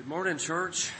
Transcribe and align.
Good 0.00 0.08
morning, 0.08 0.38
church. 0.38 0.90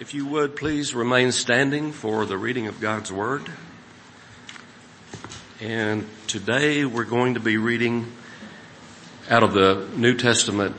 If 0.00 0.14
you 0.14 0.24
would 0.24 0.56
please 0.56 0.94
remain 0.94 1.32
standing 1.32 1.92
for 1.92 2.24
the 2.24 2.38
reading 2.38 2.66
of 2.66 2.80
God's 2.80 3.12
Word. 3.12 3.42
And 5.60 6.08
today 6.26 6.86
we're 6.86 7.04
going 7.04 7.34
to 7.34 7.40
be 7.40 7.58
reading 7.58 8.10
out 9.28 9.42
of 9.42 9.52
the 9.52 9.86
New 9.96 10.14
Testament 10.14 10.76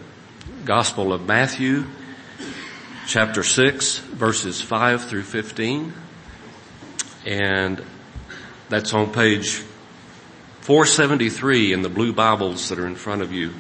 Gospel 0.65 1.13
of 1.13 1.27
Matthew, 1.27 1.85
chapter 3.05 3.43
6, 3.43 3.99
verses 3.99 4.59
5 4.59 5.03
through 5.03 5.21
15. 5.21 5.93
And 7.27 7.85
that's 8.67 8.95
on 8.95 9.13
page 9.13 9.61
473 10.61 11.71
in 11.71 11.83
the 11.83 11.89
blue 11.89 12.13
Bibles 12.13 12.69
that 12.69 12.79
are 12.79 12.87
in 12.87 12.95
front 12.95 13.21
of 13.21 13.31
you. 13.31 13.53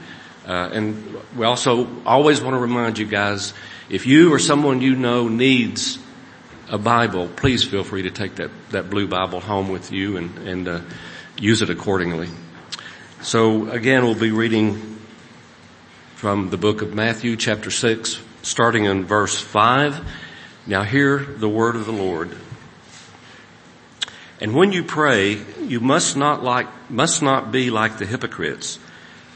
Uh, 0.45 0.69
and 0.73 1.17
we 1.37 1.45
also 1.45 1.87
always 2.05 2.41
want 2.41 2.55
to 2.55 2.59
remind 2.59 2.97
you 2.97 3.05
guys, 3.05 3.53
if 3.89 4.05
you 4.05 4.33
or 4.33 4.39
someone 4.39 4.81
you 4.81 4.95
know 4.95 5.27
needs 5.27 5.99
a 6.69 6.77
Bible, 6.77 7.27
please 7.27 7.63
feel 7.63 7.83
free 7.83 8.03
to 8.03 8.11
take 8.11 8.35
that, 8.35 8.49
that 8.71 8.89
blue 8.89 9.07
Bible 9.07 9.39
home 9.39 9.69
with 9.69 9.91
you 9.91 10.17
and, 10.17 10.37
and 10.39 10.67
uh, 10.67 10.81
use 11.37 11.61
it 11.61 11.69
accordingly. 11.69 12.29
So 13.21 13.69
again, 13.69 14.03
we'll 14.03 14.15
be 14.15 14.31
reading 14.31 14.99
from 16.15 16.49
the 16.49 16.57
book 16.57 16.81
of 16.81 16.93
Matthew 16.95 17.35
chapter 17.35 17.69
6, 17.69 18.19
starting 18.41 18.85
in 18.85 19.05
verse 19.05 19.39
5. 19.39 20.07
Now 20.65 20.83
hear 20.83 21.19
the 21.19 21.49
word 21.49 21.75
of 21.75 21.85
the 21.85 21.91
Lord. 21.91 22.35
And 24.39 24.55
when 24.55 24.71
you 24.71 24.83
pray, 24.83 25.39
you 25.61 25.79
must 25.79 26.17
not 26.17 26.43
like, 26.43 26.67
must 26.89 27.21
not 27.21 27.51
be 27.51 27.69
like 27.69 27.99
the 27.99 28.07
hypocrites 28.07 28.79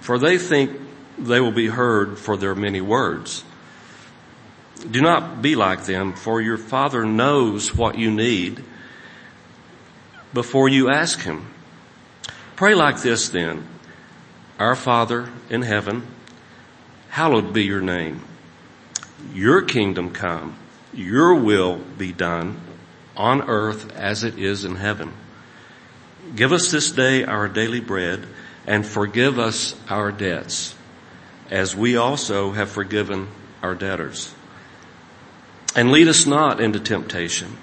for 0.00 0.18
they 0.18 0.38
think 0.38 0.72
they 1.18 1.40
will 1.40 1.52
be 1.52 1.66
heard 1.66 2.18
for 2.18 2.36
their 2.36 2.54
many 2.54 2.80
words. 2.80 3.44
Do 4.88 5.00
not 5.00 5.42
be 5.42 5.56
like 5.56 5.84
them, 5.84 6.12
for 6.12 6.40
your 6.40 6.56
Father 6.56 7.04
knows 7.04 7.74
what 7.74 7.98
you 7.98 8.10
need 8.10 8.62
before 10.32 10.68
you 10.68 10.88
ask 10.88 11.20
Him. 11.22 11.46
Pray 12.54 12.74
like 12.74 13.02
this 13.02 13.28
then. 13.28 13.66
Our 14.58 14.76
Father 14.76 15.30
in 15.50 15.62
heaven, 15.62 16.06
hallowed 17.10 17.52
be 17.52 17.64
your 17.64 17.80
name. 17.80 18.22
Your 19.32 19.62
kingdom 19.62 20.10
come. 20.10 20.56
Your 20.92 21.34
will 21.34 21.76
be 21.76 22.12
done 22.12 22.60
on 23.16 23.42
earth 23.42 23.92
as 23.96 24.24
it 24.24 24.38
is 24.38 24.64
in 24.64 24.76
heaven. 24.76 25.12
Give 26.34 26.52
us 26.52 26.70
this 26.70 26.90
day 26.90 27.24
our 27.24 27.48
daily 27.48 27.80
bread 27.80 28.26
and 28.68 28.86
forgive 28.86 29.38
us 29.38 29.74
our 29.88 30.12
debts 30.12 30.74
as 31.50 31.74
we 31.74 31.96
also 31.96 32.52
have 32.52 32.70
forgiven 32.70 33.26
our 33.62 33.74
debtors. 33.74 34.34
And 35.74 35.90
lead 35.90 36.06
us 36.06 36.26
not 36.26 36.60
into 36.60 36.78
temptation, 36.78 37.56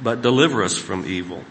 but 0.00 0.22
deliver 0.22 0.62
us 0.62 0.78
from 0.78 1.04
evil. 1.04 1.42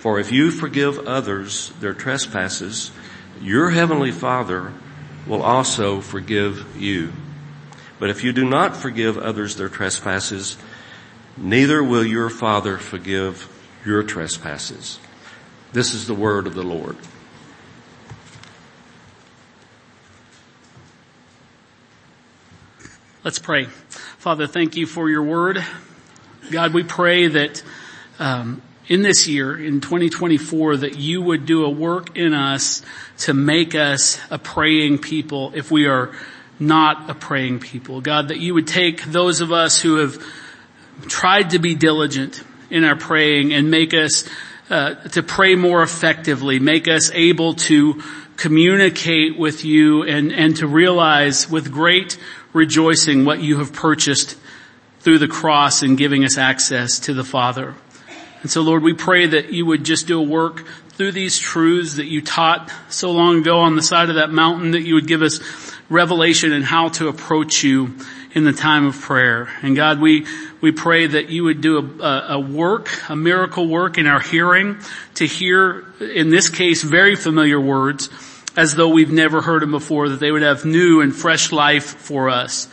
For 0.00 0.18
if 0.18 0.32
you 0.32 0.50
forgive 0.50 0.98
others 1.06 1.72
their 1.78 1.94
trespasses, 1.94 2.90
your 3.40 3.70
heavenly 3.70 4.10
Father 4.10 4.72
will 5.24 5.42
also 5.42 6.00
forgive 6.00 6.76
you. 6.76 7.12
But 8.00 8.10
if 8.10 8.24
you 8.24 8.32
do 8.32 8.44
not 8.44 8.76
forgive 8.76 9.16
others 9.16 9.54
their 9.54 9.68
trespasses, 9.68 10.56
neither 11.36 11.84
will 11.84 12.04
your 12.04 12.30
Father 12.30 12.78
forgive 12.78 13.48
your 13.86 14.02
trespasses. 14.02 14.98
This 15.72 15.94
is 15.94 16.08
the 16.08 16.14
word 16.14 16.48
of 16.48 16.54
the 16.54 16.64
Lord. 16.64 16.96
Let's 23.24 23.38
pray. 23.38 23.66
Father, 24.18 24.48
thank 24.48 24.74
you 24.74 24.84
for 24.84 25.08
your 25.08 25.22
word. 25.22 25.64
God, 26.50 26.74
we 26.74 26.82
pray 26.82 27.28
that 27.28 27.62
um, 28.18 28.62
in 28.88 29.02
this 29.02 29.28
year, 29.28 29.56
in 29.56 29.80
2024, 29.80 30.78
that 30.78 30.96
you 30.96 31.22
would 31.22 31.46
do 31.46 31.64
a 31.64 31.70
work 31.70 32.16
in 32.16 32.34
us 32.34 32.82
to 33.18 33.32
make 33.32 33.76
us 33.76 34.18
a 34.28 34.40
praying 34.40 34.98
people 34.98 35.52
if 35.54 35.70
we 35.70 35.86
are 35.86 36.10
not 36.58 37.08
a 37.08 37.14
praying 37.14 37.60
people. 37.60 38.00
God, 38.00 38.26
that 38.26 38.40
you 38.40 38.54
would 38.54 38.66
take 38.66 39.04
those 39.04 39.40
of 39.40 39.52
us 39.52 39.80
who 39.80 39.98
have 39.98 40.20
tried 41.02 41.50
to 41.50 41.60
be 41.60 41.76
diligent 41.76 42.42
in 42.70 42.82
our 42.82 42.96
praying 42.96 43.52
and 43.52 43.70
make 43.70 43.94
us 43.94 44.28
uh, 44.68 44.94
to 44.94 45.22
pray 45.22 45.54
more 45.54 45.80
effectively, 45.84 46.58
make 46.58 46.88
us 46.88 47.12
able 47.14 47.54
to 47.54 48.02
communicate 48.36 49.38
with 49.38 49.64
you 49.64 50.02
and, 50.02 50.32
and 50.32 50.56
to 50.56 50.66
realize 50.66 51.48
with 51.48 51.70
great 51.70 52.18
rejoicing 52.52 53.24
what 53.24 53.40
you 53.40 53.58
have 53.58 53.72
purchased 53.72 54.36
through 55.00 55.18
the 55.18 55.28
cross 55.28 55.82
and 55.82 55.98
giving 55.98 56.24
us 56.24 56.38
access 56.38 57.00
to 57.00 57.14
the 57.14 57.24
Father. 57.24 57.74
And 58.42 58.50
so 58.50 58.62
Lord, 58.62 58.82
we 58.82 58.94
pray 58.94 59.26
that 59.26 59.52
you 59.52 59.66
would 59.66 59.84
just 59.84 60.06
do 60.06 60.20
a 60.20 60.22
work 60.22 60.66
through 60.90 61.12
these 61.12 61.38
truths 61.38 61.96
that 61.96 62.06
you 62.06 62.20
taught 62.20 62.70
so 62.88 63.10
long 63.12 63.38
ago 63.38 63.60
on 63.60 63.76
the 63.76 63.82
side 63.82 64.08
of 64.08 64.16
that 64.16 64.30
mountain 64.30 64.72
that 64.72 64.82
you 64.82 64.94
would 64.94 65.06
give 65.06 65.22
us 65.22 65.40
revelation 65.88 66.52
and 66.52 66.64
how 66.64 66.88
to 66.88 67.08
approach 67.08 67.62
you 67.62 67.96
in 68.34 68.44
the 68.44 68.52
time 68.52 68.86
of 68.86 68.98
prayer. 69.00 69.48
And 69.62 69.76
God, 69.76 70.00
we, 70.00 70.26
we 70.60 70.72
pray 70.72 71.06
that 71.06 71.28
you 71.28 71.44
would 71.44 71.60
do 71.60 72.00
a, 72.00 72.34
a, 72.34 72.40
work, 72.40 72.88
a 73.08 73.16
miracle 73.16 73.66
work 73.66 73.98
in 73.98 74.06
our 74.06 74.20
hearing 74.20 74.78
to 75.14 75.26
hear, 75.26 75.84
in 76.00 76.30
this 76.30 76.48
case, 76.48 76.82
very 76.82 77.14
familiar 77.16 77.60
words 77.60 78.08
as 78.56 78.74
though 78.74 78.88
we've 78.88 79.12
never 79.12 79.40
heard 79.40 79.62
them 79.62 79.70
before, 79.70 80.08
that 80.10 80.20
they 80.20 80.30
would 80.30 80.42
have 80.42 80.64
new 80.64 81.00
and 81.00 81.14
fresh 81.14 81.52
life 81.52 81.84
for 81.84 82.28
us. 82.28 82.68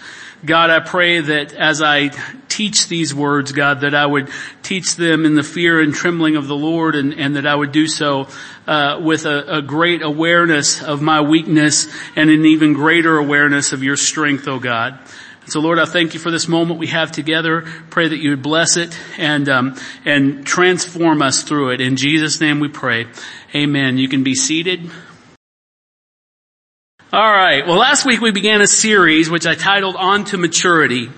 God, 0.45 0.69
I 0.69 0.79
pray 0.79 1.19
that 1.19 1.53
as 1.53 1.81
I 1.81 2.11
teach 2.47 2.87
these 2.87 3.13
words, 3.13 3.51
God, 3.51 3.81
that 3.81 3.93
I 3.93 4.05
would 4.05 4.29
teach 4.63 4.95
them 4.95 5.25
in 5.25 5.35
the 5.35 5.43
fear 5.43 5.81
and 5.81 5.93
trembling 5.93 6.37
of 6.37 6.47
the 6.47 6.55
Lord 6.55 6.95
and, 6.95 7.13
and 7.13 7.35
that 7.35 7.45
I 7.45 7.53
would 7.53 7.73
do 7.73 7.87
so 7.87 8.29
uh, 8.65 9.01
with 9.03 9.25
a, 9.25 9.57
a, 9.57 9.61
great 9.61 10.01
awareness 10.01 10.81
of 10.81 11.01
my 11.01 11.21
weakness 11.21 11.93
and 12.15 12.29
an 12.29 12.45
even 12.45 12.73
greater 12.73 13.17
awareness 13.17 13.73
of 13.73 13.83
your 13.83 13.97
strength, 13.97 14.47
oh 14.47 14.59
God. 14.59 14.97
And 15.41 15.51
So 15.51 15.59
Lord, 15.59 15.77
I 15.77 15.85
thank 15.85 16.13
you 16.13 16.21
for 16.21 16.31
this 16.31 16.47
moment 16.47 16.79
we 16.79 16.87
have 16.87 17.11
together. 17.11 17.65
Pray 17.89 18.07
that 18.07 18.17
you 18.17 18.29
would 18.29 18.43
bless 18.43 18.77
it 18.77 18.97
and, 19.17 19.49
um, 19.49 19.75
and 20.05 20.45
transform 20.45 21.21
us 21.21 21.43
through 21.43 21.71
it. 21.71 21.81
In 21.81 21.97
Jesus' 21.97 22.39
name 22.39 22.61
we 22.61 22.69
pray. 22.69 23.07
Amen. 23.53 23.97
You 23.97 24.07
can 24.07 24.23
be 24.23 24.35
seated. 24.35 24.89
All 27.11 27.19
right. 27.19 27.65
Well, 27.65 27.77
last 27.77 28.05
week 28.05 28.21
we 28.21 28.29
began 28.29 28.61
a 28.61 28.67
series 28.67 29.31
which 29.31 29.47
I 29.47 29.55
titled 29.55 29.95
On 29.95 30.25
to 30.25 30.37
Maturity. 30.37 31.09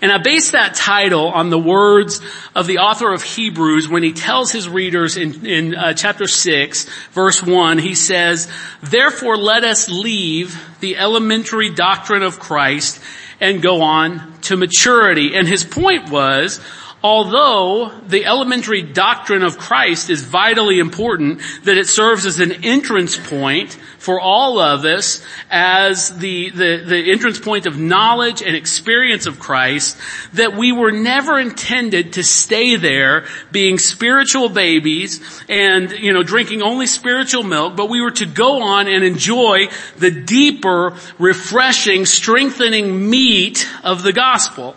And 0.00 0.10
I 0.10 0.16
based 0.16 0.52
that 0.52 0.74
title 0.74 1.26
on 1.26 1.50
the 1.50 1.58
words 1.58 2.22
of 2.54 2.66
the 2.66 2.78
author 2.78 3.12
of 3.12 3.22
Hebrews 3.22 3.90
when 3.90 4.02
he 4.02 4.14
tells 4.14 4.50
his 4.50 4.70
readers 4.70 5.18
in, 5.18 5.44
in 5.44 5.74
uh, 5.74 5.92
chapter 5.92 6.26
6, 6.26 6.86
verse 7.10 7.42
1, 7.42 7.76
he 7.80 7.94
says, 7.94 8.50
Therefore 8.82 9.36
let 9.36 9.62
us 9.62 9.90
leave 9.90 10.58
the 10.80 10.96
elementary 10.96 11.68
doctrine 11.68 12.22
of 12.22 12.40
Christ 12.40 12.98
and 13.42 13.60
go 13.60 13.82
on 13.82 14.40
to 14.44 14.56
maturity. 14.56 15.34
And 15.34 15.46
his 15.46 15.64
point 15.64 16.08
was, 16.10 16.62
although 17.02 17.90
the 18.06 18.26
elementary 18.26 18.82
doctrine 18.82 19.42
of 19.42 19.58
Christ 19.58 20.08
is 20.10 20.22
vitally 20.22 20.78
important, 20.78 21.40
that 21.64 21.76
it 21.76 21.88
serves 21.88 22.26
as 22.26 22.40
an 22.40 22.64
entrance 22.64 23.16
point 23.16 23.76
for 23.98 24.20
all 24.20 24.58
of 24.58 24.84
us 24.84 25.24
as 25.50 26.16
the, 26.16 26.50
the, 26.50 26.84
the 26.86 27.12
entrance 27.12 27.38
point 27.38 27.66
of 27.66 27.78
knowledge 27.78 28.42
and 28.42 28.54
experience 28.54 29.26
of 29.26 29.38
Christ, 29.38 29.96
that 30.34 30.56
we 30.56 30.72
were 30.72 30.92
never 30.92 31.38
intended 31.38 32.14
to 32.14 32.22
stay 32.22 32.76
there 32.76 33.26
being 33.50 33.78
spiritual 33.78 34.48
babies 34.48 35.20
and, 35.48 35.90
you 35.92 36.12
know, 36.12 36.22
drinking 36.22 36.62
only 36.62 36.86
spiritual 36.86 37.42
milk, 37.42 37.76
but 37.76 37.88
we 37.88 38.00
were 38.00 38.10
to 38.12 38.26
go 38.26 38.62
on 38.62 38.88
and 38.88 39.04
enjoy 39.04 39.68
the 39.98 40.10
deeper, 40.10 40.96
refreshing, 41.18 42.06
strengthening 42.06 43.08
meat 43.10 43.68
of 43.82 44.02
the 44.02 44.12
gospel. 44.12 44.76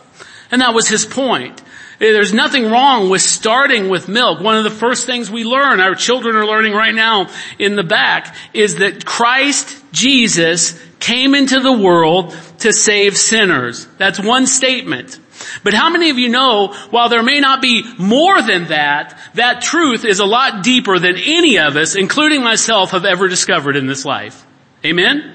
And 0.51 0.61
that 0.61 0.73
was 0.73 0.87
his 0.87 1.05
point. 1.05 1.61
There's 1.99 2.33
nothing 2.33 2.69
wrong 2.69 3.09
with 3.09 3.21
starting 3.21 3.89
with 3.89 4.07
milk. 4.07 4.41
One 4.41 4.57
of 4.57 4.63
the 4.63 4.69
first 4.69 5.05
things 5.05 5.31
we 5.31 5.43
learn, 5.43 5.79
our 5.79 5.95
children 5.95 6.35
are 6.35 6.45
learning 6.45 6.73
right 6.73 6.93
now 6.93 7.29
in 7.57 7.75
the 7.75 7.83
back, 7.83 8.35
is 8.53 8.75
that 8.75 9.05
Christ 9.05 9.83
Jesus 9.91 10.79
came 10.99 11.35
into 11.35 11.59
the 11.59 11.71
world 11.71 12.35
to 12.59 12.73
save 12.73 13.17
sinners. 13.17 13.87
That's 13.97 14.19
one 14.19 14.47
statement. 14.47 15.19
But 15.63 15.73
how 15.73 15.89
many 15.89 16.09
of 16.09 16.17
you 16.17 16.29
know, 16.29 16.73
while 16.89 17.09
there 17.09 17.23
may 17.23 17.39
not 17.39 17.61
be 17.61 17.83
more 17.97 18.41
than 18.41 18.67
that, 18.67 19.17
that 19.35 19.61
truth 19.61 20.05
is 20.05 20.19
a 20.19 20.25
lot 20.25 20.63
deeper 20.63 20.99
than 20.99 21.17
any 21.17 21.59
of 21.59 21.75
us, 21.75 21.95
including 21.95 22.41
myself, 22.43 22.91
have 22.91 23.05
ever 23.05 23.27
discovered 23.27 23.75
in 23.75 23.87
this 23.87 24.05
life? 24.05 24.45
Amen? 24.83 25.33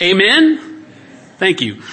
Amen? 0.00 0.86
Thank 1.38 1.60
you. 1.60 1.82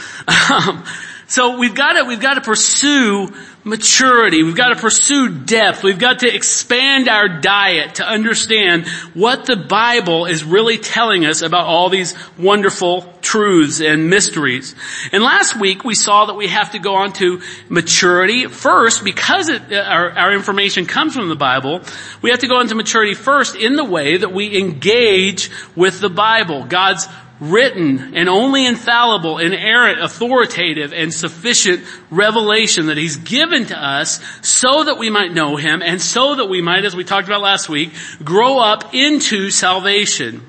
Um, 0.49 0.83
So 1.27 1.57
we've 1.57 1.75
got 1.75 1.93
to, 1.93 2.05
we've 2.05 2.21
got 2.21 2.35
to 2.35 2.41
pursue 2.41 3.27
maturity. 3.65 4.43
We've 4.43 4.55
got 4.55 4.69
to 4.69 4.77
pursue 4.77 5.27
depth. 5.29 5.83
We've 5.83 5.99
got 5.99 6.19
to 6.19 6.33
expand 6.33 7.09
our 7.09 7.27
diet 7.27 7.95
to 7.95 8.07
understand 8.07 8.87
what 9.13 9.45
the 9.45 9.57
Bible 9.57 10.25
is 10.25 10.45
really 10.45 10.77
telling 10.77 11.25
us 11.25 11.41
about 11.41 11.65
all 11.65 11.89
these 11.89 12.15
wonderful 12.37 13.13
truths 13.21 13.81
and 13.81 14.09
mysteries. 14.09 14.73
And 15.11 15.21
last 15.21 15.59
week 15.59 15.83
we 15.83 15.95
saw 15.95 16.27
that 16.27 16.35
we 16.35 16.47
have 16.47 16.71
to 16.71 16.79
go 16.79 16.95
on 16.95 17.11
to 17.13 17.41
maturity 17.67 18.47
first 18.47 19.03
because 19.03 19.49
it, 19.49 19.61
uh, 19.69 19.81
our, 19.81 20.11
our 20.11 20.33
information 20.33 20.85
comes 20.85 21.13
from 21.13 21.27
the 21.27 21.35
Bible. 21.35 21.81
We 22.21 22.29
have 22.31 22.39
to 22.39 22.47
go 22.47 22.61
into 22.61 22.73
maturity 22.75 23.15
first 23.15 23.57
in 23.57 23.75
the 23.75 23.83
way 23.83 24.15
that 24.15 24.31
we 24.31 24.57
engage 24.57 25.51
with 25.75 25.99
the 25.99 26.09
Bible. 26.09 26.63
God's 26.63 27.05
written 27.39 28.15
and 28.15 28.27
only 28.27 28.65
infallible, 28.65 29.37
inerrant, 29.37 30.01
authoritative, 30.01 30.93
and 30.93 31.13
sufficient 31.13 31.83
revelation 32.09 32.87
that 32.87 32.97
He's 32.97 33.17
given 33.17 33.65
to 33.67 33.77
us 33.77 34.19
so 34.41 34.83
that 34.85 34.97
we 34.97 35.09
might 35.09 35.33
know 35.33 35.55
Him 35.55 35.81
and 35.81 36.01
so 36.01 36.35
that 36.35 36.45
we 36.45 36.61
might, 36.61 36.85
as 36.85 36.95
we 36.95 37.03
talked 37.03 37.27
about 37.27 37.41
last 37.41 37.69
week, 37.69 37.91
grow 38.23 38.59
up 38.59 38.93
into 38.93 39.49
salvation. 39.49 40.41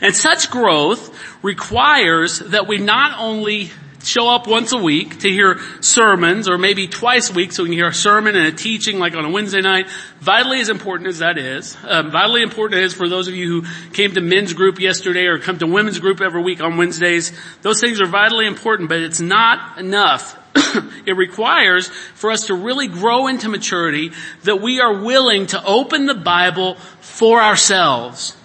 And 0.00 0.14
such 0.14 0.50
growth 0.50 1.16
requires 1.42 2.38
that 2.38 2.66
we 2.66 2.78
not 2.78 3.18
only 3.18 3.70
show 4.02 4.28
up 4.28 4.46
once 4.46 4.72
a 4.72 4.78
week 4.78 5.20
to 5.20 5.30
hear 5.30 5.60
sermons 5.80 6.48
or 6.48 6.58
maybe 6.58 6.88
twice 6.88 7.30
a 7.30 7.32
week 7.32 7.52
so 7.52 7.62
we 7.62 7.70
can 7.70 7.78
hear 7.78 7.88
a 7.88 7.94
sermon 7.94 8.36
and 8.36 8.46
a 8.46 8.52
teaching 8.52 8.98
like 8.98 9.14
on 9.14 9.24
a 9.24 9.30
Wednesday 9.30 9.60
night. 9.60 9.88
Vitally 10.20 10.60
as 10.60 10.68
important 10.68 11.08
as 11.08 11.18
that 11.18 11.38
is, 11.38 11.76
um, 11.84 12.10
vitally 12.10 12.42
important 12.42 12.82
is 12.82 12.94
for 12.94 13.08
those 13.08 13.28
of 13.28 13.34
you 13.34 13.62
who 13.62 13.90
came 13.92 14.12
to 14.12 14.20
men's 14.20 14.52
group 14.52 14.80
yesterday 14.80 15.26
or 15.26 15.38
come 15.38 15.58
to 15.58 15.66
women's 15.66 15.98
group 15.98 16.20
every 16.20 16.42
week 16.42 16.60
on 16.60 16.76
Wednesdays. 16.76 17.32
Those 17.62 17.80
things 17.80 18.00
are 18.00 18.06
vitally 18.06 18.46
important, 18.46 18.88
but 18.88 18.98
it's 18.98 19.20
not 19.20 19.78
enough. 19.78 20.36
it 21.06 21.16
requires 21.16 21.88
for 21.88 22.30
us 22.30 22.46
to 22.46 22.54
really 22.54 22.88
grow 22.88 23.28
into 23.28 23.48
maturity 23.48 24.12
that 24.42 24.60
we 24.60 24.80
are 24.80 25.02
willing 25.02 25.46
to 25.46 25.64
open 25.64 26.06
the 26.06 26.14
Bible 26.14 26.74
for 27.00 27.40
ourselves 27.40 28.36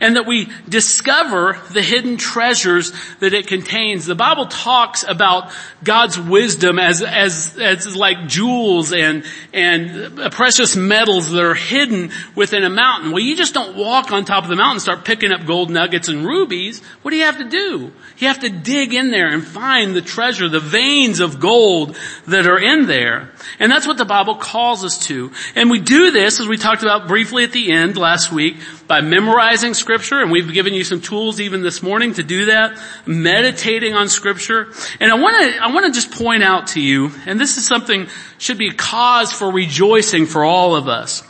and 0.00 0.16
that 0.16 0.26
we 0.26 0.48
discover 0.68 1.58
the 1.72 1.82
hidden 1.82 2.16
treasures 2.16 2.92
that 3.20 3.32
it 3.32 3.46
contains. 3.46 4.06
The 4.06 4.14
Bible 4.14 4.46
talks 4.46 5.04
about 5.06 5.52
God's 5.82 6.18
wisdom 6.18 6.78
as, 6.78 7.02
as, 7.02 7.56
as 7.58 7.96
like 7.96 8.28
jewels 8.28 8.92
and, 8.92 9.24
and 9.52 10.32
precious 10.32 10.76
metals 10.76 11.30
that 11.30 11.42
are 11.42 11.54
hidden 11.54 12.10
within 12.34 12.64
a 12.64 12.70
mountain. 12.70 13.12
Well, 13.12 13.22
you 13.22 13.36
just 13.36 13.54
don't 13.54 13.76
walk 13.76 14.12
on 14.12 14.24
top 14.24 14.44
of 14.44 14.50
the 14.50 14.56
mountain 14.56 14.76
and 14.76 14.82
start 14.82 15.04
picking 15.04 15.32
up 15.32 15.46
gold 15.46 15.70
nuggets 15.70 16.08
and 16.08 16.24
rubies. 16.24 16.82
What 17.02 17.10
do 17.10 17.16
you 17.16 17.24
have 17.24 17.38
to 17.38 17.48
do? 17.48 17.92
You 18.18 18.28
have 18.28 18.40
to 18.40 18.48
dig 18.48 18.94
in 18.94 19.10
there 19.10 19.28
and 19.28 19.44
find 19.44 19.94
the 19.94 20.02
treasure, 20.02 20.48
the 20.48 20.60
veins 20.60 21.20
of 21.20 21.40
gold 21.40 21.96
that 22.26 22.46
are 22.46 22.58
in 22.58 22.86
there. 22.86 23.30
And 23.58 23.70
that's 23.70 23.86
what 23.86 23.98
the 23.98 24.04
Bible 24.04 24.36
calls 24.36 24.84
us 24.84 25.06
to. 25.06 25.32
And 25.54 25.70
we 25.70 25.80
do 25.80 26.10
this, 26.10 26.40
as 26.40 26.48
we 26.48 26.56
talked 26.56 26.82
about 26.82 27.08
briefly 27.08 27.44
at 27.44 27.52
the 27.52 27.72
end 27.72 27.96
last 27.96 28.32
week, 28.32 28.56
by 28.88 29.02
memorizing 29.02 29.74
scripture, 29.74 30.20
and 30.20 30.30
we've 30.30 30.52
given 30.52 30.72
you 30.74 30.82
some 30.82 31.00
tools 31.00 31.40
even 31.40 31.62
this 31.62 31.82
morning 31.82 32.14
to 32.14 32.22
do 32.22 32.46
that, 32.46 32.80
meditating 33.06 33.94
on 33.94 34.08
scripture. 34.08 34.72
And 34.98 35.12
I 35.12 35.14
want 35.14 35.36
to, 35.36 35.62
I 35.62 35.70
want 35.72 35.86
to 35.86 35.92
just 35.92 36.10
point 36.10 36.42
out 36.42 36.68
to 36.68 36.80
you, 36.80 37.12
and 37.26 37.38
this 37.38 37.58
is 37.58 37.66
something 37.66 38.08
should 38.38 38.58
be 38.58 38.68
a 38.68 38.74
cause 38.74 39.30
for 39.30 39.52
rejoicing 39.52 40.26
for 40.26 40.42
all 40.42 40.74
of 40.74 40.88
us 40.88 41.22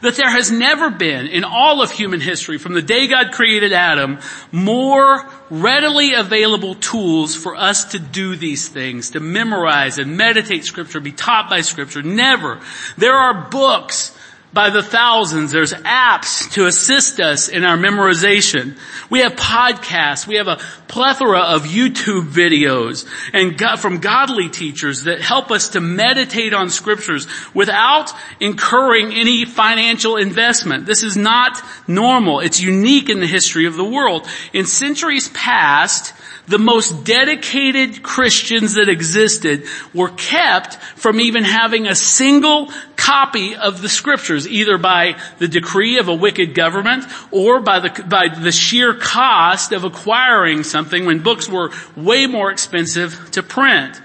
that 0.00 0.14
there 0.14 0.30
has 0.30 0.50
never 0.50 0.90
been 0.90 1.26
in 1.26 1.44
all 1.44 1.82
of 1.82 1.90
human 1.90 2.20
history 2.20 2.58
from 2.58 2.72
the 2.72 2.82
day 2.82 3.08
God 3.08 3.32
created 3.32 3.72
Adam 3.72 4.20
more 4.52 5.28
readily 5.50 6.14
available 6.14 6.74
tools 6.76 7.34
for 7.34 7.56
us 7.56 7.86
to 7.86 7.98
do 7.98 8.36
these 8.36 8.68
things, 8.68 9.10
to 9.10 9.20
memorize 9.20 9.98
and 9.98 10.16
meditate 10.16 10.64
scripture, 10.64 11.00
be 11.00 11.12
taught 11.12 11.50
by 11.50 11.62
scripture. 11.62 12.02
Never. 12.02 12.60
There 12.96 13.14
are 13.14 13.48
books 13.50 14.16
by 14.52 14.70
the 14.70 14.82
thousands. 14.82 15.52
There's 15.52 15.72
apps 15.72 16.50
to 16.52 16.66
assist 16.66 17.20
us 17.20 17.48
in 17.48 17.64
our 17.64 17.76
memorization. 17.76 18.78
We 19.10 19.20
have 19.20 19.34
podcasts. 19.34 20.26
We 20.26 20.36
have 20.36 20.48
a 20.48 20.58
plethora 20.88 21.40
of 21.40 21.64
YouTube 21.64 22.30
videos 22.30 23.06
and 23.32 23.60
from 23.78 23.98
godly 23.98 24.48
teachers 24.48 25.04
that 25.04 25.20
help 25.20 25.50
us 25.50 25.70
to 25.70 25.80
meditate 25.80 26.54
on 26.54 26.70
scriptures 26.70 27.26
without 27.52 28.10
incurring 28.40 29.12
any 29.12 29.44
financial 29.44 30.16
investment. 30.16 30.86
This 30.86 31.02
is 31.02 31.16
not 31.16 31.62
normal. 31.86 32.40
It's 32.40 32.60
unique 32.60 33.10
in 33.10 33.20
the 33.20 33.26
history 33.26 33.66
of 33.66 33.76
the 33.76 33.84
world. 33.84 34.26
In 34.52 34.64
centuries 34.64 35.28
past, 35.28 36.14
the 36.48 36.58
most 36.58 37.04
dedicated 37.04 38.02
Christians 38.02 38.74
that 38.74 38.88
existed 38.88 39.64
were 39.94 40.08
kept 40.08 40.76
from 40.96 41.20
even 41.20 41.44
having 41.44 41.86
a 41.86 41.94
single 41.94 42.72
copy 42.96 43.54
of 43.54 43.80
the 43.80 43.88
scriptures, 43.88 44.48
either 44.48 44.78
by 44.78 45.18
the 45.38 45.48
decree 45.48 45.98
of 45.98 46.08
a 46.08 46.14
wicked 46.14 46.54
government 46.54 47.04
or 47.30 47.60
by 47.60 47.80
the, 47.80 48.04
by 48.04 48.28
the 48.28 48.52
sheer 48.52 48.94
cost 48.94 49.72
of 49.72 49.84
acquiring 49.84 50.62
something 50.62 51.04
when 51.04 51.22
books 51.22 51.48
were 51.48 51.70
way 51.96 52.26
more 52.26 52.50
expensive 52.50 53.30
to 53.32 53.42
print. 53.42 54.00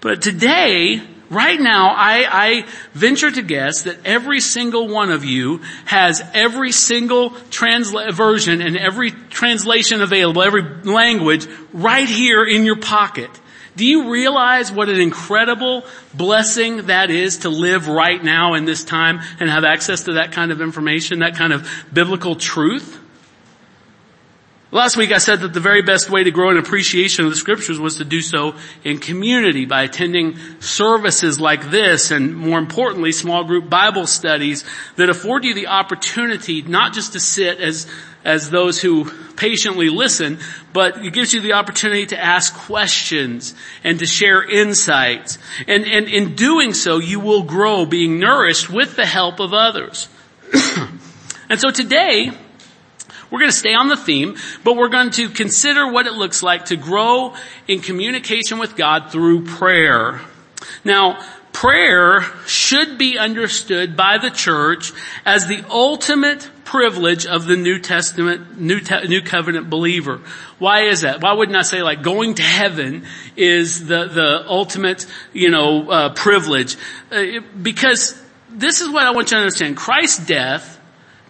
But 0.00 0.22
today, 0.22 1.02
Right 1.30 1.58
now, 1.58 1.88
I, 1.88 2.26
I, 2.30 2.66
venture 2.92 3.30
to 3.30 3.42
guess 3.42 3.82
that 3.82 4.04
every 4.04 4.40
single 4.40 4.88
one 4.88 5.10
of 5.10 5.24
you 5.24 5.62
has 5.86 6.22
every 6.34 6.70
single 6.70 7.30
transla- 7.30 8.12
version 8.12 8.60
and 8.60 8.76
every 8.76 9.10
translation 9.10 10.02
available, 10.02 10.42
every 10.42 10.62
language 10.82 11.48
right 11.72 12.08
here 12.08 12.44
in 12.44 12.64
your 12.64 12.76
pocket. 12.76 13.30
Do 13.76 13.86
you 13.86 14.10
realize 14.10 14.70
what 14.70 14.88
an 14.88 15.00
incredible 15.00 15.84
blessing 16.12 16.86
that 16.86 17.10
is 17.10 17.38
to 17.38 17.48
live 17.48 17.88
right 17.88 18.22
now 18.22 18.54
in 18.54 18.66
this 18.66 18.84
time 18.84 19.20
and 19.40 19.50
have 19.50 19.64
access 19.64 20.04
to 20.04 20.14
that 20.14 20.32
kind 20.32 20.52
of 20.52 20.60
information, 20.60 21.20
that 21.20 21.36
kind 21.36 21.52
of 21.52 21.68
biblical 21.92 22.36
truth? 22.36 23.00
Last 24.74 24.96
week 24.96 25.12
I 25.12 25.18
said 25.18 25.42
that 25.42 25.52
the 25.52 25.60
very 25.60 25.82
best 25.82 26.10
way 26.10 26.24
to 26.24 26.32
grow 26.32 26.50
an 26.50 26.56
appreciation 26.58 27.24
of 27.24 27.30
the 27.30 27.36
scriptures 27.36 27.78
was 27.78 27.98
to 27.98 28.04
do 28.04 28.20
so 28.20 28.56
in 28.82 28.98
community 28.98 29.66
by 29.66 29.84
attending 29.84 30.36
services 30.58 31.38
like 31.38 31.70
this 31.70 32.10
and 32.10 32.34
more 32.34 32.58
importantly 32.58 33.12
small 33.12 33.44
group 33.44 33.70
Bible 33.70 34.08
studies 34.08 34.64
that 34.96 35.08
afford 35.08 35.44
you 35.44 35.54
the 35.54 35.68
opportunity 35.68 36.60
not 36.62 36.92
just 36.92 37.12
to 37.12 37.20
sit 37.20 37.60
as 37.60 37.86
as 38.24 38.50
those 38.50 38.80
who 38.80 39.08
patiently 39.36 39.90
listen, 39.90 40.40
but 40.72 41.04
it 41.04 41.12
gives 41.12 41.32
you 41.32 41.40
the 41.40 41.52
opportunity 41.52 42.06
to 42.06 42.18
ask 42.18 42.52
questions 42.52 43.54
and 43.84 44.00
to 44.00 44.06
share 44.06 44.42
insights. 44.42 45.38
And, 45.68 45.84
and 45.84 46.08
in 46.08 46.34
doing 46.34 46.74
so, 46.74 46.98
you 46.98 47.20
will 47.20 47.44
grow 47.44 47.86
being 47.86 48.18
nourished 48.18 48.68
with 48.70 48.96
the 48.96 49.06
help 49.06 49.38
of 49.38 49.52
others. 49.52 50.08
and 51.48 51.60
so 51.60 51.70
today, 51.70 52.32
we're 53.30 53.40
going 53.40 53.50
to 53.50 53.56
stay 53.56 53.74
on 53.74 53.88
the 53.88 53.96
theme, 53.96 54.36
but 54.62 54.76
we're 54.76 54.88
going 54.88 55.10
to 55.12 55.28
consider 55.28 55.90
what 55.90 56.06
it 56.06 56.12
looks 56.12 56.42
like 56.42 56.66
to 56.66 56.76
grow 56.76 57.34
in 57.66 57.80
communication 57.80 58.58
with 58.58 58.76
God 58.76 59.10
through 59.10 59.44
prayer. 59.44 60.20
Now, 60.84 61.22
prayer 61.52 62.22
should 62.46 62.98
be 62.98 63.16
understood 63.16 63.96
by 63.96 64.18
the 64.18 64.30
church 64.30 64.92
as 65.24 65.46
the 65.46 65.64
ultimate 65.70 66.50
privilege 66.64 67.26
of 67.26 67.46
the 67.46 67.56
New 67.56 67.78
Testament, 67.78 68.60
New, 68.60 68.80
Te- 68.80 69.06
New 69.06 69.22
Covenant 69.22 69.70
believer. 69.70 70.20
Why 70.58 70.82
is 70.82 71.02
that? 71.02 71.22
Why 71.22 71.32
wouldn't 71.32 71.56
I 71.56 71.62
say 71.62 71.82
like 71.82 72.02
going 72.02 72.34
to 72.34 72.42
heaven 72.42 73.04
is 73.36 73.86
the, 73.86 74.06
the 74.06 74.44
ultimate, 74.48 75.06
you 75.32 75.50
know, 75.50 75.88
uh, 75.88 76.14
privilege? 76.14 76.76
Uh, 77.10 77.40
because 77.62 78.20
this 78.50 78.80
is 78.80 78.88
what 78.88 79.04
I 79.04 79.10
want 79.10 79.30
you 79.30 79.36
to 79.36 79.42
understand. 79.42 79.76
Christ's 79.76 80.26
death 80.26 80.73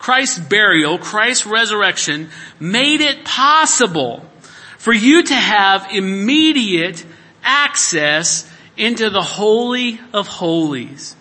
Christ's 0.04 0.38
burial, 0.38 0.98
Christ's 0.98 1.46
resurrection 1.46 2.28
made 2.60 3.00
it 3.00 3.24
possible 3.24 4.22
for 4.76 4.92
you 4.92 5.22
to 5.22 5.34
have 5.34 5.92
immediate 5.92 7.06
access 7.42 8.46
into 8.76 9.08
the 9.08 9.22
Holy 9.22 9.98
of 10.12 10.28
Holies. 10.28 11.16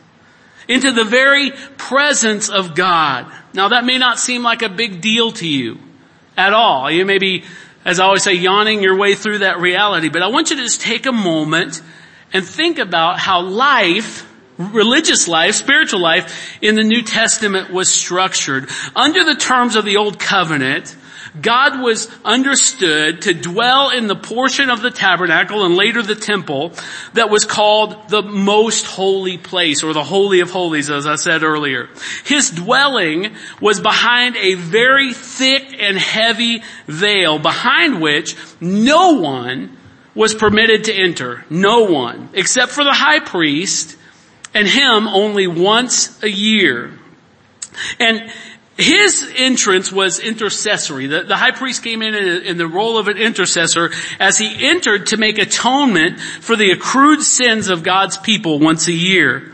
Into 0.67 0.91
the 0.91 1.05
very 1.05 1.51
presence 1.77 2.49
of 2.49 2.75
God. 2.75 3.31
Now 3.53 3.69
that 3.69 3.85
may 3.85 3.97
not 3.97 4.19
seem 4.19 4.43
like 4.43 4.63
a 4.63 4.69
big 4.69 4.99
deal 4.99 5.31
to 5.31 5.47
you 5.47 5.79
at 6.35 6.51
all. 6.51 6.91
You 6.91 7.05
may 7.05 7.19
be, 7.19 7.45
as 7.85 8.01
I 8.01 8.03
always 8.03 8.23
say, 8.23 8.33
yawning 8.33 8.83
your 8.83 8.97
way 8.97 9.15
through 9.15 9.37
that 9.37 9.61
reality, 9.61 10.09
but 10.09 10.23
I 10.23 10.27
want 10.27 10.49
you 10.49 10.57
to 10.57 10.61
just 10.61 10.81
take 10.81 11.05
a 11.05 11.13
moment 11.13 11.81
and 12.33 12.45
think 12.45 12.79
about 12.79 13.17
how 13.17 13.43
life 13.43 14.29
religious 14.57 15.27
life, 15.27 15.55
spiritual 15.55 16.01
life 16.01 16.57
in 16.61 16.75
the 16.75 16.83
New 16.83 17.01
Testament 17.01 17.71
was 17.71 17.89
structured. 17.89 18.69
Under 18.95 19.23
the 19.23 19.35
terms 19.35 19.75
of 19.75 19.85
the 19.85 19.97
Old 19.97 20.19
Covenant, 20.19 20.95
God 21.41 21.81
was 21.81 22.11
understood 22.23 23.23
to 23.23 23.33
dwell 23.33 23.89
in 23.89 24.05
the 24.05 24.15
portion 24.15 24.69
of 24.69 24.81
the 24.81 24.91
tabernacle 24.91 25.65
and 25.65 25.75
later 25.75 26.03
the 26.03 26.15
temple 26.15 26.73
that 27.13 27.31
was 27.31 27.43
called 27.43 28.09
the 28.09 28.21
most 28.21 28.85
holy 28.85 29.39
place 29.39 29.83
or 29.83 29.93
the 29.93 30.03
holy 30.03 30.41
of 30.41 30.51
holies 30.51 30.91
as 30.91 31.07
I 31.07 31.15
said 31.15 31.41
earlier. 31.41 31.89
His 32.23 32.51
dwelling 32.51 33.35
was 33.59 33.79
behind 33.79 34.35
a 34.35 34.53
very 34.53 35.13
thick 35.13 35.75
and 35.79 35.97
heavy 35.97 36.61
veil 36.85 37.39
behind 37.39 37.99
which 37.99 38.35
no 38.61 39.13
one 39.13 39.75
was 40.13 40.35
permitted 40.35 40.83
to 40.83 40.93
enter. 40.93 41.45
No 41.49 41.85
one 41.85 42.29
except 42.33 42.73
for 42.73 42.83
the 42.83 42.93
high 42.93 43.19
priest 43.19 43.97
and 44.53 44.67
him 44.67 45.07
only 45.07 45.47
once 45.47 46.21
a 46.23 46.29
year. 46.29 46.91
And 47.99 48.31
his 48.77 49.31
entrance 49.35 49.91
was 49.91 50.19
intercessory. 50.19 51.07
The, 51.07 51.23
the 51.23 51.37
high 51.37 51.51
priest 51.51 51.83
came 51.83 52.01
in, 52.01 52.15
in 52.15 52.43
in 52.43 52.57
the 52.57 52.67
role 52.67 52.97
of 52.97 53.07
an 53.07 53.17
intercessor 53.17 53.91
as 54.19 54.37
he 54.37 54.67
entered 54.67 55.07
to 55.07 55.17
make 55.17 55.37
atonement 55.37 56.19
for 56.19 56.55
the 56.55 56.71
accrued 56.71 57.21
sins 57.21 57.69
of 57.69 57.83
God's 57.83 58.17
people 58.17 58.59
once 58.59 58.87
a 58.87 58.93
year. 58.93 59.52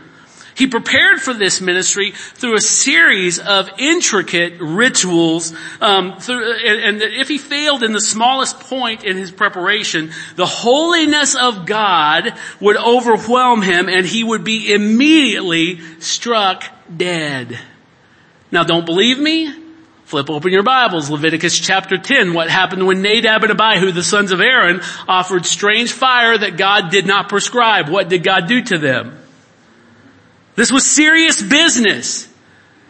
He 0.60 0.66
prepared 0.66 1.22
for 1.22 1.32
this 1.32 1.62
ministry 1.62 2.10
through 2.10 2.54
a 2.54 2.60
series 2.60 3.38
of 3.38 3.70
intricate 3.78 4.60
rituals, 4.60 5.54
um, 5.80 6.18
through, 6.18 6.52
and, 6.52 7.00
and 7.00 7.02
if 7.02 7.28
he 7.28 7.38
failed 7.38 7.82
in 7.82 7.92
the 7.92 8.00
smallest 8.00 8.60
point 8.60 9.02
in 9.02 9.16
his 9.16 9.30
preparation, 9.30 10.10
the 10.36 10.44
holiness 10.44 11.34
of 11.34 11.64
God 11.64 12.34
would 12.60 12.76
overwhelm 12.76 13.62
him 13.62 13.88
and 13.88 14.04
he 14.04 14.22
would 14.22 14.44
be 14.44 14.74
immediately 14.74 15.80
struck 15.98 16.62
dead. 16.94 17.58
Now 18.52 18.62
don't 18.62 18.84
believe 18.84 19.18
me? 19.18 19.54
Flip 20.04 20.28
open 20.28 20.52
your 20.52 20.62
Bibles, 20.62 21.08
Leviticus 21.08 21.58
chapter 21.58 21.96
10, 21.96 22.34
what 22.34 22.50
happened 22.50 22.86
when 22.86 23.00
Nadab 23.00 23.44
and 23.44 23.58
Abihu, 23.58 23.92
the 23.92 24.02
sons 24.02 24.30
of 24.30 24.42
Aaron, 24.42 24.82
offered 25.08 25.46
strange 25.46 25.90
fire 25.90 26.36
that 26.36 26.58
God 26.58 26.90
did 26.90 27.06
not 27.06 27.30
prescribe. 27.30 27.88
What 27.88 28.10
did 28.10 28.22
God 28.22 28.46
do 28.46 28.62
to 28.64 28.76
them? 28.76 29.19
This 30.60 30.70
was 30.70 30.84
serious 30.84 31.40
business. 31.40 32.28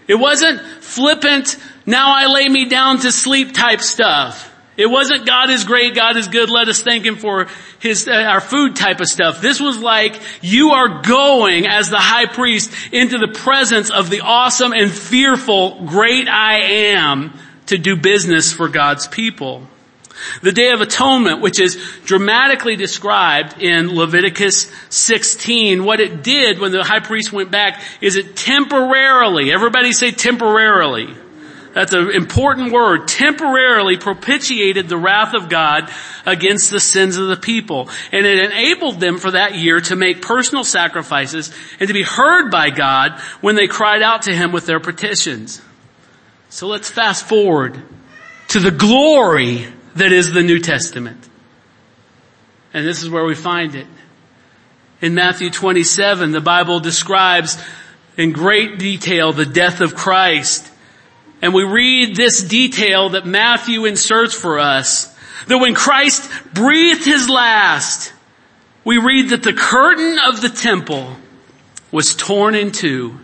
It 0.08 0.16
wasn't 0.16 0.60
flippant, 0.82 1.56
now 1.86 2.12
I 2.12 2.26
lay 2.26 2.48
me 2.48 2.64
down 2.64 2.98
to 2.98 3.12
sleep 3.12 3.52
type 3.52 3.80
stuff. 3.80 4.52
It 4.76 4.86
wasn't 4.86 5.24
God 5.24 5.50
is 5.50 5.62
great, 5.62 5.94
God 5.94 6.16
is 6.16 6.26
good, 6.26 6.50
let 6.50 6.66
us 6.66 6.82
thank 6.82 7.06
Him 7.06 7.14
for 7.14 7.46
His, 7.78 8.08
uh, 8.08 8.10
our 8.10 8.40
food 8.40 8.74
type 8.74 8.98
of 8.98 9.06
stuff. 9.06 9.40
This 9.40 9.60
was 9.60 9.78
like, 9.78 10.20
you 10.42 10.70
are 10.70 11.00
going 11.02 11.68
as 11.68 11.90
the 11.90 12.00
high 12.00 12.26
priest 12.26 12.72
into 12.90 13.18
the 13.18 13.28
presence 13.28 13.92
of 13.92 14.10
the 14.10 14.22
awesome 14.22 14.72
and 14.72 14.90
fearful 14.90 15.84
great 15.84 16.26
I 16.26 16.62
am 16.96 17.38
to 17.66 17.78
do 17.78 17.94
business 17.94 18.52
for 18.52 18.68
God's 18.68 19.06
people. 19.06 19.62
The 20.42 20.52
Day 20.52 20.70
of 20.70 20.80
Atonement, 20.80 21.40
which 21.40 21.60
is 21.60 21.76
dramatically 22.04 22.76
described 22.76 23.60
in 23.60 23.94
Leviticus 23.94 24.70
16, 24.90 25.84
what 25.84 26.00
it 26.00 26.22
did 26.22 26.58
when 26.58 26.72
the 26.72 26.84
high 26.84 27.00
priest 27.00 27.32
went 27.32 27.50
back 27.50 27.82
is 28.00 28.16
it 28.16 28.36
temporarily, 28.36 29.52
everybody 29.52 29.92
say 29.92 30.10
temporarily, 30.10 31.14
that's 31.72 31.92
an 31.92 32.10
important 32.10 32.72
word, 32.72 33.06
temporarily 33.06 33.96
propitiated 33.96 34.88
the 34.88 34.96
wrath 34.96 35.34
of 35.34 35.48
God 35.48 35.88
against 36.26 36.70
the 36.70 36.80
sins 36.80 37.16
of 37.16 37.28
the 37.28 37.36
people. 37.36 37.88
And 38.10 38.26
it 38.26 38.50
enabled 38.50 38.98
them 38.98 39.18
for 39.18 39.30
that 39.30 39.54
year 39.54 39.80
to 39.82 39.94
make 39.94 40.20
personal 40.20 40.64
sacrifices 40.64 41.54
and 41.78 41.86
to 41.86 41.94
be 41.94 42.02
heard 42.02 42.50
by 42.50 42.70
God 42.70 43.20
when 43.40 43.54
they 43.54 43.68
cried 43.68 44.02
out 44.02 44.22
to 44.22 44.34
Him 44.34 44.50
with 44.50 44.66
their 44.66 44.80
petitions. 44.80 45.62
So 46.48 46.66
let's 46.66 46.90
fast 46.90 47.28
forward 47.28 47.80
to 48.48 48.58
the 48.58 48.72
glory 48.72 49.68
that 49.96 50.12
is 50.12 50.32
the 50.32 50.42
New 50.42 50.58
Testament. 50.58 51.28
And 52.72 52.86
this 52.86 53.02
is 53.02 53.10
where 53.10 53.24
we 53.24 53.34
find 53.34 53.74
it. 53.74 53.86
In 55.00 55.14
Matthew 55.14 55.50
27, 55.50 56.32
the 56.32 56.40
Bible 56.40 56.80
describes 56.80 57.62
in 58.16 58.32
great 58.32 58.78
detail 58.78 59.32
the 59.32 59.46
death 59.46 59.80
of 59.80 59.94
Christ 59.94 60.70
and 61.42 61.54
we 61.54 61.64
read 61.64 62.16
this 62.16 62.42
detail 62.42 63.10
that 63.10 63.26
Matthew 63.26 63.86
inserts 63.86 64.34
for 64.34 64.58
us, 64.58 65.14
that 65.46 65.58
when 65.58 65.74
Christ 65.74 66.30
breathed 66.52 67.04
his 67.04 67.28
last, 67.28 68.12
we 68.84 68.98
read 68.98 69.30
that 69.30 69.42
the 69.42 69.52
curtain 69.52 70.18
of 70.26 70.40
the 70.40 70.50
temple 70.50 71.16
was 71.90 72.14
torn 72.14 72.54
in 72.54 72.72
two. 72.72 73.18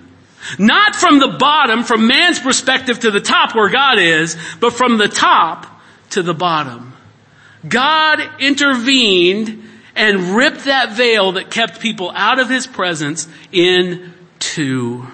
Not 0.58 0.94
from 0.94 1.18
the 1.18 1.37
bottom, 1.38 1.82
from 1.82 2.06
man's 2.06 2.38
perspective 2.38 3.00
to 3.00 3.11
the 3.11 3.20
top 3.20 3.54
where 3.54 3.68
God 3.68 3.99
is, 3.99 4.37
but 4.61 4.73
from 4.73 4.96
the 4.96 5.08
top 5.08 5.75
to 6.16 6.23
the 6.23 6.35
bottom. 6.35 6.92
God 7.66 8.20
intervened 8.40 9.62
and 9.94 10.37
ripped 10.37 10.64
that 10.64 10.92
veil 10.92 11.32
that 11.32 11.50
kept 11.50 11.80
people 11.80 12.11
out 12.14 12.38
of 12.38 12.50
his 12.50 12.66
presence 12.66 13.28
in 13.52 14.12
two. 14.38 15.06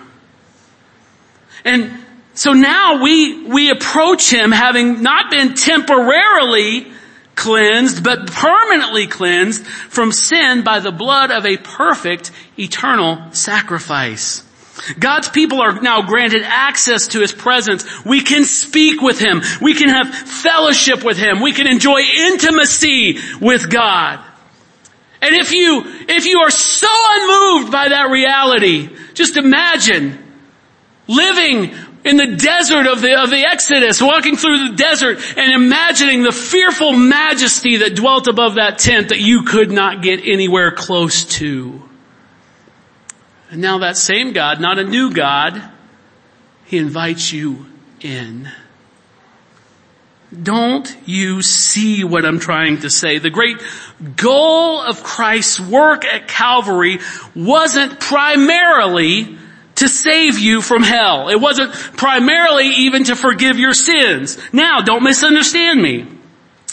And 1.64 1.92
so 2.34 2.52
now 2.52 3.02
we, 3.02 3.44
we 3.46 3.70
approach 3.70 4.32
Him 4.32 4.52
having 4.52 5.02
not 5.02 5.30
been 5.30 5.54
temporarily 5.54 6.86
cleansed, 7.34 8.02
but 8.02 8.30
permanently 8.30 9.06
cleansed 9.06 9.66
from 9.66 10.12
sin 10.12 10.62
by 10.62 10.80
the 10.80 10.92
blood 10.92 11.30
of 11.30 11.46
a 11.46 11.56
perfect 11.56 12.30
eternal 12.58 13.32
sacrifice. 13.32 14.44
God's 14.98 15.28
people 15.28 15.60
are 15.60 15.80
now 15.80 16.02
granted 16.02 16.42
access 16.44 17.08
to 17.08 17.20
His 17.20 17.32
presence. 17.32 18.04
We 18.04 18.20
can 18.20 18.44
speak 18.44 19.00
with 19.00 19.18
Him. 19.18 19.42
We 19.60 19.74
can 19.74 19.88
have 19.88 20.12
fellowship 20.12 21.04
with 21.04 21.16
Him. 21.16 21.40
We 21.40 21.52
can 21.52 21.66
enjoy 21.66 22.00
intimacy 22.00 23.18
with 23.40 23.70
God. 23.70 24.24
And 25.20 25.36
if 25.36 25.52
you, 25.52 25.82
if 26.08 26.26
you 26.26 26.40
are 26.40 26.50
so 26.50 26.88
unmoved 26.90 27.70
by 27.70 27.90
that 27.90 28.10
reality, 28.10 28.90
just 29.14 29.36
imagine 29.36 30.18
living 31.06 31.72
in 32.04 32.16
the 32.16 32.36
desert 32.36 32.86
of 32.86 33.00
the, 33.00 33.22
of 33.22 33.30
the 33.30 33.46
Exodus, 33.46 34.02
walking 34.02 34.36
through 34.36 34.70
the 34.70 34.76
desert 34.76 35.18
and 35.36 35.52
imagining 35.52 36.22
the 36.22 36.32
fearful 36.32 36.92
majesty 36.92 37.78
that 37.78 37.94
dwelt 37.94 38.26
above 38.26 38.56
that 38.56 38.78
tent 38.78 39.10
that 39.10 39.20
you 39.20 39.44
could 39.44 39.70
not 39.70 40.02
get 40.02 40.20
anywhere 40.24 40.72
close 40.72 41.24
to. 41.24 41.81
And 43.52 43.60
now 43.60 43.78
that 43.78 43.98
same 43.98 44.32
God, 44.32 44.62
not 44.62 44.78
a 44.78 44.84
new 44.84 45.12
God, 45.12 45.62
He 46.64 46.78
invites 46.78 47.34
you 47.34 47.66
in. 48.00 48.50
Don't 50.42 50.96
you 51.04 51.42
see 51.42 52.02
what 52.02 52.24
I'm 52.24 52.38
trying 52.38 52.78
to 52.78 52.88
say? 52.88 53.18
The 53.18 53.28
great 53.28 53.58
goal 54.16 54.80
of 54.80 55.02
Christ's 55.02 55.60
work 55.60 56.06
at 56.06 56.28
Calvary 56.28 57.00
wasn't 57.36 58.00
primarily 58.00 59.36
to 59.74 59.86
save 59.86 60.38
you 60.38 60.62
from 60.62 60.82
hell. 60.82 61.28
It 61.28 61.38
wasn't 61.38 61.74
primarily 61.74 62.68
even 62.68 63.04
to 63.04 63.16
forgive 63.16 63.58
your 63.58 63.74
sins. 63.74 64.38
Now, 64.50 64.80
don't 64.80 65.02
misunderstand 65.02 65.82
me. 65.82 66.08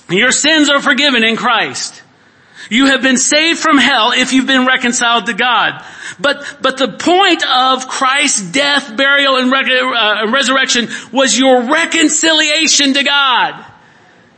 Your 0.09 0.31
sins 0.31 0.69
are 0.69 0.81
forgiven 0.81 1.25
in 1.25 1.35
Christ. 1.35 2.03
You 2.69 2.85
have 2.85 3.01
been 3.01 3.17
saved 3.17 3.59
from 3.59 3.79
hell 3.79 4.11
if 4.11 4.31
you've 4.31 4.45
been 4.45 4.67
reconciled 4.67 5.25
to 5.25 5.33
God. 5.33 5.83
But, 6.19 6.57
but 6.61 6.77
the 6.77 6.87
point 6.87 7.43
of 7.47 7.87
Christ's 7.87 8.51
death, 8.51 8.95
burial, 8.95 9.37
and 9.37 9.51
uh, 9.51 10.31
resurrection 10.31 10.87
was 11.11 11.37
your 11.37 11.63
reconciliation 11.63 12.93
to 12.93 13.03
God. 13.03 13.65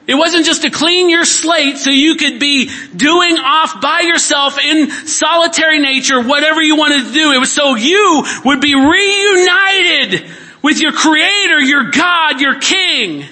It 0.07 0.15
wasn't 0.15 0.45
just 0.45 0.63
to 0.63 0.69
clean 0.69 1.09
your 1.09 1.25
slate 1.25 1.77
so 1.77 1.89
you 1.89 2.15
could 2.15 2.39
be 2.39 2.69
doing 2.95 3.37
off 3.37 3.81
by 3.81 4.01
yourself 4.01 4.57
in 4.57 4.89
solitary 4.89 5.79
nature 5.79 6.21
whatever 6.21 6.61
you 6.61 6.75
wanted 6.75 7.05
to 7.07 7.13
do. 7.13 7.31
It 7.33 7.37
was 7.37 7.51
so 7.51 7.75
you 7.75 8.25
would 8.45 8.61
be 8.61 8.75
reunited 8.75 10.29
with 10.63 10.81
your 10.81 10.91
creator, 10.91 11.59
your 11.59 11.91
God, 11.91 12.41
your 12.41 12.59
king. 12.59 13.25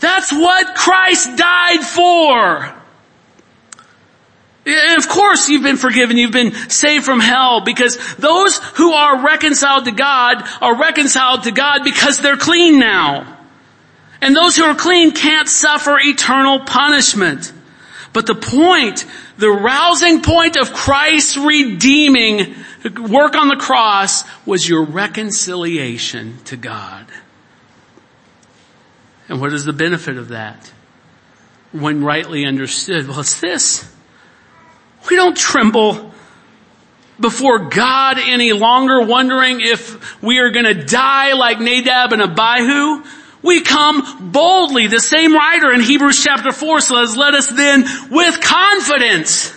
That's 0.00 0.32
what 0.32 0.74
Christ 0.74 1.36
died 1.36 1.82
for. 1.82 2.77
Of 4.68 5.08
course 5.08 5.48
you've 5.48 5.62
been 5.62 5.76
forgiven, 5.76 6.16
you've 6.16 6.32
been 6.32 6.52
saved 6.68 7.04
from 7.04 7.20
hell 7.20 7.62
because 7.62 7.96
those 8.16 8.58
who 8.58 8.92
are 8.92 9.24
reconciled 9.24 9.86
to 9.86 9.92
God 9.92 10.46
are 10.60 10.78
reconciled 10.78 11.44
to 11.44 11.52
God 11.52 11.84
because 11.84 12.18
they're 12.18 12.36
clean 12.36 12.78
now. 12.78 13.38
And 14.20 14.34
those 14.34 14.56
who 14.56 14.64
are 14.64 14.74
clean 14.74 15.12
can't 15.12 15.48
suffer 15.48 15.98
eternal 15.98 16.60
punishment. 16.60 17.52
But 18.12 18.26
the 18.26 18.34
point, 18.34 19.06
the 19.36 19.50
rousing 19.50 20.22
point 20.22 20.56
of 20.56 20.72
Christ's 20.72 21.36
redeeming 21.36 22.54
work 22.96 23.36
on 23.36 23.48
the 23.48 23.56
cross 23.56 24.24
was 24.46 24.68
your 24.68 24.84
reconciliation 24.84 26.38
to 26.44 26.56
God. 26.56 27.06
And 29.28 29.40
what 29.40 29.52
is 29.52 29.64
the 29.64 29.72
benefit 29.72 30.16
of 30.16 30.28
that? 30.28 30.72
When 31.72 32.02
rightly 32.02 32.46
understood, 32.46 33.08
well 33.08 33.20
it's 33.20 33.40
this. 33.40 33.94
We 35.08 35.16
don't 35.16 35.36
tremble 35.36 36.12
before 37.18 37.68
God 37.68 38.18
any 38.18 38.52
longer 38.52 39.04
wondering 39.04 39.60
if 39.60 40.22
we 40.22 40.38
are 40.38 40.50
gonna 40.50 40.84
die 40.84 41.32
like 41.32 41.60
Nadab 41.60 42.12
and 42.12 42.22
Abihu 42.22 43.02
We 43.42 43.60
come 43.60 44.32
boldly. 44.32 44.88
The 44.88 45.00
same 45.00 45.34
writer 45.34 45.72
in 45.72 45.80
Hebrews 45.80 46.22
chapter 46.22 46.52
4 46.52 46.80
says, 46.80 47.16
let 47.16 47.34
us 47.34 47.48
then 47.48 47.84
with 48.10 48.40
confidence 48.40 49.54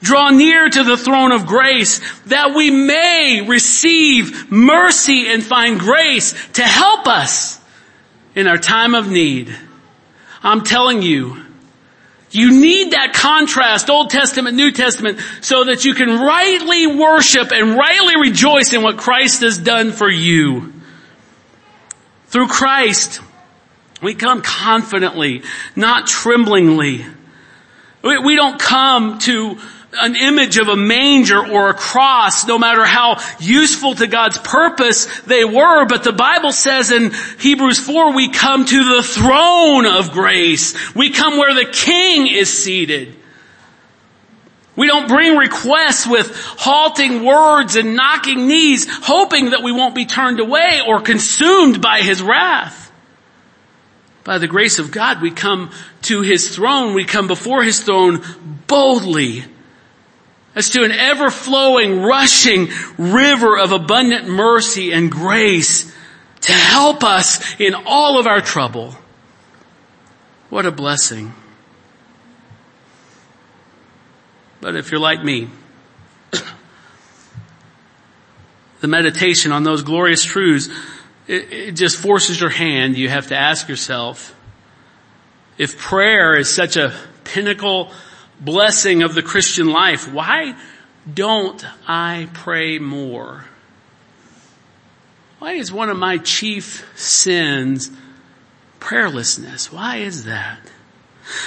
draw 0.00 0.30
near 0.30 0.68
to 0.68 0.84
the 0.84 0.96
throne 0.96 1.32
of 1.32 1.46
grace 1.46 2.00
that 2.26 2.54
we 2.54 2.70
may 2.70 3.44
receive 3.46 4.50
mercy 4.50 5.26
and 5.28 5.42
find 5.42 5.78
grace 5.78 6.34
to 6.52 6.62
help 6.62 7.06
us 7.06 7.60
in 8.34 8.46
our 8.46 8.58
time 8.58 8.94
of 8.94 9.10
need. 9.10 9.54
I'm 10.42 10.62
telling 10.62 11.02
you, 11.02 11.44
you 12.30 12.60
need 12.60 12.92
that 12.92 13.12
contrast, 13.14 13.90
Old 13.90 14.10
Testament, 14.10 14.56
New 14.56 14.70
Testament, 14.70 15.18
so 15.40 15.64
that 15.64 15.84
you 15.84 15.94
can 15.94 16.08
rightly 16.20 16.86
worship 16.86 17.50
and 17.52 17.76
rightly 17.76 18.16
rejoice 18.16 18.72
in 18.72 18.82
what 18.82 18.98
Christ 18.98 19.40
has 19.40 19.58
done 19.58 19.92
for 19.92 20.08
you. 20.08 20.72
Through 22.28 22.46
Christ, 22.46 23.20
we 24.00 24.14
come 24.14 24.42
confidently, 24.42 25.42
not 25.74 26.06
tremblingly. 26.06 27.04
We, 28.02 28.18
we 28.18 28.36
don't 28.36 28.58
come 28.58 29.18
to 29.20 29.58
an 29.92 30.14
image 30.14 30.56
of 30.56 30.68
a 30.68 30.76
manger 30.76 31.44
or 31.44 31.70
a 31.70 31.74
cross, 31.74 32.46
no 32.46 32.58
matter 32.58 32.84
how 32.84 33.20
useful 33.40 33.94
to 33.96 34.06
God's 34.06 34.38
purpose 34.38 35.06
they 35.22 35.44
were, 35.44 35.84
but 35.86 36.04
the 36.04 36.12
Bible 36.12 36.52
says 36.52 36.90
in 36.90 37.12
Hebrews 37.40 37.80
4, 37.80 38.14
we 38.14 38.30
come 38.30 38.64
to 38.64 38.96
the 38.96 39.02
throne 39.02 39.86
of 39.86 40.12
grace. 40.12 40.94
We 40.94 41.10
come 41.10 41.38
where 41.38 41.54
the 41.54 41.70
King 41.70 42.28
is 42.28 42.52
seated. 42.52 43.16
We 44.76 44.86
don't 44.86 45.08
bring 45.08 45.36
requests 45.36 46.06
with 46.06 46.34
halting 46.36 47.24
words 47.24 47.74
and 47.74 47.96
knocking 47.96 48.46
knees, 48.46 48.86
hoping 48.88 49.50
that 49.50 49.62
we 49.62 49.72
won't 49.72 49.94
be 49.94 50.06
turned 50.06 50.38
away 50.38 50.80
or 50.86 51.00
consumed 51.00 51.82
by 51.82 52.00
His 52.00 52.22
wrath. 52.22 52.92
By 54.22 54.38
the 54.38 54.46
grace 54.46 54.78
of 54.78 54.92
God, 54.92 55.20
we 55.20 55.32
come 55.32 55.72
to 56.02 56.20
His 56.20 56.54
throne, 56.54 56.94
we 56.94 57.04
come 57.04 57.26
before 57.26 57.64
His 57.64 57.80
throne 57.80 58.22
boldly 58.68 59.44
as 60.54 60.70
to 60.70 60.82
an 60.82 60.92
ever 60.92 61.30
flowing, 61.30 62.02
rushing 62.02 62.68
river 62.98 63.56
of 63.56 63.72
abundant 63.72 64.28
mercy 64.28 64.92
and 64.92 65.10
grace 65.10 65.94
to 66.42 66.52
help 66.52 67.04
us 67.04 67.60
in 67.60 67.74
all 67.74 68.18
of 68.18 68.26
our 68.26 68.40
trouble. 68.40 68.94
What 70.48 70.66
a 70.66 70.72
blessing. 70.72 71.32
But 74.60 74.76
if 74.76 74.90
you're 74.90 75.00
like 75.00 75.22
me, 75.22 75.48
the 78.80 78.88
meditation 78.88 79.52
on 79.52 79.62
those 79.62 79.82
glorious 79.82 80.24
truths, 80.24 80.68
it, 81.26 81.52
it, 81.52 81.72
just 81.72 81.96
forces 81.96 82.40
your 82.40 82.50
hand. 82.50 82.98
You 82.98 83.08
have 83.08 83.28
to 83.28 83.36
ask 83.36 83.68
yourself, 83.68 84.34
if 85.56 85.78
prayer 85.78 86.36
is 86.36 86.52
such 86.52 86.76
a 86.76 86.94
pinnacle 87.24 87.92
blessing 88.40 89.02
of 89.02 89.14
the 89.14 89.22
Christian 89.22 89.70
life, 89.70 90.10
why 90.12 90.56
don't 91.12 91.64
I 91.86 92.28
pray 92.32 92.78
more? 92.78 93.44
Why 95.38 95.52
is 95.52 95.72
one 95.72 95.88
of 95.88 95.96
my 95.96 96.18
chief 96.18 96.86
sins 96.98 97.90
prayerlessness? 98.78 99.72
Why 99.72 99.96
is 99.96 100.24
that? 100.24 100.58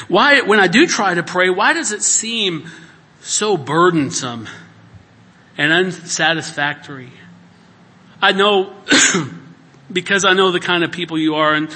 Why, 0.08 0.42
when 0.42 0.60
I 0.60 0.68
do 0.68 0.88
try 0.88 1.14
to 1.14 1.24
pray, 1.24 1.50
why 1.50 1.74
does 1.74 1.92
it 1.92 2.02
seem 2.02 2.70
so 3.22 3.58
burdensome 3.58 4.48
and 5.58 5.72
unsatisfactory? 5.72 7.12
I 8.22 8.32
know, 8.32 8.74
because 9.92 10.26
I 10.26 10.34
know 10.34 10.52
the 10.52 10.60
kind 10.60 10.84
of 10.84 10.92
people 10.92 11.18
you 11.18 11.36
are 11.36 11.54
and 11.54 11.70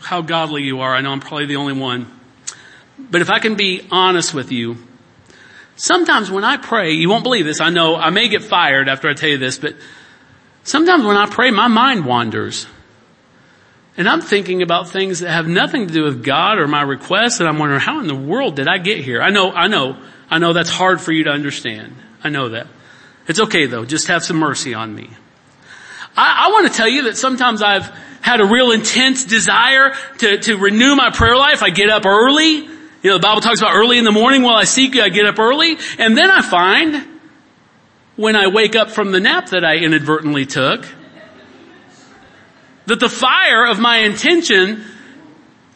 how 0.00 0.22
godly 0.22 0.62
you 0.62 0.80
are, 0.80 0.94
I 0.94 1.00
know 1.00 1.12
I'm 1.12 1.20
probably 1.20 1.46
the 1.46 1.56
only 1.56 1.74
one. 1.74 2.19
But 3.10 3.20
if 3.20 3.30
I 3.30 3.38
can 3.38 3.54
be 3.54 3.86
honest 3.90 4.34
with 4.34 4.52
you, 4.52 4.76
sometimes 5.76 6.30
when 6.30 6.44
I 6.44 6.56
pray, 6.56 6.92
you 6.92 7.08
won't 7.08 7.24
believe 7.24 7.44
this, 7.44 7.60
I 7.60 7.70
know 7.70 7.96
I 7.96 8.10
may 8.10 8.28
get 8.28 8.42
fired 8.42 8.88
after 8.88 9.08
I 9.08 9.14
tell 9.14 9.28
you 9.28 9.38
this, 9.38 9.58
but 9.58 9.76
sometimes 10.64 11.04
when 11.04 11.16
I 11.16 11.26
pray, 11.26 11.50
my 11.50 11.68
mind 11.68 12.04
wanders. 12.04 12.66
And 13.96 14.08
I'm 14.08 14.20
thinking 14.20 14.62
about 14.62 14.88
things 14.88 15.20
that 15.20 15.30
have 15.30 15.46
nothing 15.46 15.88
to 15.88 15.92
do 15.92 16.04
with 16.04 16.24
God 16.24 16.58
or 16.58 16.68
my 16.68 16.82
request, 16.82 17.40
and 17.40 17.48
I'm 17.48 17.58
wondering 17.58 17.80
how 17.80 18.00
in 18.00 18.06
the 18.06 18.14
world 18.14 18.56
did 18.56 18.68
I 18.68 18.78
get 18.78 18.98
here? 18.98 19.20
I 19.20 19.30
know, 19.30 19.52
I 19.52 19.68
know, 19.68 19.96
I 20.28 20.38
know 20.38 20.52
that's 20.52 20.70
hard 20.70 21.00
for 21.00 21.12
you 21.12 21.24
to 21.24 21.30
understand. 21.30 21.96
I 22.22 22.28
know 22.28 22.50
that. 22.50 22.66
It's 23.26 23.40
okay 23.40 23.66
though, 23.66 23.84
just 23.84 24.08
have 24.08 24.22
some 24.24 24.36
mercy 24.36 24.74
on 24.74 24.94
me. 24.94 25.10
I, 26.16 26.46
I 26.46 26.52
want 26.52 26.66
to 26.66 26.72
tell 26.72 26.88
you 26.88 27.04
that 27.04 27.16
sometimes 27.16 27.62
I've 27.62 27.86
had 28.20 28.40
a 28.40 28.44
real 28.44 28.70
intense 28.70 29.24
desire 29.24 29.94
to, 30.18 30.38
to 30.38 30.56
renew 30.56 30.94
my 30.94 31.10
prayer 31.10 31.36
life. 31.36 31.62
I 31.62 31.70
get 31.70 31.88
up 31.88 32.04
early. 32.04 32.68
You 33.02 33.10
know, 33.10 33.16
the 33.16 33.22
Bible 33.22 33.40
talks 33.40 33.60
about 33.60 33.74
early 33.74 33.96
in 33.96 34.04
the 34.04 34.12
morning 34.12 34.42
while 34.42 34.56
I 34.56 34.64
seek 34.64 34.94
you, 34.94 35.02
I 35.02 35.08
get 35.08 35.24
up 35.24 35.38
early, 35.38 35.78
and 35.98 36.16
then 36.16 36.30
I 36.30 36.42
find 36.42 37.08
when 38.16 38.36
I 38.36 38.48
wake 38.48 38.76
up 38.76 38.90
from 38.90 39.10
the 39.10 39.20
nap 39.20 39.50
that 39.50 39.64
I 39.64 39.76
inadvertently 39.76 40.44
took, 40.44 40.86
that 42.84 43.00
the 43.00 43.08
fire 43.08 43.64
of 43.64 43.78
my 43.78 43.98
intention 43.98 44.84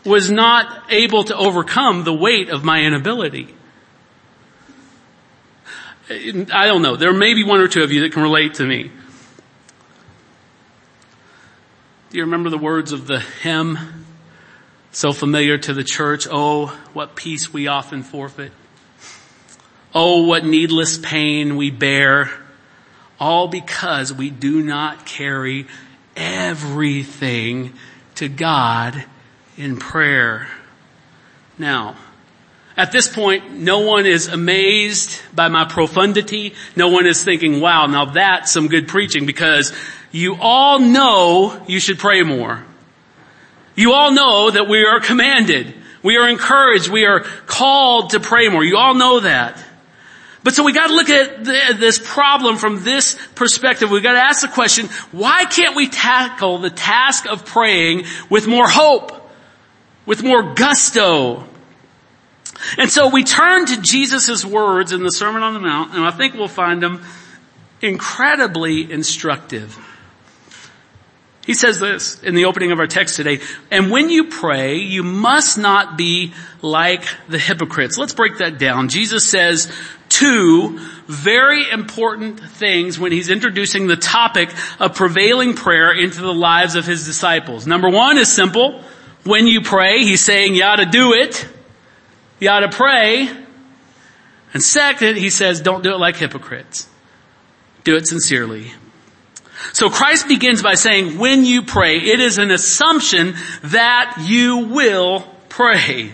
was 0.05 0.31
not 0.31 0.91
able 0.91 1.25
to 1.25 1.35
overcome 1.35 2.05
the 2.05 2.13
weight 2.13 2.51
of 2.51 2.63
my 2.63 2.83
inability. 2.83 3.55
I 6.11 6.67
don't 6.67 6.83
know. 6.83 6.97
There 6.97 7.15
may 7.15 7.33
be 7.33 7.45
one 7.45 7.61
or 7.61 7.69
two 7.69 7.83
of 7.83 7.91
you 7.91 8.03
that 8.03 8.13
can 8.13 8.23
relate 8.23 8.55
to 8.55 8.67
me. 8.67 8.91
Do 12.11 12.19
you 12.19 12.25
remember 12.25 12.51
the 12.51 12.59
words 12.59 12.93
of 12.93 13.07
the 13.07 13.21
hymn? 13.21 14.04
So 14.95 15.13
familiar 15.13 15.59
to 15.59 15.75
the 15.75 15.85
church. 15.85 16.27
Oh, 16.31 16.67
what 16.93 17.17
peace 17.17 17.53
we 17.53 17.67
often 17.67 18.03
forfeit. 18.03 18.53
Oh, 19.93 20.25
what 20.25 20.45
needless 20.45 20.99
pain 20.99 21.57
we 21.57 21.71
bear. 21.71 22.31
All 23.19 23.49
because 23.49 24.13
we 24.13 24.31
do 24.31 24.63
not 24.63 25.05
carry 25.05 25.67
everything 26.17 27.73
to 28.17 28.29
God 28.29 29.05
in 29.57 29.77
prayer. 29.79 30.49
Now, 31.59 31.97
at 32.77 32.93
this 32.93 33.09
point, 33.09 33.53
no 33.53 33.81
one 33.81 34.07
is 34.07 34.29
amazed 34.29 35.21
by 35.35 35.49
my 35.49 35.65
profundity. 35.65 36.55
No 36.77 36.89
one 36.89 37.07
is 37.07 37.23
thinking, 37.23 37.61
wow, 37.61 37.87
now 37.87 38.07
that's 38.07 38.53
some 38.53 38.69
good 38.69 38.89
preaching 38.89 39.27
because 39.27 39.73
you 40.13 40.37
all 40.41 40.79
know 40.79 41.65
you 41.67 41.81
should 41.81 41.99
pray 41.99 42.23
more. 42.23 42.65
You 43.75 43.93
all 43.93 44.13
know 44.13 44.51
that 44.51 44.69
we 44.69 44.85
are 44.85 45.01
commanded. 45.01 45.75
We 46.03 46.17
are 46.17 46.29
encouraged. 46.29 46.89
We 46.89 47.07
are 47.07 47.21
called 47.21 48.11
to 48.11 48.21
pray 48.21 48.49
more. 48.49 48.63
You 48.63 48.77
all 48.77 48.95
know 48.95 49.21
that. 49.21 49.63
But 50.43 50.55
so 50.55 50.63
we 50.63 50.75
gotta 50.75 50.93
look 50.93 51.09
at 51.09 51.45
this 51.45 51.99
problem 51.99 52.59
from 52.59 52.85
this 52.85 53.19
perspective. 53.35 53.91
We 53.91 54.03
gotta 54.03 54.21
ask 54.21 54.43
the 54.43 54.49
question, 54.49 54.89
why 55.11 55.47
can't 55.47 55.75
we 55.75 55.89
tackle 55.89 56.59
the 56.59 56.69
task 56.69 57.27
of 57.27 57.47
praying 57.47 58.05
with 58.29 58.47
more 58.47 58.69
hope? 58.69 59.13
With 60.05 60.23
more 60.23 60.55
gusto? 60.55 61.49
And 62.77 62.91
so 62.91 63.09
we 63.09 63.25
turn 63.25 63.65
to 63.67 63.81
Jesus' 63.81 64.45
words 64.45 64.93
in 64.93 65.03
the 65.03 65.11
Sermon 65.11 65.43
on 65.43 65.55
the 65.55 65.61
Mount, 65.61 65.95
and 65.95 66.05
I 66.05 66.11
think 66.11 66.35
we'll 66.35 66.47
find 66.47 66.83
them 66.83 67.03
incredibly 67.81 68.93
instructive. 68.93 69.79
He 71.47 71.53
says 71.53 71.79
this 71.79 72.23
in 72.23 72.35
the 72.35 72.47
opening 72.47 72.73
of 72.73 72.79
our 72.79 72.87
text 72.87 73.17
today, 73.17 73.41
and 73.71 73.91
when 73.91 74.09
you 74.09 74.25
pray, 74.25 74.77
you 74.77 75.03
must 75.03 75.59
not 75.59 75.99
be 75.99 76.33
like 76.63 77.05
the 77.29 77.39
hypocrites. 77.39 77.99
Let's 77.99 78.15
break 78.15 78.39
that 78.39 78.59
down. 78.59 78.89
Jesus 78.89 79.29
says 79.29 79.71
two 80.09 80.79
very 81.07 81.71
important 81.71 82.41
things 82.41 82.99
when 82.99 83.13
he's 83.13 83.29
introducing 83.29 83.87
the 83.87 83.97
topic 83.97 84.51
of 84.81 84.95
prevailing 84.95 85.55
prayer 85.55 85.93
into 85.93 86.23
the 86.23 86.33
lives 86.33 86.77
of 86.77 86.87
his 86.87 87.05
disciples. 87.05 87.67
Number 87.67 87.91
one 87.91 88.17
is 88.17 88.33
simple. 88.33 88.83
When 89.25 89.47
you 89.47 89.61
pray, 89.61 89.99
he's 89.99 90.23
saying 90.23 90.55
you 90.55 90.65
ought 90.65 90.77
to 90.77 90.87
do 90.87 91.13
it. 91.13 91.47
You 92.41 92.49
ought 92.49 92.61
to 92.61 92.71
pray. 92.71 93.29
And 94.55 94.63
second, 94.63 95.19
he 95.19 95.29
says 95.29 95.61
don't 95.61 95.83
do 95.83 95.93
it 95.93 95.99
like 95.99 96.17
hypocrites. 96.17 96.89
Do 97.85 97.97
it 97.97 98.07
sincerely. 98.07 98.73
So 99.73 99.91
Christ 99.91 100.29
begins 100.29 100.63
by 100.63 100.75
saying, 100.75 101.19
when 101.19 101.45
you 101.45 101.63
pray, 101.63 101.99
it 101.99 102.21
is 102.21 102.39
an 102.39 102.51
assumption 102.51 103.35
that 103.63 104.25
you 104.27 104.67
will 104.69 105.21
pray. 105.49 106.13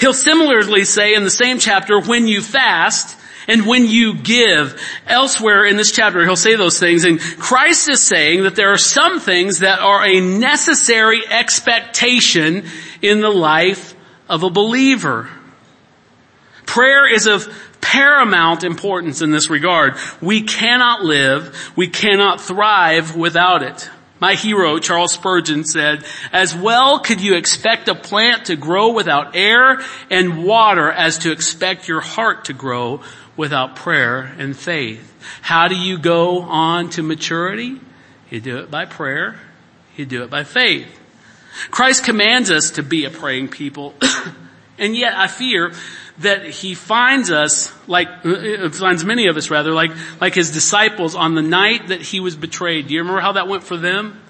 He'll 0.00 0.14
similarly 0.14 0.84
say 0.84 1.14
in 1.14 1.24
the 1.24 1.30
same 1.30 1.58
chapter, 1.58 2.00
when 2.00 2.26
you 2.26 2.40
fast, 2.40 3.16
and 3.48 3.66
when 3.66 3.86
you 3.86 4.14
give. 4.14 4.80
Elsewhere 5.06 5.64
in 5.64 5.76
this 5.76 5.92
chapter, 5.92 6.24
he'll 6.24 6.36
say 6.36 6.56
those 6.56 6.78
things, 6.78 7.04
and 7.04 7.20
Christ 7.20 7.88
is 7.88 8.00
saying 8.00 8.44
that 8.44 8.56
there 8.56 8.72
are 8.72 8.78
some 8.78 9.20
things 9.20 9.60
that 9.60 9.80
are 9.80 10.04
a 10.04 10.20
necessary 10.20 11.22
expectation 11.28 12.64
in 13.00 13.20
the 13.20 13.30
life 13.30 13.94
of 14.28 14.42
a 14.42 14.50
believer. 14.50 15.28
Prayer 16.66 17.12
is 17.12 17.26
of 17.26 17.46
paramount 17.80 18.64
importance 18.64 19.20
in 19.22 19.30
this 19.30 19.50
regard. 19.50 19.96
We 20.20 20.42
cannot 20.42 21.02
live, 21.02 21.72
we 21.76 21.88
cannot 21.88 22.40
thrive 22.40 23.16
without 23.16 23.62
it. 23.62 23.90
My 24.22 24.34
hero, 24.34 24.78
Charles 24.78 25.12
Spurgeon 25.12 25.64
said, 25.64 26.04
as 26.32 26.54
well 26.54 27.00
could 27.00 27.20
you 27.20 27.34
expect 27.34 27.88
a 27.88 27.94
plant 27.96 28.46
to 28.46 28.56
grow 28.56 28.92
without 28.92 29.34
air 29.34 29.82
and 30.10 30.44
water 30.44 30.88
as 30.90 31.18
to 31.18 31.32
expect 31.32 31.88
your 31.88 32.00
heart 32.00 32.44
to 32.44 32.52
grow 32.52 33.02
without 33.36 33.74
prayer 33.74 34.32
and 34.38 34.56
faith. 34.56 35.12
How 35.40 35.66
do 35.66 35.74
you 35.74 35.98
go 35.98 36.42
on 36.42 36.90
to 36.90 37.02
maturity? 37.02 37.80
You 38.30 38.40
do 38.40 38.58
it 38.58 38.70
by 38.70 38.84
prayer. 38.84 39.40
You 39.96 40.06
do 40.06 40.22
it 40.22 40.30
by 40.30 40.44
faith. 40.44 40.86
Christ 41.70 42.04
commands 42.04 42.50
us 42.50 42.70
to 42.72 42.82
be 42.82 43.04
a 43.04 43.10
praying 43.10 43.48
people. 43.48 43.94
and 44.78 44.96
yet 44.96 45.14
I 45.14 45.26
fear 45.26 45.72
that 46.18 46.44
he 46.44 46.74
finds 46.74 47.30
us 47.30 47.72
like, 47.86 48.08
uh, 48.24 48.68
finds 48.70 49.04
many 49.04 49.28
of 49.28 49.36
us 49.36 49.50
rather, 49.50 49.72
like, 49.72 49.92
like 50.20 50.34
his 50.34 50.50
disciples 50.50 51.14
on 51.14 51.34
the 51.34 51.42
night 51.42 51.88
that 51.88 52.02
he 52.02 52.20
was 52.20 52.36
betrayed. 52.36 52.88
Do 52.88 52.94
you 52.94 53.00
remember 53.00 53.20
how 53.20 53.32
that 53.32 53.48
went 53.48 53.64
for 53.64 53.76
them? 53.76 54.20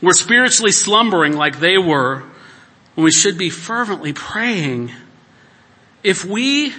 We're 0.00 0.12
spiritually 0.12 0.72
slumbering 0.72 1.34
like 1.34 1.58
they 1.60 1.76
were 1.76 2.22
when 2.94 3.04
we 3.04 3.10
should 3.10 3.36
be 3.36 3.50
fervently 3.50 4.12
praying. 4.12 4.92
If 6.02 6.24
we 6.24 6.72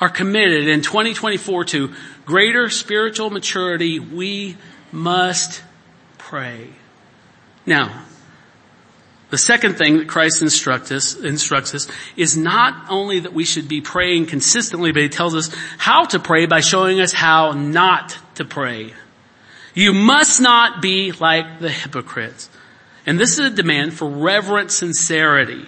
are 0.00 0.08
committed 0.08 0.68
in 0.68 0.80
2024 0.80 1.64
to 1.64 1.94
greater 2.24 2.68
spiritual 2.70 3.30
maturity, 3.30 3.98
we 3.98 4.56
must 4.90 5.62
pray. 6.18 6.68
Now, 7.66 8.04
the 9.34 9.38
second 9.38 9.76
thing 9.76 9.96
that 9.96 10.06
Christ 10.06 10.42
instructs 10.42 10.92
us, 10.92 11.16
instructs 11.16 11.74
us 11.74 11.88
is 12.16 12.36
not 12.36 12.86
only 12.88 13.18
that 13.18 13.32
we 13.32 13.44
should 13.44 13.66
be 13.66 13.80
praying 13.80 14.26
consistently, 14.26 14.92
but 14.92 15.02
he 15.02 15.08
tells 15.08 15.34
us 15.34 15.52
how 15.76 16.04
to 16.04 16.20
pray 16.20 16.46
by 16.46 16.60
showing 16.60 17.00
us 17.00 17.12
how 17.12 17.50
not 17.50 18.16
to 18.36 18.44
pray. 18.44 18.94
You 19.74 19.92
must 19.92 20.40
not 20.40 20.80
be 20.80 21.10
like 21.10 21.58
the 21.58 21.68
hypocrites. 21.68 22.48
And 23.06 23.18
this 23.18 23.32
is 23.32 23.46
a 23.46 23.50
demand 23.50 23.94
for 23.94 24.08
reverent 24.08 24.70
sincerity, 24.70 25.66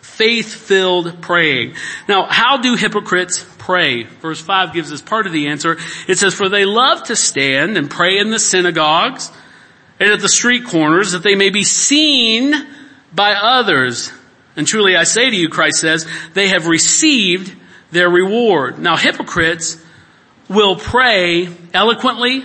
faith-filled 0.00 1.20
praying. 1.20 1.74
Now, 2.08 2.24
how 2.24 2.56
do 2.56 2.76
hypocrites 2.76 3.44
pray? 3.58 4.04
Verse 4.04 4.40
5 4.40 4.72
gives 4.72 4.90
us 4.90 5.02
part 5.02 5.26
of 5.26 5.34
the 5.34 5.48
answer. 5.48 5.76
It 6.08 6.16
says, 6.16 6.32
for 6.32 6.48
they 6.48 6.64
love 6.64 7.02
to 7.08 7.16
stand 7.16 7.76
and 7.76 7.90
pray 7.90 8.16
in 8.16 8.30
the 8.30 8.38
synagogues 8.38 9.30
and 10.00 10.10
at 10.10 10.20
the 10.20 10.30
street 10.30 10.64
corners 10.64 11.12
that 11.12 11.22
they 11.22 11.34
may 11.34 11.50
be 11.50 11.62
seen 11.62 12.54
by 13.14 13.32
others. 13.34 14.12
And 14.56 14.66
truly 14.66 14.96
I 14.96 15.04
say 15.04 15.30
to 15.30 15.36
you, 15.36 15.48
Christ 15.48 15.80
says, 15.80 16.06
they 16.34 16.48
have 16.48 16.66
received 16.66 17.54
their 17.90 18.08
reward. 18.08 18.78
Now 18.78 18.96
hypocrites 18.96 19.82
will 20.48 20.76
pray 20.76 21.48
eloquently, 21.72 22.44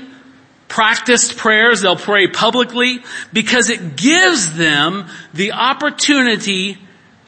practiced 0.68 1.38
prayers, 1.38 1.82
they'll 1.82 1.96
pray 1.96 2.28
publicly 2.28 3.00
because 3.34 3.70
it 3.70 3.96
gives 3.96 4.56
them 4.56 5.08
the 5.34 5.54
opportunity 5.54 6.78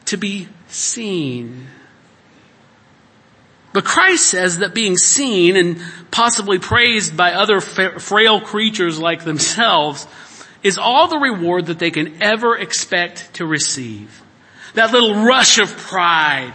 to 0.06 0.16
be 0.16 0.48
seen. 0.68 1.66
But 3.72 3.84
Christ 3.84 4.26
says 4.26 4.58
that 4.58 4.74
being 4.74 4.96
seen 4.96 5.56
and 5.56 5.80
possibly 6.10 6.58
praised 6.58 7.16
by 7.16 7.34
other 7.34 7.60
frail 7.60 8.40
creatures 8.40 8.98
like 8.98 9.24
themselves 9.24 10.06
is 10.62 10.78
all 10.78 11.08
the 11.08 11.18
reward 11.18 11.66
that 11.66 11.78
they 11.78 11.90
can 11.90 12.22
ever 12.22 12.56
expect 12.56 13.34
to 13.34 13.46
receive. 13.46 14.22
That 14.74 14.92
little 14.92 15.24
rush 15.24 15.58
of 15.58 15.76
pride, 15.76 16.52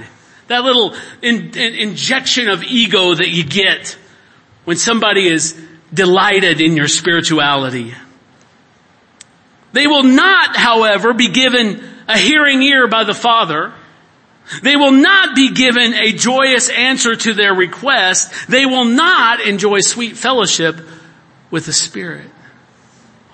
that 0.47 0.63
little 0.63 0.95
in, 1.21 1.57
in, 1.57 1.73
injection 1.75 2.47
of 2.47 2.63
ego 2.63 3.15
that 3.15 3.29
you 3.29 3.43
get 3.43 3.97
when 4.63 4.77
somebody 4.77 5.27
is 5.27 5.59
delighted 5.93 6.61
in 6.61 6.75
your 6.75 6.87
spirituality. 6.87 7.93
They 9.73 9.87
will 9.87 10.03
not, 10.03 10.55
however, 10.55 11.13
be 11.13 11.29
given 11.29 11.83
a 12.07 12.17
hearing 12.17 12.61
ear 12.61 12.87
by 12.87 13.03
the 13.03 13.13
Father. 13.13 13.73
They 14.61 14.75
will 14.75 14.91
not 14.91 15.35
be 15.35 15.51
given 15.51 15.93
a 15.93 16.13
joyous 16.13 16.69
answer 16.69 17.15
to 17.15 17.33
their 17.33 17.53
request. 17.53 18.47
They 18.47 18.65
will 18.65 18.85
not 18.85 19.41
enjoy 19.41 19.79
sweet 19.79 20.15
fellowship 20.15 20.79
with 21.51 21.65
the 21.65 21.73
Spirit. 21.73 22.29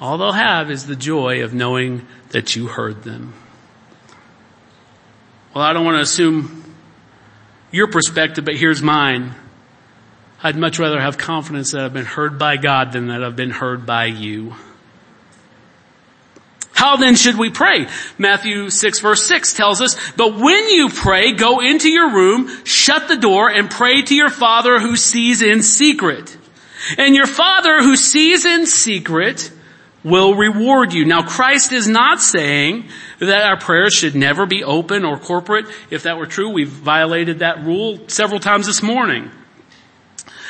All 0.02 0.18
they'll 0.18 0.32
have 0.32 0.72
is 0.72 0.88
the 0.88 0.96
joy 0.96 1.44
of 1.44 1.54
knowing 1.54 2.08
that 2.30 2.56
you 2.56 2.66
heard 2.66 3.04
them. 3.04 3.36
Well, 5.54 5.64
I 5.64 5.74
don't 5.74 5.86
want 5.86 5.98
to 5.98 6.02
assume 6.02 6.76
your 7.72 7.88
perspective, 7.88 8.44
but 8.44 8.56
here's 8.56 8.82
mine. 8.82 9.36
I'd 10.42 10.58
much 10.58 10.80
rather 10.80 11.00
have 11.00 11.20
confidence 11.20 11.72
that 11.72 11.82
I've 11.82 11.94
been 11.94 12.06
heard 12.06 12.40
by 12.40 12.58
God 12.58 12.94
than 12.94 13.10
that 13.10 13.24
I've 13.24 13.36
been 13.36 13.52
heard 13.52 13.86
by 13.86 14.06
you. 14.06 14.56
How 16.74 16.96
then 16.96 17.16
should 17.16 17.38
we 17.38 17.52
pray? 17.52 17.88
Matthew 18.18 18.72
6 18.72 19.00
verse 19.02 19.24
6 19.28 19.54
tells 19.54 19.82
us, 19.82 19.96
but 20.14 20.36
when 20.36 20.70
you 20.70 20.90
pray, 20.90 21.34
go 21.34 21.60
into 21.60 21.90
your 21.90 22.12
room, 22.12 22.50
shut 22.66 23.08
the 23.08 23.18
door, 23.18 23.52
and 23.52 23.70
pray 23.70 24.02
to 24.02 24.16
your 24.16 24.32
Father 24.32 24.80
who 24.80 24.96
sees 24.96 25.44
in 25.44 25.62
secret. 25.62 26.36
And 26.98 27.14
your 27.14 27.28
Father 27.28 27.84
who 27.84 27.96
sees 27.96 28.46
in 28.46 28.66
secret 28.66 29.52
will 30.04 30.36
reward 30.36 30.94
you. 30.94 31.06
Now 31.06 31.22
Christ 31.24 31.72
is 31.72 31.88
not 31.88 32.22
saying 32.22 32.86
that 33.20 33.44
our 33.44 33.58
prayers 33.58 33.94
should 33.94 34.16
never 34.16 34.46
be 34.46 34.64
open 34.64 35.06
or 35.06 35.18
corporate. 35.18 35.66
If 35.90 36.04
that 36.04 36.18
were 36.18 36.26
true, 36.26 36.50
we've 36.50 36.70
violated 36.70 37.40
that 37.40 37.64
rule 37.64 38.00
several 38.08 38.40
times 38.40 38.66
this 38.66 38.82
morning. 38.82 39.32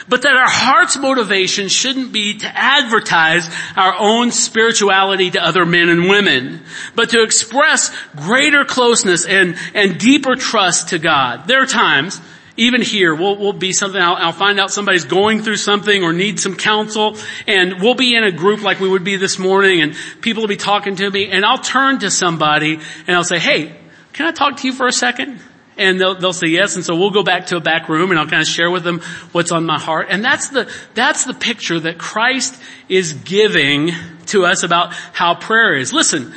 But 0.09 0.23
that 0.23 0.35
our 0.35 0.49
heart's 0.49 0.97
motivation 0.97 1.67
shouldn't 1.67 2.11
be 2.11 2.39
to 2.39 2.47
advertise 2.47 3.47
our 3.75 3.95
own 3.99 4.31
spirituality 4.31 5.31
to 5.31 5.45
other 5.45 5.65
men 5.65 5.89
and 5.89 6.09
women, 6.09 6.63
but 6.95 7.09
to 7.09 7.21
express 7.21 7.95
greater 8.15 8.65
closeness 8.65 9.25
and, 9.25 9.57
and 9.75 9.99
deeper 9.99 10.35
trust 10.35 10.89
to 10.89 10.99
God. 10.99 11.47
There 11.47 11.61
are 11.61 11.67
times 11.67 12.19
even 12.57 12.81
here, 12.81 13.15
we'll, 13.15 13.37
we'll 13.37 13.53
be 13.53 13.71
something, 13.71 14.01
I'll, 14.01 14.15
I'll, 14.15 14.31
find 14.31 14.59
out 14.59 14.71
somebody's 14.71 15.05
going 15.05 15.41
through 15.41 15.55
something 15.55 16.03
or 16.03 16.11
needs 16.11 16.43
some 16.43 16.55
counsel 16.55 17.15
and 17.47 17.81
we'll 17.81 17.95
be 17.95 18.15
in 18.15 18.23
a 18.23 18.31
group 18.31 18.61
like 18.61 18.79
we 18.79 18.89
would 18.89 19.03
be 19.03 19.15
this 19.15 19.39
morning 19.39 19.81
and 19.81 19.95
people 20.21 20.41
will 20.41 20.49
be 20.49 20.57
talking 20.57 20.95
to 20.97 21.09
me 21.09 21.29
and 21.29 21.45
I'll 21.45 21.57
turn 21.57 21.99
to 21.99 22.11
somebody 22.11 22.79
and 23.07 23.15
I'll 23.15 23.23
say, 23.23 23.39
hey, 23.39 23.75
can 24.13 24.27
I 24.27 24.31
talk 24.31 24.57
to 24.57 24.67
you 24.67 24.73
for 24.73 24.87
a 24.87 24.91
second? 24.91 25.39
And 25.77 25.99
they'll, 25.99 26.15
they'll 26.15 26.33
say 26.33 26.47
yes. 26.47 26.75
And 26.75 26.83
so 26.83 26.95
we'll 26.95 27.11
go 27.11 27.23
back 27.23 27.47
to 27.47 27.57
a 27.57 27.61
back 27.61 27.87
room 27.87 28.11
and 28.11 28.19
I'll 28.19 28.27
kind 28.27 28.41
of 28.41 28.47
share 28.47 28.69
with 28.69 28.83
them 28.83 28.99
what's 29.31 29.51
on 29.51 29.65
my 29.65 29.79
heart. 29.79 30.07
And 30.09 30.23
that's 30.23 30.49
the, 30.49 30.71
that's 30.93 31.23
the 31.23 31.33
picture 31.33 31.79
that 31.79 31.97
Christ 31.97 32.61
is 32.89 33.13
giving 33.13 33.91
to 34.27 34.45
us 34.45 34.63
about 34.63 34.93
how 35.13 35.35
prayer 35.35 35.77
is. 35.77 35.93
Listen, 35.93 36.33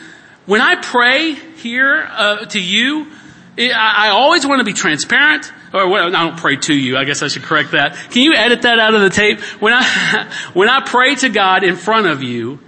when 0.46 0.60
I 0.60 0.76
pray 0.76 1.32
here 1.32 2.06
uh, 2.08 2.44
to 2.46 2.60
you, 2.60 3.10
I, 3.58 4.06
I 4.06 4.08
always 4.10 4.46
want 4.46 4.60
to 4.60 4.64
be 4.64 4.72
transparent 4.72 5.52
or 5.74 5.88
well, 5.88 6.06
I 6.06 6.28
don't 6.28 6.38
pray 6.38 6.56
to 6.56 6.74
you. 6.74 6.96
I 6.96 7.04
guess 7.04 7.22
I 7.22 7.28
should 7.28 7.42
correct 7.42 7.72
that. 7.72 7.94
Can 8.10 8.22
you 8.22 8.34
edit 8.34 8.62
that 8.62 8.78
out 8.78 8.94
of 8.94 9.00
the 9.00 9.10
tape? 9.10 9.40
When 9.60 9.72
I, 9.74 10.32
when 10.54 10.68
I 10.68 10.80
pray 10.86 11.16
to 11.16 11.28
God 11.28 11.64
in 11.64 11.74
front 11.74 12.06
of 12.06 12.22
you, 12.22 12.60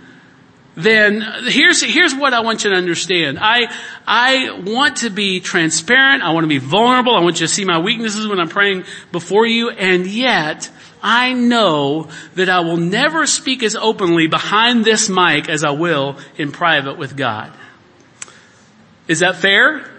then 0.74 1.22
here's, 1.44 1.82
here's 1.82 2.14
what 2.14 2.34
I 2.34 2.40
want 2.40 2.64
you 2.64 2.70
to 2.70 2.76
understand. 2.76 3.38
I, 3.40 3.72
I 4.06 4.60
want 4.66 4.98
to 4.98 5.10
be 5.10 5.40
transparent. 5.40 6.22
I 6.22 6.32
want 6.32 6.44
to 6.44 6.48
be 6.48 6.58
vulnerable. 6.58 7.14
I 7.14 7.20
want 7.20 7.40
you 7.40 7.46
to 7.46 7.52
see 7.52 7.64
my 7.64 7.78
weaknesses 7.78 8.26
when 8.26 8.40
I'm 8.40 8.48
praying 8.48 8.84
before 9.12 9.46
you. 9.46 9.70
And 9.70 10.06
yet, 10.06 10.68
I 11.00 11.32
know 11.32 12.08
that 12.34 12.50
I 12.50 12.60
will 12.60 12.76
never 12.76 13.26
speak 13.26 13.62
as 13.62 13.76
openly 13.76 14.26
behind 14.26 14.84
this 14.84 15.08
mic 15.08 15.48
as 15.48 15.64
I 15.64 15.70
will 15.70 16.18
in 16.36 16.50
private 16.50 16.98
with 16.98 17.16
God. 17.16 17.52
Is 19.08 19.20
that 19.20 19.36
fair? 19.36 19.95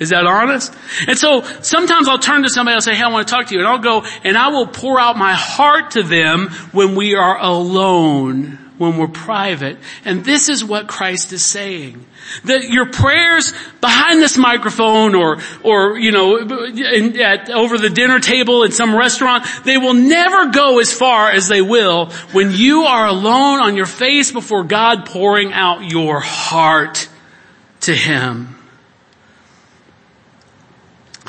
Is 0.00 0.10
that 0.10 0.26
honest? 0.26 0.74
And 1.06 1.16
so 1.16 1.42
sometimes 1.62 2.08
I'll 2.08 2.18
turn 2.18 2.42
to 2.42 2.48
somebody 2.48 2.74
and 2.74 2.82
say, 2.82 2.94
hey, 2.94 3.02
I 3.02 3.08
want 3.08 3.28
to 3.28 3.34
talk 3.34 3.46
to 3.46 3.54
you. 3.54 3.60
And 3.60 3.68
I'll 3.68 3.78
go 3.78 4.04
and 4.24 4.36
I 4.36 4.48
will 4.48 4.66
pour 4.66 4.98
out 4.98 5.16
my 5.16 5.34
heart 5.34 5.92
to 5.92 6.02
them 6.02 6.48
when 6.72 6.96
we 6.96 7.14
are 7.14 7.38
alone, 7.38 8.58
when 8.76 8.98
we're 8.98 9.06
private. 9.06 9.78
And 10.04 10.24
this 10.24 10.48
is 10.48 10.64
what 10.64 10.88
Christ 10.88 11.32
is 11.32 11.44
saying. 11.44 12.04
That 12.44 12.64
your 12.64 12.90
prayers 12.90 13.52
behind 13.80 14.20
this 14.20 14.36
microphone 14.36 15.14
or, 15.14 15.38
or, 15.62 15.96
you 15.96 16.10
know, 16.10 16.38
in, 16.38 17.20
at, 17.20 17.50
over 17.50 17.78
the 17.78 17.90
dinner 17.90 18.18
table 18.18 18.64
in 18.64 18.72
some 18.72 18.96
restaurant, 18.96 19.46
they 19.64 19.78
will 19.78 19.94
never 19.94 20.50
go 20.50 20.80
as 20.80 20.92
far 20.92 21.30
as 21.30 21.46
they 21.46 21.62
will 21.62 22.06
when 22.32 22.50
you 22.50 22.82
are 22.82 23.06
alone 23.06 23.60
on 23.60 23.76
your 23.76 23.86
face 23.86 24.32
before 24.32 24.64
God 24.64 25.06
pouring 25.06 25.52
out 25.52 25.88
your 25.88 26.18
heart 26.18 27.08
to 27.82 27.94
Him. 27.94 28.53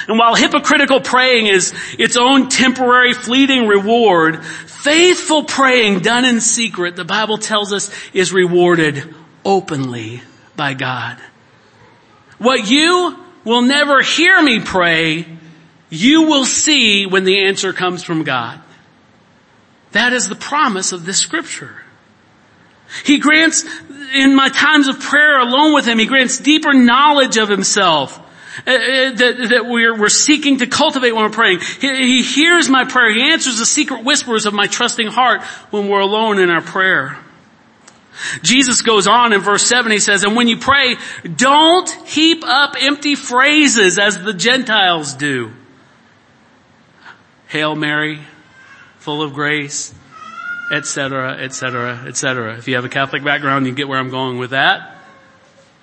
And 0.08 0.20
while 0.20 0.36
hypocritical 0.36 1.00
praying 1.00 1.48
is 1.48 1.74
its 1.98 2.18
own 2.18 2.50
temporary 2.50 3.14
fleeting 3.14 3.68
reward, 3.68 4.46
faithful 4.46 5.46
praying 5.46 6.00
done 6.00 6.26
in 6.26 6.42
secret, 6.42 6.96
the 6.96 7.06
Bible 7.06 7.38
tells 7.38 7.72
us 7.74 7.90
is 8.14 8.34
rewarded 8.34 9.16
openly 9.44 10.22
by 10.56 10.74
God. 10.74 11.18
What 12.38 12.70
you 12.70 13.18
will 13.46 13.62
never 13.62 14.02
hear 14.02 14.42
me 14.42 14.60
pray, 14.60 15.26
you 15.90 16.24
will 16.24 16.46
see 16.46 17.06
when 17.06 17.24
the 17.24 17.46
answer 17.46 17.72
comes 17.72 18.04
from 18.04 18.24
God. 18.24 18.60
That 19.94 20.12
is 20.12 20.28
the 20.28 20.36
promise 20.36 20.92
of 20.92 21.06
this 21.06 21.20
scripture. 21.20 21.82
He 23.06 23.18
grants, 23.18 23.66
in 24.14 24.36
my 24.36 24.50
times 24.50 24.88
of 24.88 25.00
prayer 25.00 25.40
alone 25.40 25.74
with 25.74 25.88
Him, 25.88 26.00
He 26.00 26.06
grants 26.06 26.38
deeper 26.38 26.74
knowledge 26.74 27.38
of 27.38 27.50
Himself. 27.50 28.20
Uh, 28.66 28.72
uh, 28.72 29.12
that, 29.12 29.48
that 29.50 29.66
we're, 29.66 30.00
we're 30.00 30.08
seeking 30.08 30.60
to 30.60 30.68
cultivate 30.68 31.12
when 31.12 31.24
we're 31.24 31.30
praying. 31.30 31.60
He, 31.60 31.88
he 31.88 32.24
hears 32.24 32.70
my 32.70 32.86
prayer. 32.86 33.14
He 33.14 33.32
answers 33.32 33.60
the 33.60 33.66
secret 33.66 34.06
whispers 34.06 34.46
of 34.46 34.54
my 34.54 34.68
trusting 34.68 35.08
heart 35.08 35.42
when 35.72 35.90
we're 35.90 36.00
alone 36.00 36.40
in 36.40 36.50
our 36.50 36.62
prayer. 36.62 37.18
Jesus 38.42 38.82
goes 38.82 39.08
on 39.08 39.34
in 39.34 39.42
verse 39.42 39.64
7, 39.64 39.92
he 39.92 40.00
says, 40.00 40.24
and 40.24 40.36
when 40.38 40.48
you 40.48 40.58
pray, 40.58 40.96
don't 41.36 41.90
heap 42.08 42.44
up 42.46 42.76
empty 42.80 43.16
phrases 43.16 44.00
as 44.00 44.24
the 44.24 44.34
Gentiles 44.34 45.14
do. 45.14 45.52
Hail 47.48 47.76
Mary, 47.76 48.22
full 49.00 49.22
of 49.22 49.34
grace, 49.34 49.94
etc., 50.72 51.34
etc., 51.34 52.06
etc. 52.08 52.58
If 52.58 52.68
you 52.68 52.76
have 52.76 52.86
a 52.86 52.90
Catholic 52.90 53.24
background, 53.24 53.68
you 53.68 53.74
get 53.74 53.88
where 53.88 54.00
I'm 54.00 54.10
going 54.10 54.38
with 54.38 54.52
that. 54.52 54.96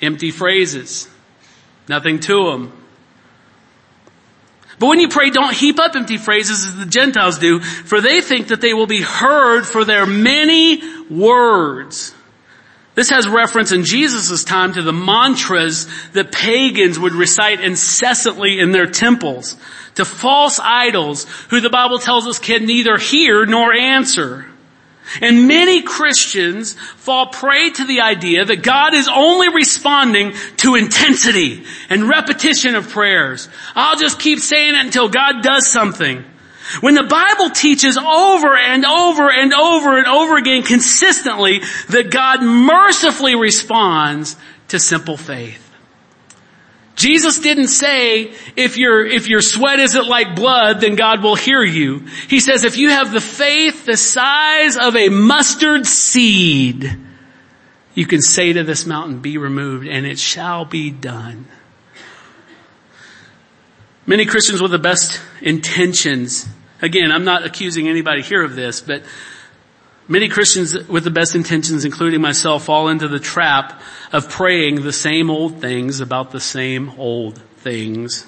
Empty 0.00 0.30
phrases. 0.30 1.08
Nothing 1.88 2.20
to 2.20 2.50
them. 2.50 2.72
But 4.78 4.86
when 4.88 5.00
you 5.00 5.08
pray, 5.08 5.30
don't 5.30 5.54
heap 5.54 5.78
up 5.78 5.94
empty 5.94 6.16
phrases 6.16 6.64
as 6.66 6.76
the 6.76 6.86
Gentiles 6.86 7.38
do, 7.38 7.60
for 7.60 8.00
they 8.00 8.20
think 8.20 8.48
that 8.48 8.60
they 8.60 8.74
will 8.74 8.86
be 8.86 9.00
heard 9.00 9.64
for 9.64 9.84
their 9.84 10.06
many 10.06 10.82
words. 11.08 12.14
This 12.94 13.10
has 13.10 13.26
reference 13.26 13.72
in 13.72 13.84
Jesus' 13.84 14.44
time 14.44 14.74
to 14.74 14.82
the 14.82 14.92
mantras 14.92 15.86
that 16.12 16.32
pagans 16.32 16.98
would 16.98 17.14
recite 17.14 17.60
incessantly 17.60 18.58
in 18.58 18.72
their 18.72 18.86
temples, 18.86 19.56
to 19.94 20.04
false 20.04 20.58
idols 20.60 21.24
who 21.50 21.60
the 21.60 21.70
Bible 21.70 21.98
tells 21.98 22.26
us 22.26 22.38
can 22.38 22.66
neither 22.66 22.98
hear 22.98 23.46
nor 23.46 23.72
answer. 23.72 24.46
And 25.20 25.46
many 25.46 25.82
Christians 25.82 26.74
fall 26.96 27.26
prey 27.26 27.70
to 27.70 27.84
the 27.84 28.00
idea 28.00 28.44
that 28.44 28.62
God 28.62 28.94
is 28.94 29.08
only 29.08 29.48
responding 29.48 30.32
to 30.58 30.76
intensity 30.76 31.64
and 31.88 32.08
repetition 32.08 32.74
of 32.74 32.88
prayers. 32.88 33.48
I'll 33.74 33.98
just 33.98 34.18
keep 34.18 34.38
saying 34.38 34.74
it 34.74 34.86
until 34.86 35.08
God 35.08 35.42
does 35.42 35.70
something. 35.70 36.24
When 36.80 36.94
the 36.94 37.02
Bible 37.02 37.50
teaches 37.50 37.98
over 37.98 38.56
and 38.56 38.86
over 38.86 39.30
and 39.30 39.52
over 39.52 39.98
and 39.98 40.06
over 40.06 40.36
again 40.36 40.62
consistently 40.62 41.60
that 41.88 42.10
God 42.10 42.42
mercifully 42.42 43.34
responds 43.34 44.36
to 44.68 44.78
simple 44.78 45.16
faith. 45.16 45.71
Jesus 47.02 47.40
didn't 47.40 47.66
say, 47.66 48.32
if 48.54 48.76
your, 48.76 49.04
if 49.04 49.26
your 49.26 49.40
sweat 49.40 49.80
isn't 49.80 50.06
like 50.06 50.36
blood, 50.36 50.80
then 50.80 50.94
God 50.94 51.20
will 51.20 51.34
hear 51.34 51.60
you. 51.60 52.06
He 52.28 52.38
says, 52.38 52.62
if 52.62 52.76
you 52.76 52.90
have 52.90 53.10
the 53.10 53.20
faith 53.20 53.84
the 53.86 53.96
size 53.96 54.76
of 54.76 54.94
a 54.94 55.08
mustard 55.08 55.84
seed, 55.84 56.96
you 57.96 58.06
can 58.06 58.22
say 58.22 58.52
to 58.52 58.62
this 58.62 58.86
mountain, 58.86 59.18
be 59.18 59.36
removed, 59.36 59.88
and 59.88 60.06
it 60.06 60.16
shall 60.16 60.64
be 60.64 60.92
done. 60.92 61.48
Many 64.06 64.24
Christians 64.24 64.62
with 64.62 64.70
the 64.70 64.78
best 64.78 65.20
intentions, 65.40 66.48
again, 66.80 67.10
I'm 67.10 67.24
not 67.24 67.44
accusing 67.44 67.88
anybody 67.88 68.22
here 68.22 68.44
of 68.44 68.54
this, 68.54 68.80
but 68.80 69.02
Many 70.12 70.28
Christians 70.28 70.76
with 70.88 71.04
the 71.04 71.10
best 71.10 71.34
intentions, 71.34 71.86
including 71.86 72.20
myself, 72.20 72.64
fall 72.64 72.88
into 72.88 73.08
the 73.08 73.18
trap 73.18 73.80
of 74.12 74.28
praying 74.28 74.82
the 74.82 74.92
same 74.92 75.30
old 75.30 75.62
things 75.62 76.00
about 76.00 76.32
the 76.32 76.38
same 76.38 76.90
old 76.98 77.40
things. 77.56 78.26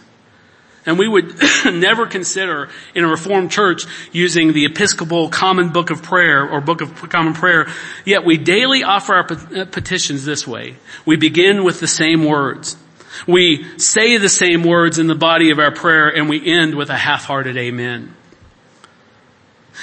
And 0.87 0.99
we 0.99 1.07
would 1.07 1.35
never 1.67 2.07
consider 2.07 2.71
in 2.95 3.05
a 3.05 3.09
Reformed 3.09 3.51
church 3.51 3.83
using 4.13 4.55
the 4.55 4.65
Episcopal 4.65 5.29
Common 5.29 5.73
Book 5.75 5.91
of 5.91 6.03
Prayer 6.03 6.49
or 6.49 6.63
Book 6.63 6.81
of 6.81 7.11
Common 7.11 7.35
Prayer, 7.35 7.69
yet 8.07 8.25
we 8.25 8.39
daily 8.39 8.83
offer 8.83 9.13
our 9.13 9.31
uh, 9.31 9.67
petitions 9.67 10.25
this 10.25 10.47
way. 10.47 10.77
We 11.05 11.17
begin 11.17 11.65
with 11.65 11.81
the 11.81 11.87
same 11.87 12.25
words. 12.25 12.79
We 13.27 13.79
say 13.79 14.17
the 14.17 14.31
same 14.31 14.63
words 14.63 14.99
in 14.99 15.07
the 15.07 15.15
body 15.15 15.51
of 15.51 15.59
our 15.59 15.71
prayer 15.71 16.09
and 16.09 16.31
we 16.31 16.51
end 16.51 16.77
with 16.77 16.89
a 16.89 16.97
half-hearted 16.97 17.59
amen. 17.59 18.17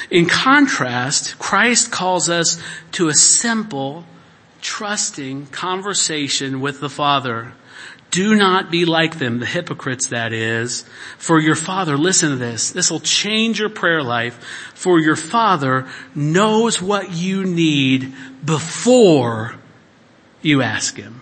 In 0.10 0.26
contrast, 0.26 1.38
Christ 1.40 1.92
calls 1.92 2.30
us 2.30 2.62
to 2.94 3.10
a 3.10 3.14
simple, 3.14 4.06
trusting 4.62 5.48
conversation 5.48 6.62
with 6.62 6.80
the 6.80 6.90
Father. 6.90 7.54
Do 8.10 8.36
not 8.36 8.70
be 8.70 8.84
like 8.84 9.20
them, 9.20 9.40
the 9.40 9.46
hypocrites 9.46 10.08
that 10.08 10.34
is, 10.34 10.84
for 11.18 11.40
your 11.40 11.56
Father, 11.56 11.98
listen 11.98 12.32
to 12.32 12.36
this, 12.36 12.72
this 12.72 12.92
will 12.92 13.00
change 13.00 13.60
your 13.60 13.70
prayer 13.70 14.04
life, 14.04 14.36
for 14.74 15.00
your 15.00 15.16
Father 15.16 15.88
knows 16.14 16.82
what 16.82 17.14
you 17.14 17.46
need 17.46 18.14
before 18.44 19.56
you 20.42 20.62
ask 20.62 20.98
Him. 20.98 21.22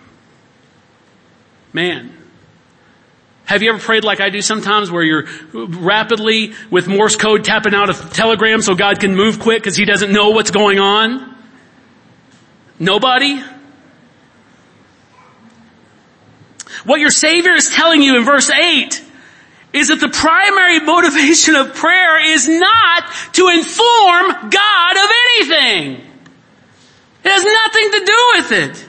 Man, 1.72 2.19
have 3.50 3.64
you 3.64 3.70
ever 3.70 3.80
prayed 3.80 4.04
like 4.04 4.20
I 4.20 4.30
do 4.30 4.42
sometimes 4.42 4.92
where 4.92 5.02
you're 5.02 5.26
rapidly 5.52 6.52
with 6.70 6.86
Morse 6.86 7.16
code 7.16 7.42
tapping 7.42 7.74
out 7.74 7.90
a 7.90 7.94
telegram 7.94 8.62
so 8.62 8.76
God 8.76 9.00
can 9.00 9.16
move 9.16 9.40
quick 9.40 9.60
because 9.60 9.74
He 9.74 9.84
doesn't 9.84 10.12
know 10.12 10.30
what's 10.30 10.52
going 10.52 10.78
on? 10.78 11.34
Nobody? 12.78 13.42
What 16.84 17.00
your 17.00 17.10
Savior 17.10 17.54
is 17.54 17.68
telling 17.70 18.02
you 18.02 18.18
in 18.18 18.24
verse 18.24 18.48
8 18.50 19.02
is 19.72 19.88
that 19.88 19.98
the 19.98 20.10
primary 20.10 20.78
motivation 20.78 21.56
of 21.56 21.74
prayer 21.74 22.24
is 22.32 22.48
not 22.48 23.04
to 23.32 23.48
inform 23.48 24.48
God 24.48 24.96
of 24.96 25.10
anything. 25.26 26.06
It 27.24 27.28
has 27.28 27.44
nothing 27.44 27.90
to 27.90 28.04
do 28.06 28.30
with 28.36 28.52
it. 28.52 28.88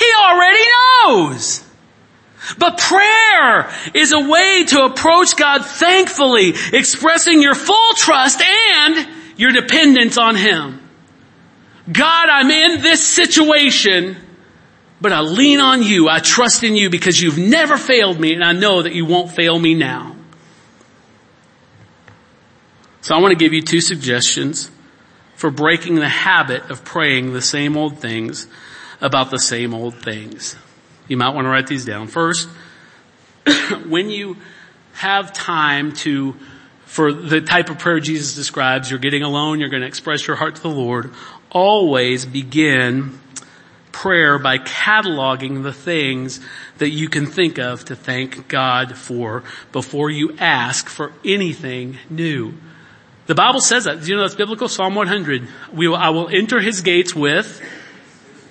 He 0.00 0.12
already 0.20 0.64
knows. 1.04 1.61
But 2.58 2.78
prayer 2.78 3.72
is 3.94 4.12
a 4.12 4.20
way 4.20 4.64
to 4.68 4.84
approach 4.84 5.36
God 5.36 5.64
thankfully, 5.64 6.54
expressing 6.72 7.42
your 7.42 7.54
full 7.54 7.94
trust 7.94 8.40
and 8.40 9.08
your 9.36 9.52
dependence 9.52 10.18
on 10.18 10.36
Him. 10.36 10.80
God, 11.90 12.28
I'm 12.28 12.50
in 12.50 12.80
this 12.82 13.06
situation, 13.06 14.16
but 15.00 15.12
I 15.12 15.20
lean 15.20 15.60
on 15.60 15.82
you. 15.82 16.08
I 16.08 16.20
trust 16.20 16.62
in 16.62 16.76
you 16.76 16.90
because 16.90 17.20
you've 17.20 17.38
never 17.38 17.76
failed 17.76 18.20
me 18.20 18.34
and 18.34 18.44
I 18.44 18.52
know 18.52 18.82
that 18.82 18.94
you 18.94 19.04
won't 19.04 19.32
fail 19.32 19.58
me 19.58 19.74
now. 19.74 20.16
So 23.00 23.16
I 23.16 23.20
want 23.20 23.32
to 23.32 23.38
give 23.38 23.52
you 23.52 23.62
two 23.62 23.80
suggestions 23.80 24.70
for 25.34 25.50
breaking 25.50 25.96
the 25.96 26.08
habit 26.08 26.70
of 26.70 26.84
praying 26.84 27.32
the 27.32 27.42
same 27.42 27.76
old 27.76 27.98
things 27.98 28.46
about 29.00 29.30
the 29.30 29.40
same 29.40 29.74
old 29.74 29.96
things. 29.96 30.54
You 31.12 31.18
might 31.18 31.34
want 31.34 31.44
to 31.44 31.50
write 31.50 31.66
these 31.66 31.84
down. 31.84 32.06
First, 32.06 32.48
when 33.86 34.08
you 34.08 34.38
have 34.94 35.30
time 35.34 35.92
to, 35.92 36.34
for 36.86 37.12
the 37.12 37.42
type 37.42 37.68
of 37.68 37.78
prayer 37.78 38.00
Jesus 38.00 38.34
describes, 38.34 38.88
you're 38.88 38.98
getting 38.98 39.22
alone, 39.22 39.60
you're 39.60 39.68
going 39.68 39.82
to 39.82 39.86
express 39.86 40.26
your 40.26 40.36
heart 40.36 40.54
to 40.56 40.62
the 40.62 40.70
Lord, 40.70 41.12
always 41.50 42.24
begin 42.24 43.20
prayer 43.92 44.38
by 44.38 44.56
cataloging 44.56 45.64
the 45.64 45.72
things 45.74 46.40
that 46.78 46.88
you 46.88 47.10
can 47.10 47.26
think 47.26 47.58
of 47.58 47.84
to 47.84 47.94
thank 47.94 48.48
God 48.48 48.96
for 48.96 49.44
before 49.70 50.08
you 50.08 50.34
ask 50.38 50.88
for 50.88 51.12
anything 51.26 51.98
new. 52.08 52.54
The 53.26 53.34
Bible 53.34 53.60
says 53.60 53.84
that. 53.84 54.00
Do 54.00 54.06
you 54.06 54.16
know 54.16 54.22
that's 54.22 54.34
biblical? 54.34 54.66
Psalm 54.66 54.94
100. 54.94 55.46
We 55.74 55.88
will, 55.88 55.96
I 55.96 56.08
will 56.08 56.30
enter 56.30 56.58
his 56.58 56.80
gates 56.80 57.14
with, 57.14 57.60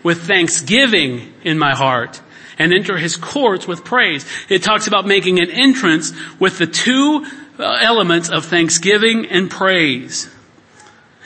with 0.04 0.28
thanksgiving 0.28 1.34
in 1.44 1.58
my 1.58 1.74
heart 1.74 2.22
and 2.58 2.74
enter 2.74 2.98
his 2.98 3.16
courts 3.16 3.68
with 3.68 3.84
praise. 3.84 4.26
It 4.50 4.64
talks 4.64 4.88
about 4.88 5.06
making 5.06 5.40
an 5.40 5.50
entrance 5.50 6.14
with 6.40 6.58
the 6.58 6.68
two 6.68 7.26
uh, 7.60 7.78
elements 7.82 8.30
of 8.30 8.46
thanksgiving 8.46 9.28
and 9.28 9.50
praise. 9.50 10.30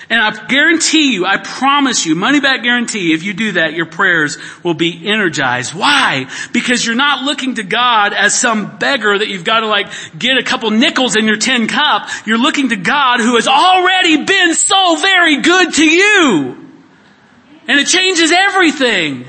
And 0.08 0.22
I 0.22 0.46
guarantee 0.46 1.14
you, 1.14 1.26
I 1.26 1.38
promise 1.38 2.06
you, 2.06 2.14
money 2.14 2.40
back 2.40 2.62
guarantee, 2.62 3.14
if 3.14 3.24
you 3.24 3.34
do 3.34 3.54
that, 3.54 3.74
your 3.74 3.88
prayers 3.88 4.38
will 4.64 4.76
be 4.76 5.08
energized. 5.08 5.74
Why? 5.74 6.30
Because 6.54 6.86
you're 6.86 6.96
not 6.96 7.24
looking 7.24 7.56
to 7.56 7.64
God 7.64 8.14
as 8.14 8.40
some 8.40 8.78
beggar 8.78 9.18
that 9.18 9.28
you've 9.28 9.44
got 9.44 9.62
to 9.62 9.68
like 9.68 9.88
get 10.18 10.38
a 10.38 10.44
couple 10.44 10.70
nickels 10.70 11.16
in 11.16 11.26
your 11.26 11.38
tin 11.38 11.68
cup. 11.68 12.08
You're 12.28 12.38
looking 12.38 12.70
to 12.70 12.76
God 12.76 13.20
who 13.20 13.36
has 13.36 13.48
already 13.48 14.26
been 14.26 14.54
so 14.54 14.98
very 14.98 15.42
good 15.42 15.74
to 15.74 15.86
you. 15.86 16.70
And 17.68 17.80
it 17.80 17.88
changes 17.88 18.32
everything. 18.32 19.26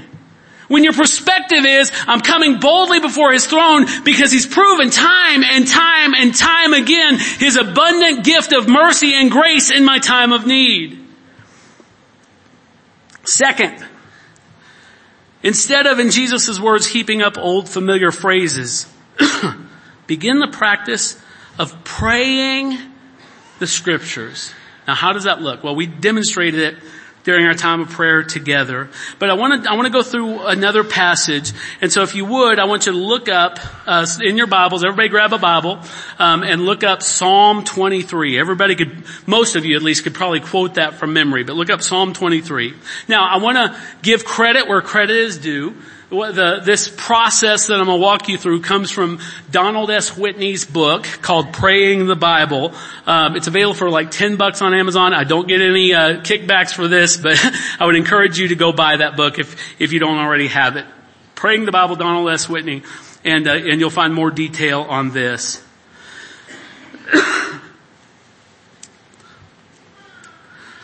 When 0.69 0.83
your 0.83 0.93
perspective 0.93 1.65
is, 1.65 1.93
I'm 2.07 2.21
coming 2.21 2.59
boldly 2.59 3.01
before 3.01 3.33
His 3.33 3.47
throne 3.47 3.87
because 4.05 4.33
He's 4.33 4.47
proven 4.47 4.91
time 4.91 5.45
and 5.45 5.67
time 5.67 6.15
and 6.15 6.35
time 6.35 6.73
again 6.73 7.19
His 7.39 7.57
abundant 7.57 8.25
gift 8.25 8.53
of 8.53 8.69
mercy 8.69 9.15
and 9.15 9.31
grace 9.31 9.71
in 9.71 9.85
my 9.85 9.99
time 9.99 10.33
of 10.33 10.47
need. 10.47 11.05
Second, 13.25 13.85
instead 15.43 15.87
of 15.87 15.99
in 15.99 16.11
Jesus' 16.11 16.61
words 16.61 16.87
heaping 16.87 17.23
up 17.23 17.39
old 17.39 17.69
familiar 17.69 18.11
phrases, 18.11 18.87
begin 20.07 20.39
the 20.39 20.49
practice 20.49 21.21
of 21.59 21.85
praying 21.85 22.79
the 23.59 23.67
scriptures. 23.67 24.53
Now 24.87 24.95
how 24.95 25.13
does 25.13 25.25
that 25.25 25.41
look? 25.41 25.65
Well, 25.65 25.75
we 25.75 25.87
demonstrated 25.87 26.61
it 26.61 26.77
during 27.27 27.45
our 27.45 27.55
time 27.55 27.81
of 27.81 27.91
prayer 27.91 28.23
together. 28.23 28.89
But 29.19 29.31
I 29.31 29.35
want 29.35 29.65
to 29.65 29.71
I 29.71 29.75
want 29.75 29.87
to 29.87 29.93
go 29.93 30.03
through 30.03 30.47
another 30.47 30.85
passage, 30.85 31.53
and 31.81 31.93
so 31.93 32.03
if 32.03 32.15
you 32.15 32.25
would, 32.25 32.61
I 32.61 32.65
want 32.65 32.87
you 32.87 32.93
to 32.93 32.99
look 32.99 33.29
up 33.29 33.59
uh, 33.85 34.07
in 34.23 34.37
your 34.37 34.47
Bibles. 34.47 34.85
Everybody, 34.85 35.09
grab 35.09 35.33
a 35.33 35.39
Bible 35.39 35.81
um, 36.21 36.45
and 36.45 36.65
look 36.65 36.85
up 36.85 37.03
Psalm 37.03 37.65
23. 37.65 38.39
Everybody 38.39 38.77
could, 38.77 39.03
most 39.27 39.57
of 39.57 39.65
you 39.65 39.75
at 39.75 39.83
least, 39.83 40.05
could 40.05 40.15
probably 40.15 40.39
quote 40.39 40.75
that 40.75 40.95
from 40.95 41.13
memory. 41.13 41.43
But 41.43 41.57
look 41.57 41.69
up 41.69 41.83
Psalm 41.83 42.13
23. 42.13 42.75
Now, 43.09 43.29
I 43.29 43.39
want 43.39 43.57
to 43.57 43.77
give 44.03 44.25
credit 44.25 44.69
where 44.69 44.81
credit 44.81 45.17
is 45.17 45.37
due 45.37 45.75
the, 46.11 46.63
this 46.65 46.89
process 46.89 47.67
that 47.67 47.81
I'm 47.81 47.87
going 47.87 47.99
to 47.99 48.03
walk 48.03 48.29
you 48.29 48.39
through 48.39 48.63
comes 48.63 48.91
from 48.91 49.19
Donald 49.51 49.91
S. 49.91 50.17
Whitney's 50.17 50.65
book 50.65 51.05
called 51.21 51.53
Praying 51.53 52.07
the 52.07 52.15
Bible. 52.15 52.73
Um, 53.07 53.37
it's 53.37 53.49
available 53.49 53.75
for 53.75 53.91
like 53.91 54.11
10 54.11 54.37
bucks 54.37 54.63
on 54.63 54.73
Amazon. 54.75 55.13
I 55.15 55.25
don't 55.25 55.49
get 55.49 55.61
any 55.61 55.93
uh, 55.95 56.21
kickbacks 56.21 56.73
for 56.73 56.87
this, 56.89 57.17
but 57.23 57.37
I 57.81 57.87
would 57.87 57.97
encourage 57.97 58.39
you 58.39 58.49
to 58.49 58.55
go 58.55 58.73
buy 58.73 58.99
that 58.99 59.17
book 59.17 59.39
if, 59.39 59.81
if 59.81 59.93
you 59.93 60.01
don't 60.01 60.19
already 60.19 60.49
have 60.49 60.77
it. 60.77 60.87
Praying 61.35 61.65
the 61.65 61.73
Bible, 61.73 61.97
Donald 61.97 62.31
S. 62.31 62.49
Whitney, 62.49 62.83
and, 63.25 63.47
uh, 63.47 63.53
and 63.53 63.81
you'll 63.81 63.91
find 63.91 64.15
more 64.15 64.31
detail 64.31 64.83
on 64.83 65.11
this. 65.11 65.63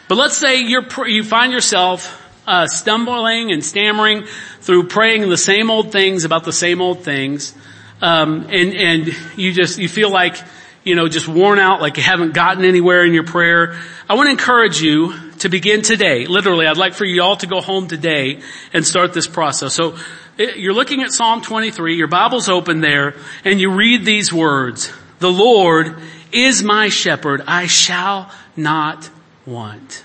but 0.09 0.17
let's 0.17 0.37
say 0.37 0.61
you're, 0.63 0.85
you 1.07 1.25
find 1.25 1.53
yourself 1.53 2.22
uh, 2.47 2.67
stumbling 2.67 3.53
and 3.53 3.65
stammering 3.65 4.25
through 4.61 4.89
praying 4.89 5.29
the 5.29 5.37
same 5.37 5.71
old 5.71 5.93
things 5.93 6.25
about 6.25 6.45
the 6.45 6.53
same 6.53 6.81
old 6.81 7.05
things, 7.05 7.55
um, 8.01 8.47
and 8.51 8.75
and 8.75 9.17
you 9.37 9.53
just 9.53 9.79
you 9.79 9.89
feel 9.89 10.11
like 10.11 10.37
you 10.85 10.95
know 10.95 11.09
just 11.09 11.29
worn 11.29 11.59
out, 11.59 11.81
like 11.81 11.97
you 11.97 12.03
haven't 12.03 12.35
gotten 12.35 12.65
anywhere 12.65 13.05
in 13.05 13.13
your 13.13 13.25
prayer. 13.25 13.79
I 14.09 14.15
want 14.15 14.27
to 14.27 14.33
encourage 14.33 14.81
you 14.81 15.15
to 15.39 15.49
begin 15.49 15.83
today. 15.83 16.27
Literally, 16.27 16.67
I'd 16.67 16.77
like 16.77 16.95
for 16.95 17.05
you 17.05 17.23
all 17.23 17.37
to 17.37 17.47
go 17.47 17.61
home 17.61 17.89
today 17.89 18.41
and 18.73 18.85
start 18.85 19.13
this 19.13 19.27
process. 19.29 19.75
So 19.75 19.97
eh, 20.39 20.53
you're 20.57 20.75
looking 20.75 21.03
at 21.03 21.13
Psalm 21.13 21.43
23. 21.43 21.97
Your 21.97 22.09
Bible's 22.09 22.49
open 22.49 22.81
there, 22.81 23.15
and 23.45 23.61
you 23.61 23.71
read 23.71 24.05
these 24.05 24.33
words: 24.33 24.93
"The 25.21 25.31
Lord 25.31 25.97
is 26.33 26.63
my 26.65 26.89
shepherd; 26.89 27.43
I 27.47 27.67
shall 27.69 28.33
not 28.57 29.11
want." 29.47 30.05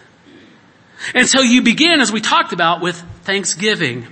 And 1.13 1.27
so 1.27 1.41
you 1.41 1.61
begin, 1.61 2.01
as 2.01 2.11
we 2.11 2.21
talked 2.21 2.53
about, 2.53 2.81
with 2.81 2.97
thanksgiving. 3.23 4.07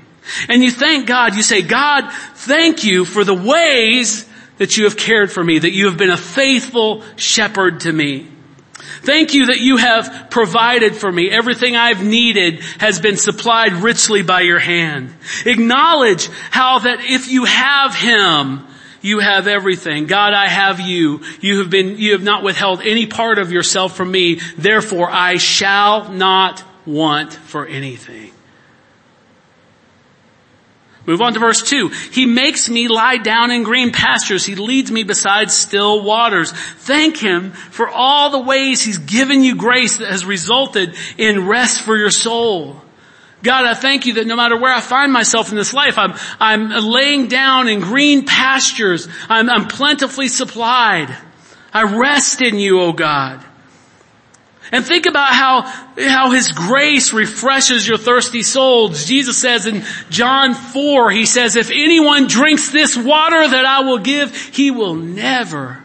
And 0.50 0.64
you 0.64 0.72
thank 0.72 1.08
God, 1.08 1.36
you 1.36 1.44
say, 1.44 1.62
God, 1.62 2.12
thank 2.36 2.84
you 2.84 3.06
for 3.06 3.24
the 3.24 3.34
ways 3.34 4.28
that 4.58 4.78
you 4.78 4.86
have 4.86 4.98
cared 4.98 5.32
for 5.32 5.44
me, 5.44 5.60
that 5.60 5.72
you 5.72 5.86
have 5.88 5.98
been 5.98 6.10
a 6.10 6.18
faithful 6.18 7.04
shepherd 7.16 7.82
to 7.82 7.92
me. 7.92 8.28
Thank 9.02 9.34
you 9.34 9.48
that 9.48 9.60
you 9.60 9.78
have 9.78 10.28
provided 10.32 10.96
for 10.96 11.12
me. 11.12 11.30
Everything 11.30 11.76
I've 11.76 12.04
needed 12.04 12.62
has 12.80 13.00
been 13.00 13.18
supplied 13.18 13.74
richly 13.74 14.24
by 14.24 14.42
your 14.42 14.60
hand. 14.60 15.14
Acknowledge 15.46 16.28
how 16.50 16.80
that 16.80 17.00
if 17.02 17.30
you 17.30 17.46
have 17.46 17.94
Him, 17.94 18.66
you 19.02 19.20
have 19.20 19.48
everything. 19.48 20.08
God, 20.08 20.34
I 20.34 20.48
have 20.48 20.80
you. 20.80 21.22
You 21.40 21.60
have 21.60 21.70
been, 21.70 22.00
you 22.00 22.14
have 22.14 22.24
not 22.24 22.44
withheld 22.44 22.82
any 22.82 23.06
part 23.06 23.38
of 23.38 23.52
yourself 23.52 23.96
from 23.96 24.10
me. 24.10 24.40
Therefore, 24.58 25.10
I 25.12 25.38
shall 25.38 26.12
not 26.12 26.64
want 26.86 27.34
for 27.34 27.66
anything. 27.66 28.32
Move 31.06 31.22
on 31.22 31.34
to 31.34 31.40
verse 31.40 31.62
2. 31.62 31.90
He 32.12 32.26
makes 32.26 32.68
me 32.68 32.88
lie 32.88 33.18
down 33.18 33.52
in 33.52 33.64
green 33.64 33.92
pastures. 33.92 34.46
He 34.46 34.56
leads 34.56 34.92
me 34.92 35.04
beside 35.04 35.52
still 35.52 36.04
waters. 36.04 36.52
Thank 36.52 37.18
Him 37.18 37.52
for 37.52 37.88
all 37.88 38.32
the 38.32 38.40
ways 38.40 38.82
He's 38.82 38.98
given 38.98 39.44
you 39.44 39.56
grace 39.56 39.98
that 39.98 40.10
has 40.10 40.26
resulted 40.26 40.96
in 41.18 41.48
rest 41.48 41.82
for 41.82 41.96
your 41.96 42.10
soul. 42.10 42.82
God, 43.44 43.66
I 43.66 43.76
thank 43.76 44.08
you 44.08 44.14
that 44.14 44.26
no 44.26 44.36
matter 44.36 44.58
where 44.58 44.74
I 44.74 44.82
find 44.82 45.14
myself 45.14 45.52
in 45.52 45.56
this 45.56 45.74
life, 45.74 46.00
I'm, 46.00 46.16
I'm 46.40 46.70
laying 46.70 47.28
down 47.28 47.68
in 47.68 47.80
green 47.80 48.26
pastures. 48.26 49.08
I'm, 49.30 49.48
I'm 49.52 49.68
plentifully 49.68 50.30
supplied. 50.30 51.16
I 51.72 51.84
rest 51.84 52.42
in 52.42 52.58
you, 52.58 52.82
O 52.82 52.94
God. 52.94 53.46
And 54.72 54.86
think 54.86 55.06
about 55.06 55.34
how, 55.34 55.62
how 55.98 56.32
His 56.32 56.52
grace 56.52 57.14
refreshes 57.14 57.88
your 57.88 57.98
thirsty 57.98 58.42
souls. 58.42 59.06
Jesus 59.06 59.38
says 59.38 59.66
in 59.66 59.84
John 60.10 60.54
4, 60.54 61.12
He 61.12 61.26
says, 61.26 61.56
if 61.56 61.70
anyone 61.70 62.28
drinks 62.28 62.72
this 62.72 62.98
water 62.98 63.48
that 63.48 63.66
I 63.66 63.82
will 63.82 64.00
give, 64.00 64.36
he 64.36 64.72
will 64.72 64.96
never 64.96 65.84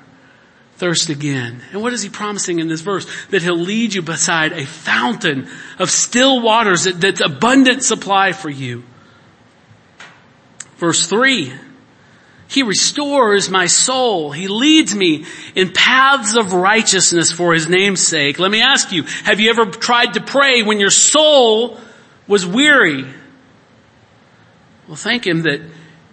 thirst 0.77 1.11
again. 1.11 1.63
And 1.73 1.83
what 1.83 1.93
is 1.93 2.03
He 2.03 2.09
promising 2.09 2.59
in 2.59 2.69
this 2.69 2.81
verse? 2.81 3.07
That 3.29 3.43
He'll 3.43 3.57
lead 3.57 3.93
you 3.93 4.03
beside 4.03 4.53
a 4.53 4.65
fountain 4.65 5.49
of 5.79 5.91
still 5.91 6.41
waters 6.41 6.85
that, 6.85 7.01
that's 7.01 7.21
abundant 7.21 7.83
supply 7.83 8.33
for 8.33 8.49
you. 8.49 8.83
Verse 10.79 11.07
3, 11.07 11.53
he 12.51 12.65
restores 12.65 13.49
my 13.49 13.67
soul. 13.67 14.33
He 14.33 14.49
leads 14.49 14.93
me 14.93 15.25
in 15.55 15.73
paths 15.73 16.35
of 16.35 16.53
righteousness 16.53 17.31
for 17.31 17.55
His 17.55 17.69
name's 17.69 18.05
sake. 18.05 18.41
Let 18.41 18.51
me 18.51 18.61
ask 18.61 18.91
you, 18.91 19.05
have 19.05 19.39
you 19.39 19.51
ever 19.51 19.67
tried 19.67 20.15
to 20.15 20.21
pray 20.21 20.65
when 20.65 20.81
your 20.81 20.91
soul 20.91 21.79
was 22.27 22.45
weary? 22.45 23.05
Well, 24.89 24.97
thank 24.97 25.29
Him 25.29 25.43
that 25.43 25.61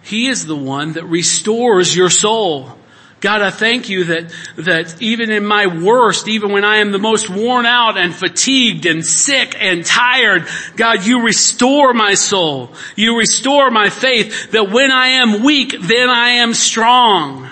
He 0.02 0.28
is 0.28 0.46
the 0.46 0.54
one 0.54 0.92
that 0.92 1.06
restores 1.06 1.94
your 1.94 2.08
soul. 2.08 2.78
God, 3.20 3.42
I 3.42 3.50
thank 3.50 3.88
you 3.88 4.04
that, 4.04 4.32
that 4.56 5.02
even 5.02 5.32
in 5.32 5.44
my 5.44 5.66
worst, 5.66 6.28
even 6.28 6.52
when 6.52 6.64
I 6.64 6.76
am 6.76 6.92
the 6.92 7.00
most 7.00 7.28
worn 7.28 7.66
out 7.66 7.98
and 7.98 8.14
fatigued 8.14 8.86
and 8.86 9.04
sick 9.04 9.56
and 9.58 9.84
tired, 9.84 10.46
God, 10.76 11.04
you 11.04 11.24
restore 11.24 11.92
my 11.94 12.14
soul. 12.14 12.70
You 12.94 13.18
restore 13.18 13.70
my 13.72 13.90
faith 13.90 14.52
that 14.52 14.70
when 14.70 14.92
I 14.92 15.08
am 15.22 15.42
weak, 15.42 15.74
then 15.80 16.08
I 16.08 16.28
am 16.34 16.54
strong. 16.54 17.50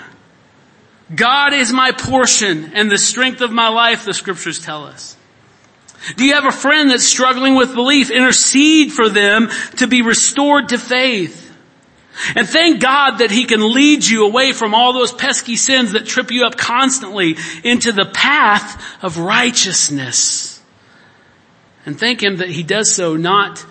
God 1.13 1.53
is 1.53 1.73
my 1.73 1.91
portion 1.91 2.71
and 2.73 2.89
the 2.89 2.97
strength 2.97 3.41
of 3.41 3.51
my 3.51 3.67
life, 3.67 4.05
the 4.05 4.13
scriptures 4.13 4.59
tell 4.59 4.85
us. 4.85 5.17
Do 6.15 6.25
you 6.25 6.35
have 6.35 6.45
a 6.45 6.51
friend 6.51 6.91
that's 6.91 7.03
struggling 7.03 7.55
with 7.55 7.73
belief? 7.73 8.09
Intercede 8.11 8.93
for 8.93 9.09
them 9.09 9.49
to 9.77 9.87
be 9.87 10.01
restored 10.01 10.69
to 10.69 10.77
faith. 10.77 11.46
And 12.35 12.47
thank 12.47 12.81
God 12.81 13.19
that 13.19 13.31
He 13.31 13.45
can 13.45 13.73
lead 13.73 14.05
you 14.05 14.25
away 14.25 14.51
from 14.51 14.73
all 14.73 14.93
those 14.93 15.13
pesky 15.13 15.55
sins 15.55 15.91
that 15.91 16.05
trip 16.05 16.31
you 16.31 16.45
up 16.45 16.57
constantly 16.57 17.37
into 17.63 17.91
the 17.91 18.05
path 18.05 19.03
of 19.03 19.17
righteousness. 19.17 20.61
And 21.85 21.99
thank 21.99 22.23
Him 22.23 22.37
that 22.37 22.49
He 22.49 22.63
does 22.63 22.93
so 22.93 23.15
not 23.15 23.65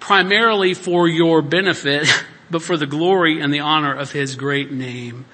primarily 0.00 0.74
for 0.74 1.08
your 1.08 1.42
benefit, 1.42 2.06
but 2.50 2.62
for 2.62 2.76
the 2.76 2.86
glory 2.86 3.40
and 3.40 3.52
the 3.52 3.60
honor 3.60 3.94
of 3.94 4.12
His 4.12 4.36
great 4.36 4.70
name. 4.70 5.24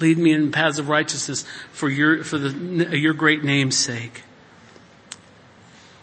Lead 0.00 0.16
me 0.16 0.32
in 0.32 0.50
paths 0.50 0.78
of 0.78 0.88
righteousness 0.88 1.44
for 1.72 1.90
your, 1.90 2.24
for 2.24 2.38
the, 2.38 2.96
your 2.96 3.12
great 3.12 3.44
name's 3.44 3.76
sake. 3.76 4.22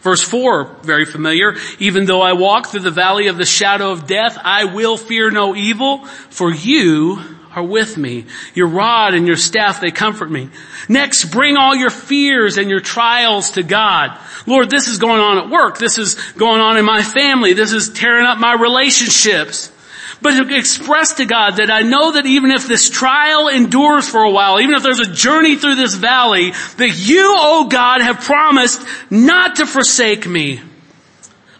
Verse 0.00 0.22
4, 0.22 0.76
very 0.82 1.04
familiar. 1.04 1.56
Even 1.78 2.04
though 2.04 2.20
I 2.20 2.34
walk 2.34 2.68
through 2.68 2.80
the 2.80 2.90
valley 2.90 3.26
of 3.26 3.36
the 3.36 3.44
shadow 3.44 3.90
of 3.90 4.06
death, 4.06 4.38
I 4.42 4.66
will 4.66 4.96
fear 4.96 5.30
no 5.30 5.56
evil, 5.56 6.04
for 6.30 6.52
you 6.52 7.18
are 7.54 7.64
with 7.64 7.96
me. 7.96 8.26
Your 8.54 8.68
rod 8.68 9.14
and 9.14 9.26
your 9.26 9.36
staff, 9.36 9.80
they 9.80 9.90
comfort 9.90 10.30
me. 10.30 10.50
Next, 10.88 11.26
bring 11.26 11.56
all 11.56 11.74
your 11.74 11.90
fears 11.90 12.58
and 12.58 12.70
your 12.70 12.80
trials 12.80 13.52
to 13.52 13.62
God. 13.64 14.18
Lord, 14.46 14.70
this 14.70 14.86
is 14.86 14.98
going 14.98 15.20
on 15.20 15.38
at 15.38 15.50
work. 15.50 15.78
This 15.78 15.98
is 15.98 16.14
going 16.32 16.60
on 16.60 16.76
in 16.76 16.84
my 16.84 17.02
family. 17.02 17.54
This 17.54 17.72
is 17.72 17.90
tearing 17.90 18.24
up 18.24 18.38
my 18.38 18.54
relationships 18.54 19.72
but 20.20 20.32
to 20.32 20.56
express 20.56 21.14
to 21.14 21.24
God 21.24 21.56
that 21.56 21.70
I 21.70 21.82
know 21.82 22.12
that 22.12 22.26
even 22.26 22.50
if 22.50 22.66
this 22.66 22.90
trial 22.90 23.48
endures 23.48 24.08
for 24.08 24.22
a 24.22 24.30
while, 24.30 24.60
even 24.60 24.74
if 24.74 24.82
there's 24.82 25.00
a 25.00 25.12
journey 25.12 25.56
through 25.56 25.76
this 25.76 25.94
valley, 25.94 26.50
that 26.50 26.90
you, 26.96 27.34
oh 27.36 27.68
God, 27.68 28.00
have 28.00 28.20
promised 28.20 28.84
not 29.10 29.56
to 29.56 29.66
forsake 29.66 30.26
me. 30.26 30.60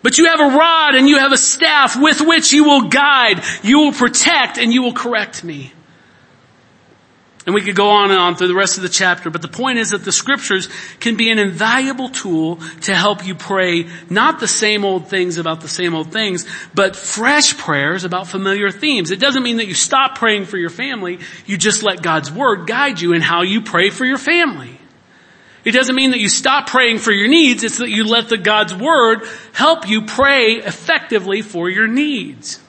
But 0.03 0.19
you 0.19 0.27
have 0.27 0.41
a 0.41 0.57
rod 0.57 0.95
and 0.95 1.09
you 1.09 1.19
have 1.19 1.33
a 1.33 1.39
staff 1.39 2.01
with 2.01 2.21
which 2.21 2.53
you 2.53 2.65
will 2.65 2.89
guide, 2.89 3.43
you 3.63 3.79
will 3.81 3.93
protect, 3.93 4.59
and 4.59 4.73
you 4.73 4.83
will 4.83 4.93
correct 4.93 5.45
me. 5.45 5.73
And 7.49 7.55
we 7.55 7.63
could 7.63 7.77
go 7.77 7.89
on 7.89 8.11
and 8.11 8.21
on 8.21 8.37
through 8.37 8.49
the 8.49 8.55
rest 8.55 8.77
of 8.77 8.83
the 8.83 8.91
chapter, 8.91 9.31
but 9.31 9.41
the 9.41 9.49
point 9.49 9.79
is 9.79 9.93
that 9.93 10.05
the 10.05 10.13
scriptures 10.13 10.69
can 11.01 11.17
be 11.17 11.31
an 11.31 11.39
invaluable 11.39 12.11
tool 12.11 12.57
to 12.83 12.95
help 12.95 13.27
you 13.27 13.35
pray 13.35 13.87
not 14.11 14.39
the 14.39 14.47
same 14.47 14.85
old 14.85 15.09
things 15.09 15.39
about 15.39 15.63
the 15.63 15.69
same 15.69 15.95
old 15.95 16.13
things, 16.13 16.45
but 16.75 16.95
fresh 16.95 17.57
prayers 17.57 18.05
about 18.05 18.27
familiar 18.29 18.71
themes. 18.71 19.11
It 19.11 19.19
doesn't 19.19 19.43
mean 19.43 19.57
that 19.57 19.67
you 19.67 19.73
stop 19.73 20.19
praying 20.19 20.45
for 20.45 20.59
your 20.59 20.69
family, 20.69 21.21
you 21.47 21.57
just 21.57 21.83
let 21.83 22.03
God's 22.03 22.31
word 22.31 22.67
guide 22.67 23.01
you 23.01 23.15
in 23.15 23.23
how 23.23 23.41
you 23.41 23.63
pray 23.63 23.89
for 23.89 24.05
your 24.05 24.19
family. 24.19 24.79
It 25.65 25.73
doesn't 25.73 25.97
mean 25.97 26.11
that 26.11 26.21
you 26.21 26.29
stop 26.29 26.67
praying 26.67 26.99
for 26.99 27.13
your 27.13 27.29
needs, 27.29 27.65
it's 27.65 27.79
that 27.79 27.89
you 27.89 28.05
let 28.05 28.29
the 28.29 28.37
God's 28.37 28.75
word 28.75 29.23
help 29.55 29.89
you 29.89 30.03
pray 30.03 30.57
effectively 30.57 31.41
for 31.41 31.71
your 31.71 31.87
needs. 31.87 32.61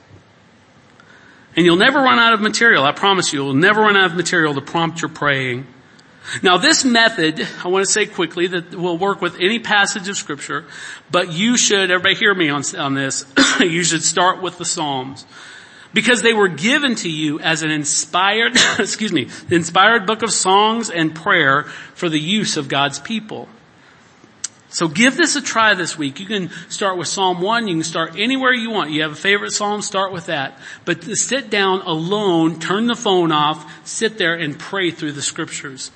And 1.55 1.65
you'll 1.65 1.77
never 1.77 1.99
run 1.99 2.19
out 2.19 2.33
of 2.33 2.41
material. 2.41 2.83
I 2.83 2.91
promise 2.91 3.33
you, 3.33 3.43
you'll 3.43 3.53
never 3.53 3.81
run 3.81 3.97
out 3.97 4.11
of 4.11 4.15
material 4.15 4.53
to 4.53 4.61
prompt 4.61 5.01
your 5.01 5.09
praying. 5.09 5.67
Now 6.43 6.57
this 6.57 6.85
method, 6.85 7.45
I 7.63 7.69
want 7.69 7.85
to 7.85 7.91
say 7.91 8.05
quickly 8.05 8.47
that 8.47 8.75
will 8.75 8.97
work 8.97 9.21
with 9.21 9.39
any 9.39 9.59
passage 9.59 10.07
of 10.07 10.17
scripture, 10.17 10.65
but 11.09 11.31
you 11.31 11.57
should, 11.57 11.89
everybody 11.89 12.15
hear 12.15 12.33
me 12.33 12.49
on, 12.49 12.63
on 12.77 12.93
this, 12.93 13.25
you 13.59 13.83
should 13.83 14.03
start 14.03 14.41
with 14.41 14.57
the 14.57 14.65
Psalms. 14.65 15.25
Because 15.91 16.21
they 16.21 16.33
were 16.33 16.47
given 16.47 16.93
to 16.95 17.09
you 17.09 17.39
as 17.39 17.63
an 17.63 17.71
inspired, 17.71 18.55
excuse 18.79 19.11
me, 19.11 19.29
inspired 19.49 20.05
book 20.05 20.21
of 20.21 20.31
songs 20.31 20.91
and 20.91 21.15
prayer 21.15 21.63
for 21.95 22.09
the 22.09 22.19
use 22.19 22.57
of 22.57 22.67
God's 22.67 22.99
people. 22.99 23.47
So 24.69 24.87
give 24.87 25.17
this 25.17 25.35
a 25.35 25.41
try 25.41 25.73
this 25.73 25.97
week. 25.97 26.19
You 26.19 26.27
can 26.27 26.49
start 26.69 26.97
with 26.97 27.07
Psalm 27.07 27.41
1. 27.41 27.67
You 27.67 27.75
can 27.75 27.83
start 27.83 28.17
anywhere 28.17 28.53
you 28.53 28.69
want. 28.69 28.91
You 28.91 29.01
have 29.01 29.13
a 29.13 29.15
favorite 29.15 29.51
Psalm, 29.51 29.81
start 29.81 30.13
with 30.13 30.27
that. 30.27 30.59
But 30.85 31.03
sit 31.03 31.49
down 31.49 31.81
alone, 31.81 32.59
turn 32.59 32.85
the 32.85 32.95
phone 32.95 33.31
off, 33.31 33.87
sit 33.87 34.19
there 34.19 34.35
and 34.35 34.57
pray 34.57 34.91
through 34.91 35.13
the 35.13 35.23
scriptures. 35.23 35.91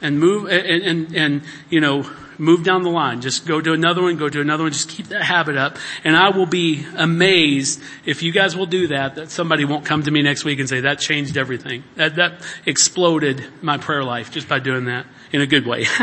And 0.00 0.20
move, 0.20 0.48
and, 0.48 0.84
and, 0.84 1.16
and, 1.16 1.42
you 1.68 1.80
know, 1.80 2.08
move 2.38 2.62
down 2.62 2.84
the 2.84 2.90
line. 2.90 3.20
Just 3.20 3.44
go 3.44 3.60
to 3.60 3.72
another 3.72 4.02
one, 4.02 4.16
go 4.16 4.28
to 4.28 4.40
another 4.40 4.62
one. 4.62 4.72
Just 4.72 4.88
keep 4.88 5.06
that 5.06 5.24
habit 5.24 5.56
up. 5.56 5.78
And 6.04 6.16
I 6.16 6.30
will 6.30 6.46
be 6.46 6.86
amazed 6.96 7.82
if 8.04 8.22
you 8.22 8.30
guys 8.30 8.56
will 8.56 8.66
do 8.66 8.86
that, 8.88 9.16
that 9.16 9.32
somebody 9.32 9.64
won't 9.64 9.84
come 9.84 10.04
to 10.04 10.10
me 10.12 10.22
next 10.22 10.44
week 10.44 10.60
and 10.60 10.68
say, 10.68 10.82
that 10.82 11.00
changed 11.00 11.36
everything. 11.36 11.82
That, 11.96 12.14
that 12.14 12.46
exploded 12.64 13.44
my 13.60 13.78
prayer 13.78 14.04
life 14.04 14.30
just 14.30 14.48
by 14.48 14.60
doing 14.60 14.84
that 14.84 15.06
in 15.32 15.40
a 15.40 15.46
good 15.46 15.66
way. 15.66 15.86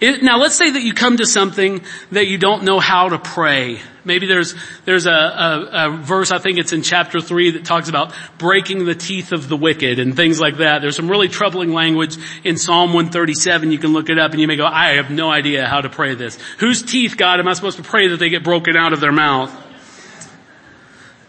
It, 0.00 0.22
now 0.22 0.38
let's 0.38 0.56
say 0.56 0.70
that 0.70 0.82
you 0.82 0.92
come 0.92 1.18
to 1.18 1.26
something 1.26 1.82
that 2.10 2.26
you 2.26 2.36
don't 2.36 2.64
know 2.64 2.80
how 2.80 3.10
to 3.10 3.18
pray. 3.18 3.80
Maybe 4.04 4.26
there's, 4.26 4.54
there's 4.84 5.06
a, 5.06 5.10
a, 5.10 5.68
a, 5.72 5.96
verse, 5.96 6.30
I 6.30 6.38
think 6.38 6.58
it's 6.58 6.72
in 6.72 6.82
chapter 6.82 7.20
three 7.20 7.52
that 7.52 7.64
talks 7.64 7.88
about 7.88 8.12
breaking 8.36 8.84
the 8.84 8.94
teeth 8.94 9.32
of 9.32 9.48
the 9.48 9.56
wicked 9.56 9.98
and 9.98 10.14
things 10.14 10.40
like 10.40 10.58
that. 10.58 10.82
There's 10.82 10.96
some 10.96 11.10
really 11.10 11.28
troubling 11.28 11.72
language 11.72 12.16
in 12.42 12.58
Psalm 12.58 12.92
137. 12.92 13.70
You 13.70 13.78
can 13.78 13.92
look 13.92 14.10
it 14.10 14.18
up 14.18 14.32
and 14.32 14.40
you 14.40 14.46
may 14.46 14.56
go, 14.56 14.66
I 14.66 14.94
have 14.94 15.10
no 15.10 15.30
idea 15.30 15.66
how 15.66 15.80
to 15.80 15.88
pray 15.88 16.14
this. 16.14 16.38
Whose 16.58 16.82
teeth, 16.82 17.16
God, 17.16 17.40
am 17.40 17.48
I 17.48 17.54
supposed 17.54 17.78
to 17.78 17.84
pray 17.84 18.08
that 18.08 18.18
they 18.18 18.28
get 18.28 18.44
broken 18.44 18.76
out 18.76 18.92
of 18.92 19.00
their 19.00 19.12
mouth? 19.12 19.54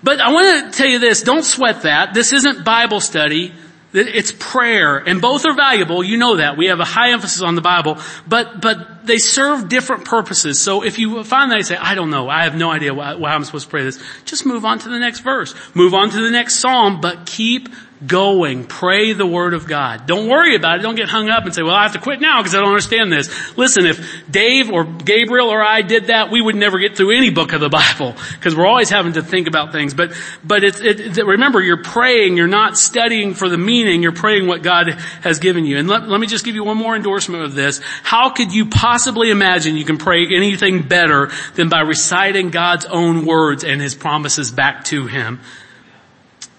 But 0.03 0.20
I 0.20 0.32
want 0.34 0.74
to 0.74 0.78
tell 0.78 0.88
you 0.88 0.99
this, 0.99 1.22
don't 1.22 1.43
sweat 1.43 1.84
that. 1.84 2.13
This 2.13 2.34
isn't 2.34 2.66
Bible 2.66 2.99
study. 2.99 3.53
It's 3.96 4.34
prayer 4.38 4.98
and 4.98 5.22
both 5.22 5.46
are 5.46 5.56
valuable. 5.56 6.04
You 6.04 6.18
know 6.18 6.38
that. 6.38 6.58
We 6.58 6.68
have 6.68 6.80
a 6.80 6.86
high 6.86 7.12
emphasis 7.12 7.41
on 7.41 7.56
the 7.56 7.62
Bible, 7.62 7.98
but, 8.28 8.62
but 8.62 9.06
they 9.06 9.18
serve 9.18 9.70
different 9.70 10.06
purposes. 10.06 10.60
So 10.60 10.84
if 10.84 11.00
you 11.00 11.24
find 11.24 11.52
that 11.52 11.58
you 11.58 11.64
say, 11.64 11.78
I 11.78 11.96
don't 11.96 12.10
know, 12.10 12.30
I 12.30 12.43
have 12.43 12.56
no 12.56 12.72
idea 12.72 12.93
why, 12.93 13.16
why 13.16 13.34
I'm 13.34 13.43
supposed 13.43 13.66
to 13.66 13.72
pray 13.72 13.84
this, 13.84 14.02
just 14.26 14.46
move 14.46 14.66
on 14.66 14.80
to 14.80 14.89
the 14.89 15.00
next 15.00 15.22
verse. 15.22 15.56
Move 15.74 15.93
on 15.93 16.10
to 16.10 16.22
the 16.22 16.32
next 16.32 16.56
psalm, 16.56 17.02
but 17.02 17.26
keep 17.26 17.70
going. 18.06 18.66
Pray 18.66 19.14
the 19.14 19.26
word 19.26 19.54
of 19.54 19.68
God. 19.68 20.06
Don't 20.06 20.28
worry 20.28 20.56
about 20.56 20.80
it. 20.80 20.82
Don't 20.82 20.96
get 20.96 21.08
hung 21.08 21.30
up 21.30 21.46
and 21.46 21.56
say, 21.56 21.64
well, 21.64 21.74
I 21.74 21.84
have 21.84 21.93
to 21.93 22.00
quit 22.00 22.20
now 22.20 22.41
because 22.41 22.54
I 22.54 22.60
don't 22.60 22.70
understand 22.70 23.12
this. 23.12 23.30
Listen, 23.58 23.86
if 23.86 24.30
Dave 24.30 24.70
or 24.70 24.84
Gabriel 24.84 25.50
or 25.50 25.64
I 25.64 25.82
did 25.82 26.08
that, 26.08 26.30
we 26.30 26.41
would 26.41 26.56
never 26.56 26.78
get 26.78 26.98
through 26.98 27.16
any 27.16 27.30
book 27.30 27.54
of 27.54 27.62
the 27.62 27.70
Bible 27.70 28.16
because 28.34 28.56
we're 28.56 28.68
always 28.68 28.89
having 28.89 29.14
to 29.14 29.22
think 29.22 29.48
about 29.48 29.72
things. 29.72 29.93
But, 29.93 30.14
but 30.43 30.64
it, 30.64 31.18
remember, 31.18 31.62
you're 31.62 31.84
praying. 31.84 32.36
You're 32.36 32.48
not 32.48 32.78
studying 32.78 33.34
for 33.34 33.48
the 33.48 33.58
meaning. 33.58 34.04
You're 34.04 34.12
praying 34.12 34.48
what 34.48 34.62
God 34.62 34.89
has 35.22 35.39
given 35.39 35.66
you. 35.66 35.78
And 35.78 35.88
let, 35.88 36.08
let 36.08 36.20
me 36.20 36.28
just 36.28 36.43
give 36.43 36.56
you 36.56 36.64
one 36.66 36.78
more 36.78 36.96
endorsement 36.96 37.43
of 37.43 37.56
this. 37.56 37.80
How 38.04 38.30
could 38.30 38.54
you 38.54 38.66
possibly 38.66 39.32
imagine 39.32 39.78
you 39.78 39.86
can 39.86 39.98
pray 39.98 40.26
anything 40.26 40.88
better 40.88 41.32
than 41.56 41.70
by 41.70 41.82
reciting 41.82 42.50
God's 42.50 42.86
own 42.86 43.26
words 43.26 43.64
and 43.64 43.80
His 43.80 43.96
promises 43.96 44.52
back 44.52 44.84
to 44.86 45.08
Him? 45.08 45.39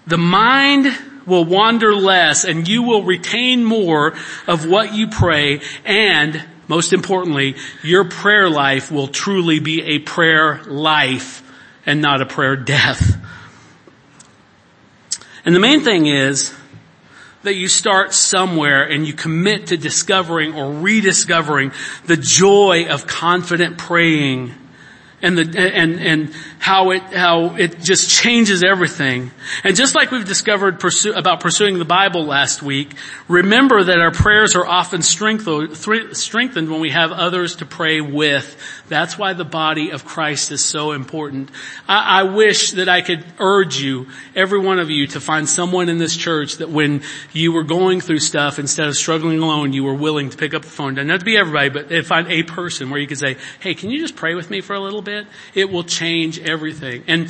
The 0.07 0.17
mind 0.17 0.97
will 1.27 1.45
wander 1.45 1.93
less 1.93 2.45
and 2.45 2.67
you 2.67 2.81
will 2.81 3.03
retain 3.03 3.63
more 3.63 4.15
of 4.47 4.67
what 4.67 4.95
you 4.95 5.07
pray 5.07 5.61
and 5.85 6.43
most 6.67 6.91
importantly, 6.91 7.55
your 7.81 8.03
prayer 8.03 8.49
life 8.49 8.91
will 8.91 9.07
truly 9.07 9.59
be 9.59 9.81
a 9.83 9.99
prayer 9.99 10.61
life 10.65 11.41
and 11.85 12.01
not 12.01 12.21
a 12.21 12.25
prayer 12.25 12.57
death. 12.57 13.17
And 15.45 15.55
the 15.55 15.59
main 15.59 15.79
thing 15.79 16.07
is 16.07 16.53
that 17.43 17.55
you 17.55 17.69
start 17.69 18.13
somewhere 18.13 18.83
and 18.83 19.07
you 19.07 19.13
commit 19.13 19.67
to 19.67 19.77
discovering 19.77 20.53
or 20.55 20.73
rediscovering 20.73 21.71
the 22.05 22.17
joy 22.17 22.87
of 22.89 23.07
confident 23.07 23.77
praying 23.77 24.53
and 25.21 25.37
the 25.37 25.73
and 25.73 25.99
and 25.99 26.33
how 26.59 26.91
it 26.91 27.03
how 27.03 27.55
it 27.55 27.79
just 27.79 28.09
changes 28.09 28.63
everything. 28.63 29.31
And 29.63 29.75
just 29.75 29.95
like 29.95 30.11
we've 30.11 30.25
discovered 30.25 30.79
pursue, 30.79 31.13
about 31.13 31.39
pursuing 31.39 31.79
the 31.79 31.85
Bible 31.85 32.25
last 32.25 32.61
week, 32.61 32.93
remember 33.27 33.83
that 33.83 33.99
our 33.99 34.11
prayers 34.11 34.55
are 34.55 34.65
often 34.65 35.01
strengthened 35.01 36.69
when 36.71 36.79
we 36.79 36.89
have 36.89 37.11
others 37.11 37.57
to 37.57 37.65
pray 37.65 38.01
with. 38.01 38.55
That's 38.89 39.17
why 39.17 39.33
the 39.33 39.45
body 39.45 39.91
of 39.91 40.05
Christ 40.05 40.51
is 40.51 40.63
so 40.63 40.91
important. 40.93 41.51
I, 41.87 42.21
I 42.21 42.23
wish 42.23 42.71
that 42.71 42.87
I 42.87 43.01
could 43.01 43.25
urge 43.37 43.79
you, 43.79 44.07
every 44.35 44.59
one 44.59 44.79
of 44.79 44.89
you, 44.89 45.07
to 45.07 45.19
find 45.19 45.47
someone 45.47 45.89
in 45.89 45.97
this 45.97 46.15
church 46.15 46.57
that 46.57 46.69
when 46.69 47.03
you 47.33 47.51
were 47.51 47.63
going 47.63 48.01
through 48.01 48.19
stuff, 48.19 48.59
instead 48.59 48.87
of 48.87 48.95
struggling 48.95 49.39
alone, 49.39 49.73
you 49.73 49.83
were 49.83 49.93
willing 49.93 50.29
to 50.29 50.37
pick 50.37 50.53
up 50.53 50.61
the 50.61 50.69
phone. 50.69 50.95
Not 50.95 51.19
to 51.19 51.25
be 51.25 51.37
everybody, 51.37 51.69
but 51.69 52.05
find 52.05 52.27
a 52.29 52.43
person 52.43 52.89
where 52.89 52.99
you 52.99 53.07
could 53.07 53.19
say, 53.19 53.37
"Hey, 53.59 53.75
can 53.75 53.89
you 53.89 53.99
just 53.99 54.15
pray 54.15 54.35
with 54.35 54.49
me 54.49 54.61
for 54.61 54.73
a 54.73 54.79
little 54.79 55.01
bit?" 55.01 55.27
It 55.53 55.69
will 55.69 55.83
change 55.83 56.39
everything. 56.47 57.03
And 57.07 57.29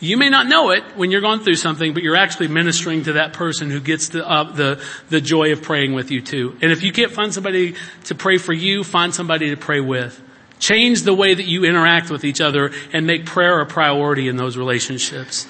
you 0.00 0.16
may 0.16 0.28
not 0.28 0.46
know 0.46 0.70
it 0.70 0.84
when 0.96 1.10
you're 1.10 1.20
going 1.20 1.40
through 1.40 1.56
something, 1.56 1.92
but 1.92 2.02
you're 2.02 2.16
actually 2.16 2.48
ministering 2.48 3.04
to 3.04 3.14
that 3.14 3.32
person 3.32 3.70
who 3.70 3.80
gets 3.80 4.10
the, 4.10 4.28
uh, 4.28 4.44
the, 4.44 4.84
the 5.08 5.20
joy 5.20 5.52
of 5.52 5.62
praying 5.62 5.92
with 5.92 6.10
you 6.10 6.20
too. 6.20 6.56
And 6.62 6.70
if 6.70 6.82
you 6.82 6.92
can't 6.92 7.10
find 7.10 7.34
somebody 7.34 7.74
to 8.04 8.14
pray 8.14 8.38
for 8.38 8.52
you, 8.52 8.84
find 8.84 9.12
somebody 9.12 9.50
to 9.50 9.56
pray 9.56 9.80
with. 9.80 10.22
Change 10.60 11.02
the 11.02 11.14
way 11.14 11.34
that 11.34 11.46
you 11.46 11.64
interact 11.64 12.10
with 12.10 12.24
each 12.24 12.40
other 12.40 12.72
and 12.92 13.06
make 13.06 13.26
prayer 13.26 13.60
a 13.60 13.66
priority 13.66 14.28
in 14.28 14.36
those 14.36 14.56
relationships. 14.56 15.46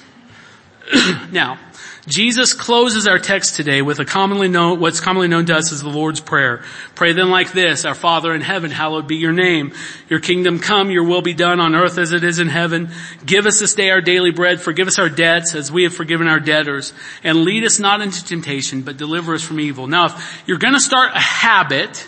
now, 1.31 1.59
Jesus 2.07 2.53
closes 2.53 3.07
our 3.07 3.19
text 3.19 3.55
today 3.55 3.81
with 3.81 3.99
a 3.99 4.05
commonly 4.05 4.47
known, 4.47 4.79
what's 4.79 5.01
commonly 5.01 5.27
known 5.27 5.45
to 5.47 5.55
us 5.55 5.71
as 5.71 5.81
the 5.81 5.89
Lord's 5.89 6.21
Prayer. 6.21 6.63
Pray 6.95 7.11
then 7.13 7.29
like 7.29 7.51
this, 7.51 7.83
Our 7.85 7.93
Father 7.93 8.33
in 8.33 8.41
heaven, 8.41 8.71
hallowed 8.71 9.07
be 9.07 9.17
your 9.17 9.33
name. 9.33 9.73
Your 10.07 10.19
kingdom 10.19 10.59
come, 10.59 10.91
your 10.91 11.03
will 11.03 11.21
be 11.21 11.33
done 11.33 11.59
on 11.59 11.75
earth 11.75 11.97
as 11.97 12.11
it 12.13 12.23
is 12.23 12.39
in 12.39 12.47
heaven. 12.47 12.89
Give 13.25 13.45
us 13.45 13.59
this 13.59 13.75
day 13.75 13.89
our 13.89 14.01
daily 14.01 14.31
bread, 14.31 14.61
forgive 14.61 14.87
us 14.87 14.97
our 14.97 15.09
debts 15.09 15.55
as 15.55 15.71
we 15.71 15.83
have 15.83 15.93
forgiven 15.93 16.27
our 16.27 16.39
debtors, 16.39 16.93
and 17.23 17.43
lead 17.43 17.63
us 17.63 17.79
not 17.79 18.01
into 18.01 18.23
temptation, 18.25 18.81
but 18.81 18.97
deliver 18.97 19.33
us 19.33 19.43
from 19.43 19.59
evil. 19.59 19.85
Now 19.85 20.05
if 20.05 20.43
you're 20.47 20.57
gonna 20.57 20.79
start 20.79 21.11
a 21.13 21.19
habit, 21.19 22.07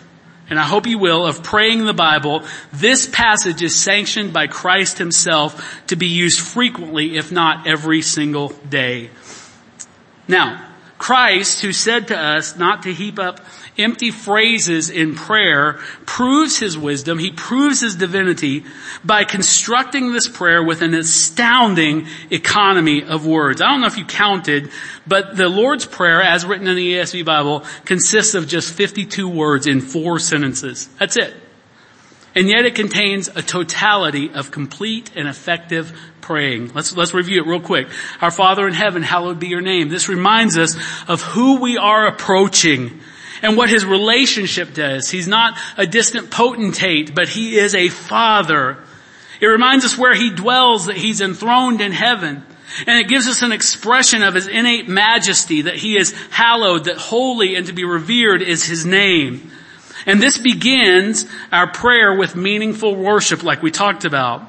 and 0.50 0.58
I 0.58 0.64
hope 0.64 0.88
you 0.88 1.00
will, 1.00 1.26
of 1.26 1.44
praying 1.44 1.86
the 1.86 1.94
Bible, 1.94 2.44
this 2.74 3.08
passage 3.08 3.62
is 3.62 3.76
sanctioned 3.76 4.34
by 4.34 4.48
Christ 4.48 4.98
himself 4.98 5.82
to 5.88 5.96
be 5.96 6.08
used 6.08 6.40
frequently, 6.40 7.18
if 7.18 7.32
not 7.32 7.68
every 7.68 8.02
single 8.02 8.50
day. 8.70 9.10
Now, 10.32 10.66
Christ, 10.98 11.62
who 11.62 11.74
said 11.74 12.08
to 12.08 12.18
us 12.18 12.56
not 12.56 12.84
to 12.84 12.94
heap 12.94 13.20
up 13.20 13.42
empty 13.78 14.12
phrases 14.12 14.90
in 14.90 15.14
prayer, 15.14 15.74
proves 16.06 16.58
his 16.58 16.78
wisdom, 16.78 17.20
he 17.20 17.32
proves 17.32 17.82
his 17.82 17.96
divinity 17.96 18.64
by 19.04 19.26
constructing 19.26 20.14
this 20.14 20.30
prayer 20.30 20.64
with 20.64 20.82
an 20.84 20.94
astounding 20.94 22.08
economy 22.30 23.04
of 23.04 23.28
words. 23.28 23.62
I 23.62 23.72
don't 23.72 23.82
know 23.82 23.88
if 23.88 23.98
you 23.98 24.06
counted, 24.06 24.72
but 25.06 25.36
the 25.36 25.50
Lord's 25.50 25.86
Prayer, 25.86 26.22
as 26.22 26.46
written 26.46 26.68
in 26.68 26.78
the 26.78 26.94
ESV 26.94 27.26
Bible, 27.26 27.66
consists 27.84 28.34
of 28.34 28.48
just 28.48 28.72
52 28.74 29.28
words 29.28 29.68
in 29.68 29.82
four 29.82 30.18
sentences. 30.18 30.88
That's 30.98 31.18
it. 31.18 31.36
And 32.34 32.48
yet 32.48 32.66
it 32.66 32.76
contains 32.76 33.28
a 33.28 33.42
totality 33.42 34.32
of 34.32 34.52
complete 34.52 35.12
and 35.16 35.28
effective 35.28 35.98
praying. 36.22 36.72
Let's, 36.74 36.96
let's 36.96 37.14
review 37.14 37.42
it 37.42 37.48
real 37.48 37.60
quick. 37.60 37.88
Our 38.22 38.32
Father 38.32 38.68
in 38.68 38.74
heaven, 38.74 39.04
hallowed 39.04 39.40
be 39.40 39.48
your 39.48 39.62
name. 39.62 39.90
This 39.90 40.08
reminds 40.08 40.58
us 40.58 40.78
of 41.08 41.22
who 41.22 41.60
we 41.60 41.78
are 41.78 42.08
approaching 42.08 43.02
and 43.42 43.58
what 43.58 43.70
his 43.70 43.84
relationship 43.84 44.74
does. 44.74 45.10
He's 45.10 45.28
not 45.28 45.58
a 45.78 45.86
distant 45.86 46.32
potentate, 46.32 47.14
but 47.14 47.28
he 47.28 47.58
is 47.58 47.76
a 47.76 47.90
father. 47.90 48.78
It 49.42 49.48
reminds 49.48 49.84
us 49.84 49.98
where 49.98 50.14
he 50.14 50.30
dwells, 50.30 50.86
that 50.86 50.98
he's 50.98 51.20
enthroned 51.20 51.82
in 51.82 51.92
heaven. 51.92 52.46
And 52.88 53.00
it 53.00 53.10
gives 53.10 53.28
us 53.28 53.42
an 53.42 53.52
expression 53.52 54.22
of 54.22 54.36
his 54.36 54.48
innate 54.48 54.88
majesty, 54.88 55.64
that 55.64 55.76
he 55.76 55.98
is 55.98 56.14
hallowed, 56.30 56.86
that 56.86 56.98
holy 56.98 57.56
and 57.56 57.68
to 57.68 57.74
be 57.74 57.84
revered 57.84 58.42
is 58.42 58.64
his 58.64 58.86
name. 58.86 59.52
And 60.06 60.22
this 60.22 60.38
begins 60.38 61.26
our 61.52 61.72
prayer 61.72 62.18
with 62.18 62.36
meaningful 62.36 62.96
worship 62.96 63.44
like 63.44 63.62
we 63.62 63.72
talked 63.72 64.06
about. 64.06 64.48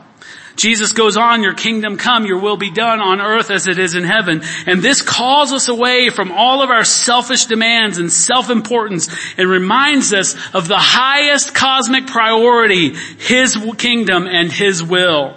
Jesus 0.55 0.93
goes 0.93 1.17
on, 1.17 1.43
your 1.43 1.55
kingdom 1.55 1.97
come, 1.97 2.27
your 2.27 2.39
will 2.39 2.57
be 2.57 2.71
done 2.71 3.01
on 3.01 3.21
earth 3.21 3.51
as 3.51 3.69
it 3.69 3.79
is 3.79 3.95
in 3.95 4.05
heaven. 4.05 4.43
And 4.67 4.83
this 4.83 5.01
calls 5.01 5.53
us 5.53 5.69
away 5.69 6.11
from 6.11 6.31
all 6.31 6.63
of 6.63 6.71
our 6.71 6.85
selfish 6.85 7.47
demands 7.47 7.99
and 7.99 8.13
self-importance 8.13 9.09
and 9.39 9.49
reminds 9.49 10.13
us 10.13 10.35
of 10.55 10.69
the 10.69 10.79
highest 10.79 11.55
cosmic 11.55 12.07
priority, 12.07 12.95
His 12.95 13.57
kingdom 13.79 14.27
and 14.27 14.53
His 14.53 14.83
will. 14.83 15.37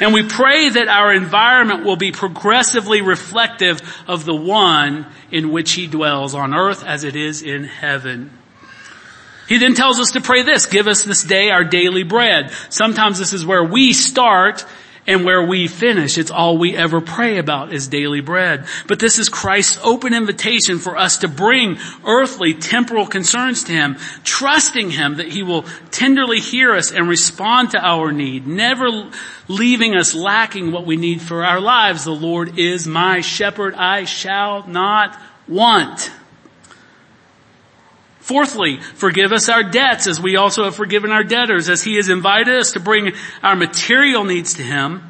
And 0.00 0.12
we 0.12 0.22
pray 0.22 0.70
that 0.70 0.88
our 0.88 1.12
environment 1.12 1.84
will 1.84 1.96
be 1.96 2.12
progressively 2.12 3.02
reflective 3.02 3.80
of 4.06 4.24
the 4.24 4.34
one 4.34 5.06
in 5.30 5.52
which 5.52 5.72
he 5.72 5.86
dwells 5.86 6.34
on 6.34 6.54
earth 6.54 6.84
as 6.84 7.04
it 7.04 7.16
is 7.16 7.42
in 7.42 7.64
heaven. 7.64 8.30
He 9.48 9.58
then 9.58 9.74
tells 9.74 10.00
us 10.00 10.12
to 10.12 10.20
pray 10.20 10.42
this, 10.42 10.66
give 10.66 10.86
us 10.86 11.04
this 11.04 11.22
day 11.22 11.50
our 11.50 11.64
daily 11.64 12.02
bread. 12.02 12.50
Sometimes 12.70 13.18
this 13.18 13.32
is 13.32 13.44
where 13.44 13.64
we 13.64 13.92
start 13.92 14.64
and 15.06 15.24
where 15.24 15.44
we 15.46 15.68
finish. 15.68 16.16
It's 16.18 16.30
all 16.30 16.56
we 16.56 16.76
ever 16.76 17.00
pray 17.00 17.38
about 17.38 17.72
is 17.72 17.88
daily 17.88 18.20
bread. 18.20 18.66
But 18.86 18.98
this 18.98 19.18
is 19.18 19.28
Christ's 19.28 19.78
open 19.82 20.14
invitation 20.14 20.78
for 20.78 20.96
us 20.96 21.18
to 21.18 21.28
bring 21.28 21.78
earthly, 22.06 22.54
temporal 22.54 23.06
concerns 23.06 23.64
to 23.64 23.72
Him, 23.72 23.96
trusting 24.24 24.90
Him 24.90 25.16
that 25.16 25.28
He 25.28 25.42
will 25.42 25.64
tenderly 25.90 26.40
hear 26.40 26.72
us 26.72 26.90
and 26.90 27.08
respond 27.08 27.72
to 27.72 27.78
our 27.78 28.12
need, 28.12 28.46
never 28.46 29.10
leaving 29.48 29.94
us 29.94 30.14
lacking 30.14 30.72
what 30.72 30.86
we 30.86 30.96
need 30.96 31.20
for 31.20 31.44
our 31.44 31.60
lives. 31.60 32.04
The 32.04 32.10
Lord 32.12 32.58
is 32.58 32.86
my 32.86 33.20
shepherd. 33.20 33.74
I 33.74 34.04
shall 34.04 34.66
not 34.66 35.18
want. 35.46 36.10
Fourthly, 38.24 38.80
forgive 38.80 39.32
us 39.32 39.50
our 39.50 39.62
debts 39.62 40.06
as 40.06 40.18
we 40.18 40.36
also 40.36 40.64
have 40.64 40.74
forgiven 40.74 41.10
our 41.10 41.24
debtors. 41.24 41.68
As 41.68 41.82
He 41.82 41.96
has 41.96 42.08
invited 42.08 42.54
us 42.54 42.72
to 42.72 42.80
bring 42.80 43.12
our 43.42 43.54
material 43.54 44.24
needs 44.24 44.54
to 44.54 44.62
Him, 44.62 45.02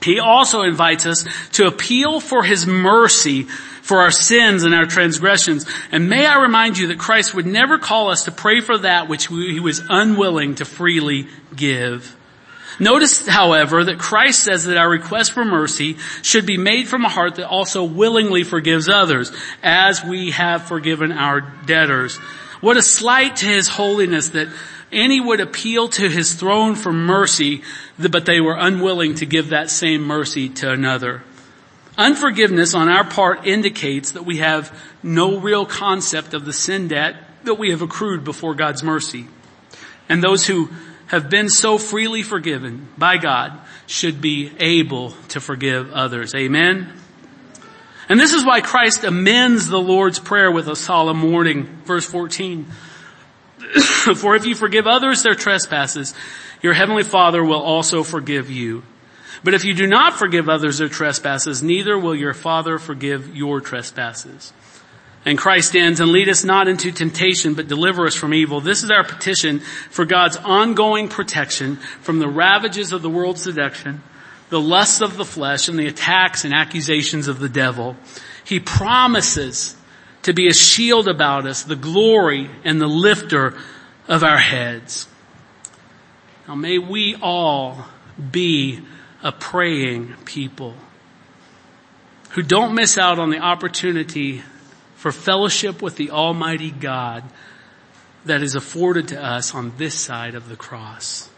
He 0.00 0.20
also 0.20 0.62
invites 0.62 1.04
us 1.04 1.24
to 1.54 1.66
appeal 1.66 2.20
for 2.20 2.44
His 2.44 2.64
mercy 2.64 3.42
for 3.42 3.98
our 3.98 4.12
sins 4.12 4.62
and 4.62 4.76
our 4.76 4.84
transgressions. 4.84 5.66
And 5.90 6.08
may 6.08 6.24
I 6.24 6.40
remind 6.40 6.78
you 6.78 6.86
that 6.86 7.00
Christ 7.00 7.34
would 7.34 7.46
never 7.46 7.78
call 7.78 8.10
us 8.12 8.26
to 8.26 8.30
pray 8.30 8.60
for 8.60 8.78
that 8.78 9.08
which 9.08 9.26
He 9.26 9.58
was 9.58 9.82
unwilling 9.88 10.54
to 10.54 10.64
freely 10.64 11.26
give. 11.56 12.16
Notice, 12.82 13.28
however, 13.28 13.84
that 13.84 14.00
Christ 14.00 14.42
says 14.42 14.64
that 14.64 14.76
our 14.76 14.90
request 14.90 15.34
for 15.34 15.44
mercy 15.44 15.98
should 16.20 16.46
be 16.46 16.58
made 16.58 16.88
from 16.88 17.04
a 17.04 17.08
heart 17.08 17.36
that 17.36 17.46
also 17.46 17.84
willingly 17.84 18.42
forgives 18.42 18.88
others, 18.88 19.30
as 19.62 20.02
we 20.02 20.32
have 20.32 20.64
forgiven 20.64 21.12
our 21.12 21.42
debtors. 21.64 22.16
What 22.60 22.76
a 22.76 22.82
slight 22.82 23.36
to 23.36 23.46
His 23.46 23.68
holiness 23.68 24.30
that 24.30 24.48
any 24.90 25.20
would 25.20 25.38
appeal 25.38 25.90
to 25.90 26.08
His 26.08 26.34
throne 26.34 26.74
for 26.74 26.92
mercy, 26.92 27.62
but 28.00 28.26
they 28.26 28.40
were 28.40 28.56
unwilling 28.58 29.14
to 29.14 29.26
give 29.26 29.50
that 29.50 29.70
same 29.70 30.02
mercy 30.02 30.48
to 30.48 30.72
another. 30.72 31.22
Unforgiveness 31.96 32.74
on 32.74 32.88
our 32.88 33.04
part 33.04 33.46
indicates 33.46 34.10
that 34.10 34.26
we 34.26 34.38
have 34.38 34.76
no 35.04 35.38
real 35.38 35.64
concept 35.64 36.34
of 36.34 36.44
the 36.44 36.52
sin 36.52 36.88
debt 36.88 37.14
that 37.44 37.54
we 37.54 37.70
have 37.70 37.82
accrued 37.82 38.24
before 38.24 38.56
God's 38.56 38.82
mercy. 38.82 39.28
And 40.08 40.20
those 40.20 40.44
who 40.44 40.68
have 41.12 41.28
been 41.28 41.50
so 41.50 41.76
freely 41.76 42.22
forgiven 42.22 42.88
by 42.96 43.18
God 43.18 43.52
should 43.86 44.22
be 44.22 44.50
able 44.58 45.10
to 45.28 45.40
forgive 45.40 45.92
others. 45.92 46.34
Amen. 46.34 46.90
And 48.08 48.18
this 48.18 48.32
is 48.32 48.46
why 48.46 48.62
Christ 48.62 49.04
amends 49.04 49.68
the 49.68 49.78
Lord's 49.78 50.18
Prayer 50.18 50.50
with 50.50 50.68
a 50.68 50.74
solemn 50.74 51.22
warning. 51.30 51.64
Verse 51.84 52.06
14. 52.06 52.64
For 54.16 54.34
if 54.34 54.46
you 54.46 54.54
forgive 54.54 54.86
others 54.86 55.22
their 55.22 55.34
trespasses, 55.34 56.14
your 56.62 56.72
heavenly 56.72 57.04
Father 57.04 57.44
will 57.44 57.62
also 57.62 58.02
forgive 58.02 58.50
you. 58.50 58.82
But 59.44 59.52
if 59.52 59.66
you 59.66 59.74
do 59.74 59.86
not 59.86 60.14
forgive 60.14 60.48
others 60.48 60.78
their 60.78 60.88
trespasses, 60.88 61.62
neither 61.62 61.98
will 61.98 62.14
your 62.14 62.34
Father 62.34 62.78
forgive 62.78 63.36
your 63.36 63.60
trespasses. 63.60 64.54
And 65.24 65.38
Christ 65.38 65.76
ends, 65.76 66.00
and 66.00 66.10
lead 66.10 66.28
us 66.28 66.42
not 66.42 66.66
into 66.66 66.90
temptation, 66.90 67.54
but 67.54 67.68
deliver 67.68 68.06
us 68.06 68.14
from 68.16 68.34
evil. 68.34 68.60
This 68.60 68.82
is 68.82 68.90
our 68.90 69.04
petition 69.04 69.60
for 69.60 70.04
God's 70.04 70.36
ongoing 70.36 71.08
protection 71.08 71.76
from 71.76 72.18
the 72.18 72.28
ravages 72.28 72.92
of 72.92 73.02
the 73.02 73.10
world's 73.10 73.42
seduction, 73.42 74.02
the 74.50 74.60
lusts 74.60 75.00
of 75.00 75.16
the 75.16 75.24
flesh 75.24 75.68
and 75.68 75.78
the 75.78 75.86
attacks 75.86 76.44
and 76.44 76.52
accusations 76.52 77.28
of 77.28 77.38
the 77.38 77.48
devil. 77.48 77.96
He 78.44 78.58
promises 78.58 79.76
to 80.22 80.32
be 80.32 80.48
a 80.48 80.52
shield 80.52 81.06
about 81.06 81.46
us, 81.46 81.62
the 81.62 81.76
glory 81.76 82.50
and 82.64 82.80
the 82.80 82.88
lifter 82.88 83.54
of 84.08 84.24
our 84.24 84.38
heads. 84.38 85.06
Now 86.48 86.56
may 86.56 86.78
we 86.78 87.14
all 87.14 87.84
be 88.30 88.80
a 89.22 89.30
praying 89.30 90.14
people 90.24 90.74
who 92.30 92.42
don't 92.42 92.74
miss 92.74 92.98
out 92.98 93.20
on 93.20 93.30
the 93.30 93.38
opportunity 93.38 94.42
for 95.02 95.10
fellowship 95.10 95.82
with 95.82 95.96
the 95.96 96.12
Almighty 96.12 96.70
God 96.70 97.24
that 98.24 98.40
is 98.40 98.54
afforded 98.54 99.08
to 99.08 99.20
us 99.20 99.52
on 99.52 99.72
this 99.76 99.98
side 99.98 100.36
of 100.36 100.48
the 100.48 100.54
cross. 100.54 101.28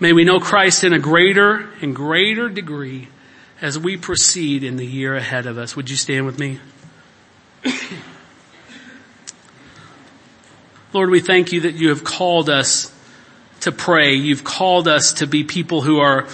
May 0.00 0.12
we 0.12 0.24
know 0.24 0.40
Christ 0.40 0.82
in 0.82 0.92
a 0.92 0.98
greater 0.98 1.68
and 1.80 1.94
greater 1.94 2.48
degree 2.48 3.06
as 3.62 3.78
we 3.78 3.96
proceed 3.96 4.64
in 4.64 4.74
the 4.74 4.84
year 4.84 5.14
ahead 5.14 5.46
of 5.46 5.56
us. 5.56 5.76
Would 5.76 5.88
you 5.88 5.94
stand 5.94 6.26
with 6.26 6.36
me? 6.40 6.58
Lord, 10.92 11.10
we 11.10 11.20
thank 11.20 11.52
you 11.52 11.60
that 11.60 11.76
you 11.76 11.90
have 11.90 12.02
called 12.02 12.50
us 12.50 12.92
to 13.60 13.70
pray. 13.70 14.14
You've 14.14 14.42
called 14.42 14.88
us 14.88 15.12
to 15.12 15.28
be 15.28 15.44
people 15.44 15.80
who 15.80 16.00
are, 16.00 16.26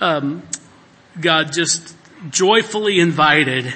um, 0.00 0.42
God, 1.20 1.52
just 1.52 1.94
joyfully 2.30 2.98
invited 2.98 3.72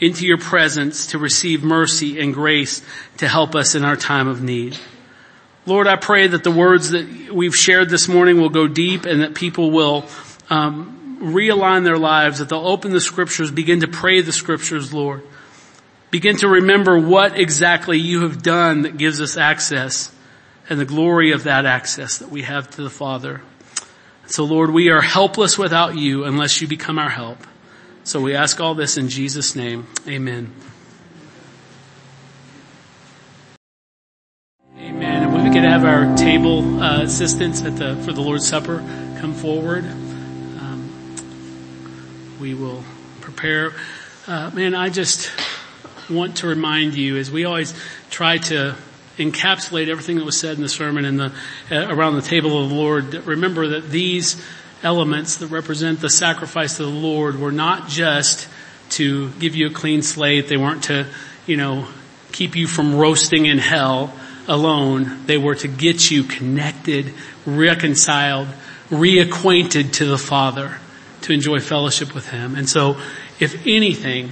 into 0.00 0.26
your 0.26 0.38
presence 0.38 1.08
to 1.08 1.18
receive 1.18 1.62
mercy 1.62 2.20
and 2.20 2.34
grace 2.34 2.82
to 3.18 3.28
help 3.28 3.54
us 3.54 3.74
in 3.74 3.84
our 3.84 3.96
time 3.96 4.28
of 4.28 4.42
need. 4.42 4.76
Lord, 5.64 5.86
I 5.86 5.96
pray 5.96 6.28
that 6.28 6.44
the 6.44 6.50
words 6.50 6.90
that 6.90 7.32
we've 7.32 7.56
shared 7.56 7.88
this 7.88 8.06
morning 8.06 8.40
will 8.40 8.50
go 8.50 8.68
deep 8.68 9.04
and 9.04 9.22
that 9.22 9.34
people 9.34 9.70
will 9.70 10.04
um, 10.48 11.18
realign 11.20 11.84
their 11.84 11.98
lives, 11.98 12.38
that 12.38 12.48
they'll 12.48 12.66
open 12.66 12.92
the 12.92 13.00
scriptures, 13.00 13.50
begin 13.50 13.80
to 13.80 13.88
pray 13.88 14.20
the 14.20 14.32
scriptures, 14.32 14.92
Lord. 14.92 15.22
Begin 16.10 16.36
to 16.36 16.48
remember 16.48 16.98
what 16.98 17.38
exactly 17.38 17.98
you 17.98 18.22
have 18.22 18.42
done 18.42 18.82
that 18.82 18.96
gives 18.96 19.20
us 19.20 19.36
access 19.36 20.12
and 20.68 20.78
the 20.78 20.84
glory 20.84 21.32
of 21.32 21.44
that 21.44 21.66
access 21.66 22.18
that 22.18 22.30
we 22.30 22.42
have 22.42 22.70
to 22.70 22.82
the 22.82 22.90
Father. 22.90 23.42
So 24.26 24.44
Lord, 24.44 24.70
we 24.70 24.88
are 24.90 25.00
helpless 25.00 25.58
without 25.58 25.96
you 25.96 26.24
unless 26.24 26.60
you 26.60 26.68
become 26.68 26.98
our 26.98 27.10
help. 27.10 27.38
So 28.06 28.20
we 28.20 28.36
ask 28.36 28.60
all 28.60 28.76
this 28.76 28.98
in 28.98 29.08
Jesus' 29.08 29.56
name. 29.56 29.84
Amen. 30.06 30.54
Amen. 34.78 35.22
And 35.24 35.34
we 35.34 35.50
could 35.50 35.68
have 35.68 35.84
our 35.84 36.16
table 36.16 36.80
uh, 36.80 37.02
assistants 37.02 37.62
at 37.62 37.74
the 37.74 37.96
for 38.04 38.12
the 38.12 38.20
Lord's 38.20 38.46
Supper 38.46 38.78
come 39.18 39.34
forward. 39.34 39.84
Um, 39.84 41.16
we 42.40 42.54
will 42.54 42.84
prepare. 43.22 43.72
Uh, 44.28 44.52
man, 44.54 44.76
I 44.76 44.88
just 44.88 45.28
want 46.08 46.36
to 46.36 46.46
remind 46.46 46.94
you, 46.94 47.16
as 47.16 47.28
we 47.28 47.44
always 47.44 47.74
try 48.08 48.38
to 48.38 48.76
encapsulate 49.18 49.88
everything 49.88 50.18
that 50.18 50.24
was 50.24 50.38
said 50.38 50.54
in 50.54 50.62
the 50.62 50.68
sermon 50.68 51.04
and 51.06 51.18
the 51.18 51.32
uh, 51.72 51.92
around 51.92 52.14
the 52.14 52.22
table 52.22 52.62
of 52.62 52.68
the 52.68 52.74
Lord. 52.76 53.14
Remember 53.26 53.66
that 53.66 53.90
these 53.90 54.40
elements 54.86 55.38
that 55.38 55.48
represent 55.48 56.00
the 56.00 56.08
sacrifice 56.08 56.78
of 56.78 56.86
the 56.86 56.92
Lord 56.92 57.40
were 57.40 57.50
not 57.50 57.88
just 57.88 58.48
to 58.90 59.30
give 59.32 59.56
you 59.56 59.66
a 59.66 59.70
clean 59.70 60.00
slate. 60.00 60.46
They 60.46 60.56
weren't 60.56 60.84
to, 60.84 61.08
you 61.44 61.56
know, 61.56 61.88
keep 62.30 62.54
you 62.54 62.68
from 62.68 62.94
roasting 62.94 63.46
in 63.46 63.58
hell 63.58 64.14
alone. 64.46 65.26
They 65.26 65.38
were 65.38 65.56
to 65.56 65.66
get 65.66 66.08
you 66.12 66.22
connected, 66.22 67.12
reconciled, 67.44 68.46
reacquainted 68.88 69.94
to 69.94 70.04
the 70.04 70.18
Father 70.18 70.78
to 71.22 71.32
enjoy 71.32 71.58
fellowship 71.58 72.14
with 72.14 72.28
Him. 72.28 72.54
And 72.54 72.68
so 72.68 72.96
if 73.40 73.66
anything 73.66 74.30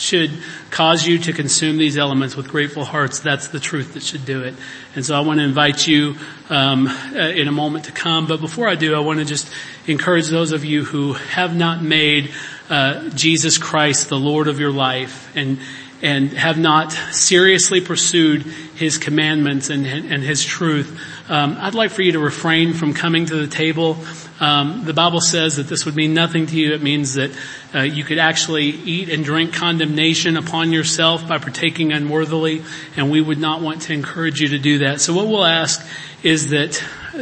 should 0.00 0.30
cause 0.70 1.06
you 1.06 1.18
to 1.18 1.32
consume 1.32 1.76
these 1.76 1.98
elements 1.98 2.34
with 2.34 2.48
grateful 2.48 2.84
hearts, 2.84 3.20
that's 3.20 3.48
the 3.48 3.60
truth 3.60 3.94
that 3.94 4.02
should 4.02 4.24
do 4.24 4.42
it. 4.42 4.54
And 4.94 5.04
so 5.04 5.14
I 5.14 5.20
want 5.20 5.40
to 5.40 5.44
invite 5.44 5.86
you 5.86 6.16
um, 6.48 6.86
uh, 6.86 7.18
in 7.18 7.48
a 7.48 7.52
moment 7.52 7.84
to 7.84 7.92
come. 7.92 8.26
But 8.26 8.40
before 8.40 8.66
I 8.66 8.74
do, 8.74 8.94
I 8.94 9.00
want 9.00 9.18
to 9.18 9.24
just 9.24 9.52
encourage 9.86 10.28
those 10.28 10.52
of 10.52 10.64
you 10.64 10.84
who 10.84 11.12
have 11.12 11.54
not 11.54 11.82
made 11.82 12.32
uh, 12.70 13.10
Jesus 13.10 13.58
Christ 13.58 14.08
the 14.08 14.18
Lord 14.18 14.48
of 14.48 14.58
your 14.58 14.72
life 14.72 15.30
and 15.36 15.58
and 16.02 16.32
have 16.32 16.58
not 16.58 16.92
seriously 17.12 17.80
pursued 17.80 18.42
His 18.42 18.96
commandments 18.98 19.68
and, 19.68 19.86
and 19.86 20.22
His 20.22 20.42
truth, 20.42 20.98
um, 21.28 21.56
I'd 21.60 21.74
like 21.74 21.90
for 21.90 22.02
you 22.02 22.12
to 22.12 22.18
refrain 22.18 22.72
from 22.72 22.94
coming 22.94 23.26
to 23.26 23.36
the 23.36 23.46
table. 23.46 23.98
Um, 24.40 24.84
the 24.84 24.94
Bible 24.94 25.20
says 25.20 25.56
that 25.56 25.68
this 25.68 25.84
would 25.84 25.94
mean 25.94 26.14
nothing 26.14 26.46
to 26.46 26.58
you. 26.58 26.72
It 26.72 26.82
means 26.82 27.14
that 27.14 27.30
uh, 27.74 27.82
you 27.82 28.04
could 28.04 28.18
actually 28.18 28.64
eat 28.64 29.10
and 29.10 29.22
drink 29.22 29.52
condemnation 29.52 30.36
upon 30.38 30.72
yourself 30.72 31.28
by 31.28 31.38
partaking 31.38 31.92
unworthily, 31.92 32.64
and 32.96 33.10
we 33.10 33.20
would 33.20 33.38
not 33.38 33.60
want 33.60 33.82
to 33.82 33.92
encourage 33.92 34.40
you 34.40 34.48
to 34.48 34.58
do 34.58 34.78
that. 34.78 35.00
So 35.00 35.12
what 35.12 35.28
we'll 35.28 35.44
ask 35.44 35.86
is 36.22 36.50
that 36.50 36.74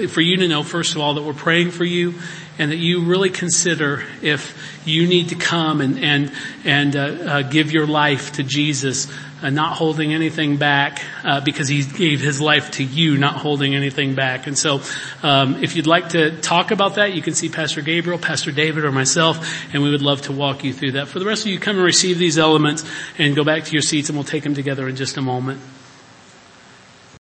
for 0.08 0.20
you 0.20 0.36
to 0.38 0.48
know, 0.48 0.62
first 0.62 0.94
of 0.94 1.00
all, 1.00 1.14
that 1.14 1.22
we're 1.22 1.32
praying 1.32 1.72
for 1.72 1.84
you 1.84 2.14
and 2.58 2.72
that 2.72 2.76
you 2.76 3.04
really 3.04 3.30
consider 3.30 4.04
if 4.22 4.82
you 4.84 5.06
need 5.06 5.28
to 5.28 5.34
come 5.34 5.80
and, 5.80 5.98
and, 5.98 6.32
and 6.64 6.96
uh, 6.96 7.00
uh, 7.00 7.42
give 7.42 7.72
your 7.72 7.86
life 7.86 8.32
to 8.32 8.42
Jesus, 8.42 9.10
uh, 9.43 9.51
not 9.51 9.76
holding 9.76 10.12
anything 10.12 10.57
back 10.57 11.03
uh, 11.24 11.41
because 11.41 11.68
he 11.68 11.82
gave 11.82 12.20
his 12.20 12.41
life 12.41 12.72
to 12.72 12.84
you, 12.84 13.16
not 13.16 13.36
holding 13.36 13.74
anything 13.74 14.14
back. 14.14 14.47
And 14.47 14.59
so 14.59 14.80
um, 15.22 15.62
if 15.62 15.76
you'd 15.76 15.86
like 15.86 16.11
to 16.11 16.41
talk 16.41 16.70
about 16.70 16.97
that, 16.97 17.14
you 17.14 17.22
can 17.22 17.34
see 17.34 17.49
Pastor 17.49 17.80
Gabriel, 17.80 18.18
Pastor 18.18 18.51
David, 18.51 18.84
or 18.84 18.93
myself, 18.93 19.64
and 19.72 19.82
we 19.82 19.91
would 19.91 20.03
love 20.03 20.22
to 20.22 20.32
walk 20.32 20.64
you 20.64 20.72
through 20.72 20.93
that. 20.93 21.09
For 21.09 21.18
the 21.18 21.26
rest 21.26 21.47
of 21.47 21.53
you, 21.53 21.59
come 21.59 21.76
and 21.76 21.84
receive 21.84 22.18
these 22.18 22.39
elements 22.39 22.84
and 23.16 23.36
go 23.36 23.45
back 23.45 23.64
to 23.64 23.72
your 23.72 23.82
seats 23.82 24.09
and 24.09 24.18
we'll 24.18 24.24
take 24.24 24.43
them 24.43 24.55
together 24.55 24.89
in 24.89 24.97
just 24.97 25.16
a 25.16 25.22
moment. 25.22 25.61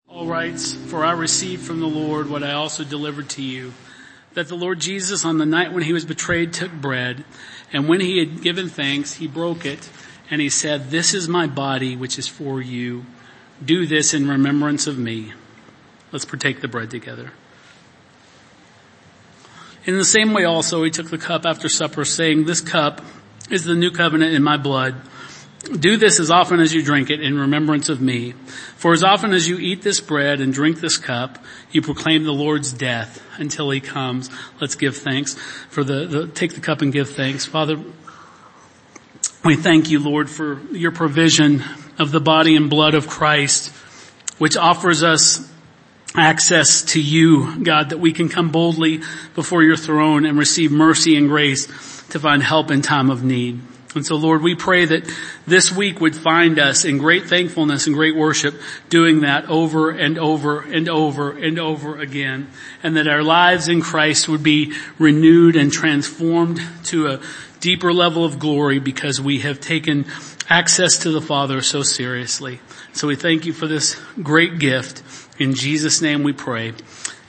Paul 0.08 0.28
writes, 0.28 0.74
For 0.74 1.04
I 1.04 1.12
received 1.12 1.66
from 1.66 1.80
the 1.80 1.88
Lord 1.88 2.30
what 2.30 2.44
I 2.44 2.54
also 2.54 2.84
delivered 2.84 3.30
to 3.30 3.42
you, 3.42 3.74
that 4.34 4.48
the 4.48 4.56
Lord 4.56 4.80
Jesus 4.80 5.26
on 5.26 5.38
the 5.38 5.46
night 5.46 5.74
when 5.74 5.84
he 5.84 5.94
was 5.94 6.06
betrayed 6.06 6.54
took 6.54 6.72
bread, 6.72 7.24
and 7.72 7.88
when 7.88 8.00
he 8.00 8.20
had 8.20 8.42
given 8.42 8.70
thanks, 8.70 9.16
he 9.16 9.28
broke 9.28 9.66
it, 9.66 9.90
and 10.30 10.42
he 10.42 10.50
said, 10.50 10.90
This 10.90 11.14
is 11.14 11.28
my 11.28 11.48
body 11.48 11.96
which 11.96 12.18
is 12.18 12.28
for 12.28 12.62
you. 12.62 13.06
Do 13.64 13.86
this 13.86 14.14
in 14.14 14.28
remembrance 14.28 14.88
of 14.88 14.98
me. 14.98 15.34
Let's 16.12 16.26
partake 16.26 16.62
the 16.62 16.68
bread 16.68 16.92
together. 16.92 17.32
In 19.86 19.98
the 19.98 20.06
same 20.06 20.34
way 20.34 20.46
also 20.46 20.84
he 20.84 20.92
took 20.92 21.10
the 21.10 21.18
cup 21.18 21.46
after 21.46 21.68
supper 21.68 22.06
saying, 22.06 22.46
This 22.46 22.62
cup 22.62 23.02
is 23.50 23.64
the 23.64 23.76
new 23.76 23.92
covenant 23.92 24.34
in 24.34 24.44
my 24.44 24.58
blood. 24.58 24.96
Do 25.64 25.96
this 25.96 26.20
as 26.20 26.30
often 26.30 26.60
as 26.60 26.74
you 26.74 26.84
drink 26.84 27.10
it 27.10 27.22
in 27.22 27.38
remembrance 27.38 27.88
of 27.88 28.02
me. 28.02 28.34
For 28.76 28.92
as 28.92 29.02
often 29.02 29.34
as 29.34 29.48
you 29.48 29.58
eat 29.58 29.82
this 29.82 30.02
bread 30.02 30.42
and 30.42 30.54
drink 30.54 30.82
this 30.82 30.98
cup, 30.98 31.44
you 31.72 31.82
proclaim 31.82 32.26
the 32.26 32.34
Lord's 32.34 32.74
death 32.74 33.24
until 33.38 33.70
he 33.70 33.80
comes. 33.80 34.30
Let's 34.60 34.76
give 34.76 34.98
thanks 34.98 35.36
for 35.70 35.86
the, 35.86 36.06
the, 36.06 36.28
take 36.28 36.54
the 36.54 36.60
cup 36.60 36.82
and 36.82 36.92
give 36.92 37.12
thanks. 37.12 37.46
Father, 37.46 37.78
we 39.44 39.58
thank 39.58 39.90
you, 39.90 40.00
Lord, 40.00 40.30
for 40.30 40.60
your 40.72 40.92
provision 40.92 41.64
of 42.00 42.12
the 42.12 42.22
body 42.22 42.56
and 42.56 42.70
blood 42.70 42.94
of 42.94 43.08
Christ, 43.08 43.74
which 44.38 44.56
offers 44.56 45.04
us 45.04 45.50
access 46.16 46.84
to 46.84 47.02
you, 47.02 47.62
God, 47.62 47.90
that 47.90 47.98
we 48.00 48.14
can 48.14 48.30
come 48.30 48.52
boldly 48.52 49.02
before 49.36 49.64
your 49.64 49.76
throne 49.76 50.26
and 50.26 50.38
receive 50.38 50.72
mercy 50.72 51.18
and 51.18 51.28
grace 51.28 51.66
to 52.10 52.20
find 52.20 52.42
help 52.42 52.72
in 52.72 52.82
time 52.82 53.10
of 53.10 53.24
need. 53.24 53.60
And 53.96 54.06
so 54.06 54.16
Lord, 54.16 54.42
we 54.42 54.56
pray 54.56 54.86
that 54.86 55.12
this 55.46 55.72
week 55.72 56.00
would 56.02 56.16
find 56.16 56.58
us 56.58 56.86
in 56.86 56.98
great 56.98 57.26
thankfulness 57.26 57.86
and 57.86 57.96
great 57.96 58.16
worship 58.16 58.56
doing 58.90 59.22
that 59.22 59.50
over 59.50 59.92
and 59.92 60.18
over 60.18 60.62
and 60.62 60.90
over 60.90 61.32
and 61.32 61.60
over 61.60 62.00
again. 62.00 62.48
And 62.82 62.98
that 62.98 63.08
our 63.08 63.22
lives 63.22 63.68
in 63.68 63.82
Christ 63.82 64.28
would 64.30 64.42
be 64.42 64.74
renewed 64.98 65.56
and 65.56 65.72
transformed 65.72 66.62
to 66.86 67.08
a 67.08 67.20
deeper 67.64 67.94
level 67.94 68.26
of 68.26 68.40
glory 68.40 68.78
because 68.78 69.22
we 69.22 69.40
have 69.40 69.62
taken 69.62 70.06
access 70.50 70.98
to 70.98 71.12
the 71.12 71.22
Father 71.22 71.62
so 71.62 71.82
seriously. 71.82 72.60
So 72.92 73.08
we 73.08 73.16
thank 73.16 73.46
you 73.46 73.54
for 73.54 73.68
this 73.68 74.00
great 74.22 74.60
gift. 74.60 75.02
In 75.40 75.54
Jesus 75.54 76.02
name 76.02 76.24
we 76.24 76.34
pray. 76.34 76.74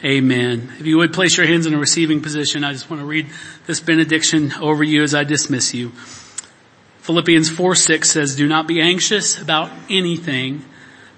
Amen. 0.04 0.72
If 0.80 0.86
you 0.86 0.98
would 0.98 1.12
place 1.12 1.36
your 1.36 1.46
hands 1.46 1.66
in 1.66 1.72
a 1.72 1.78
receiving 1.78 2.20
position, 2.20 2.64
I 2.64 2.72
just 2.72 2.90
want 2.90 3.00
to 3.00 3.06
read 3.06 3.28
this 3.66 3.78
benediction 3.78 4.52
over 4.60 4.82
you 4.82 5.04
as 5.04 5.14
I 5.14 5.22
dismiss 5.22 5.72
you. 5.72 5.90
Philippians 7.02 7.48
4 7.48 7.76
6 7.76 8.10
says, 8.10 8.34
do 8.34 8.48
not 8.48 8.66
be 8.66 8.80
anxious 8.80 9.40
about 9.40 9.70
anything, 9.88 10.64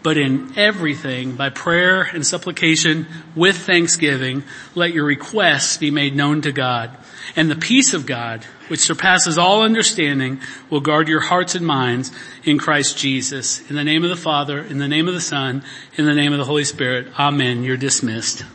but 0.02 0.18
in 0.18 0.52
everything, 0.58 1.36
by 1.36 1.48
prayer 1.48 2.02
and 2.02 2.26
supplication 2.26 3.06
with 3.34 3.56
thanksgiving, 3.56 4.44
let 4.74 4.92
your 4.92 5.06
requests 5.06 5.78
be 5.78 5.90
made 5.90 6.14
known 6.14 6.42
to 6.42 6.52
God. 6.52 6.94
And 7.34 7.50
the 7.50 7.56
peace 7.56 7.94
of 7.94 8.04
God, 8.04 8.44
which 8.68 8.80
surpasses 8.80 9.36
all 9.36 9.62
understanding, 9.62 10.40
will 10.70 10.80
guard 10.80 11.08
your 11.08 11.20
hearts 11.20 11.54
and 11.54 11.66
minds 11.66 12.10
in 12.44 12.58
Christ 12.58 12.96
Jesus. 12.96 13.68
In 13.68 13.76
the 13.76 13.84
name 13.84 14.04
of 14.04 14.10
the 14.10 14.16
Father, 14.16 14.60
in 14.62 14.78
the 14.78 14.88
name 14.88 15.08
of 15.08 15.14
the 15.14 15.20
Son, 15.20 15.62
in 15.96 16.06
the 16.06 16.14
name 16.14 16.32
of 16.32 16.38
the 16.38 16.44
Holy 16.44 16.64
Spirit. 16.64 17.08
Amen. 17.18 17.62
You're 17.62 17.76
dismissed. 17.76 18.46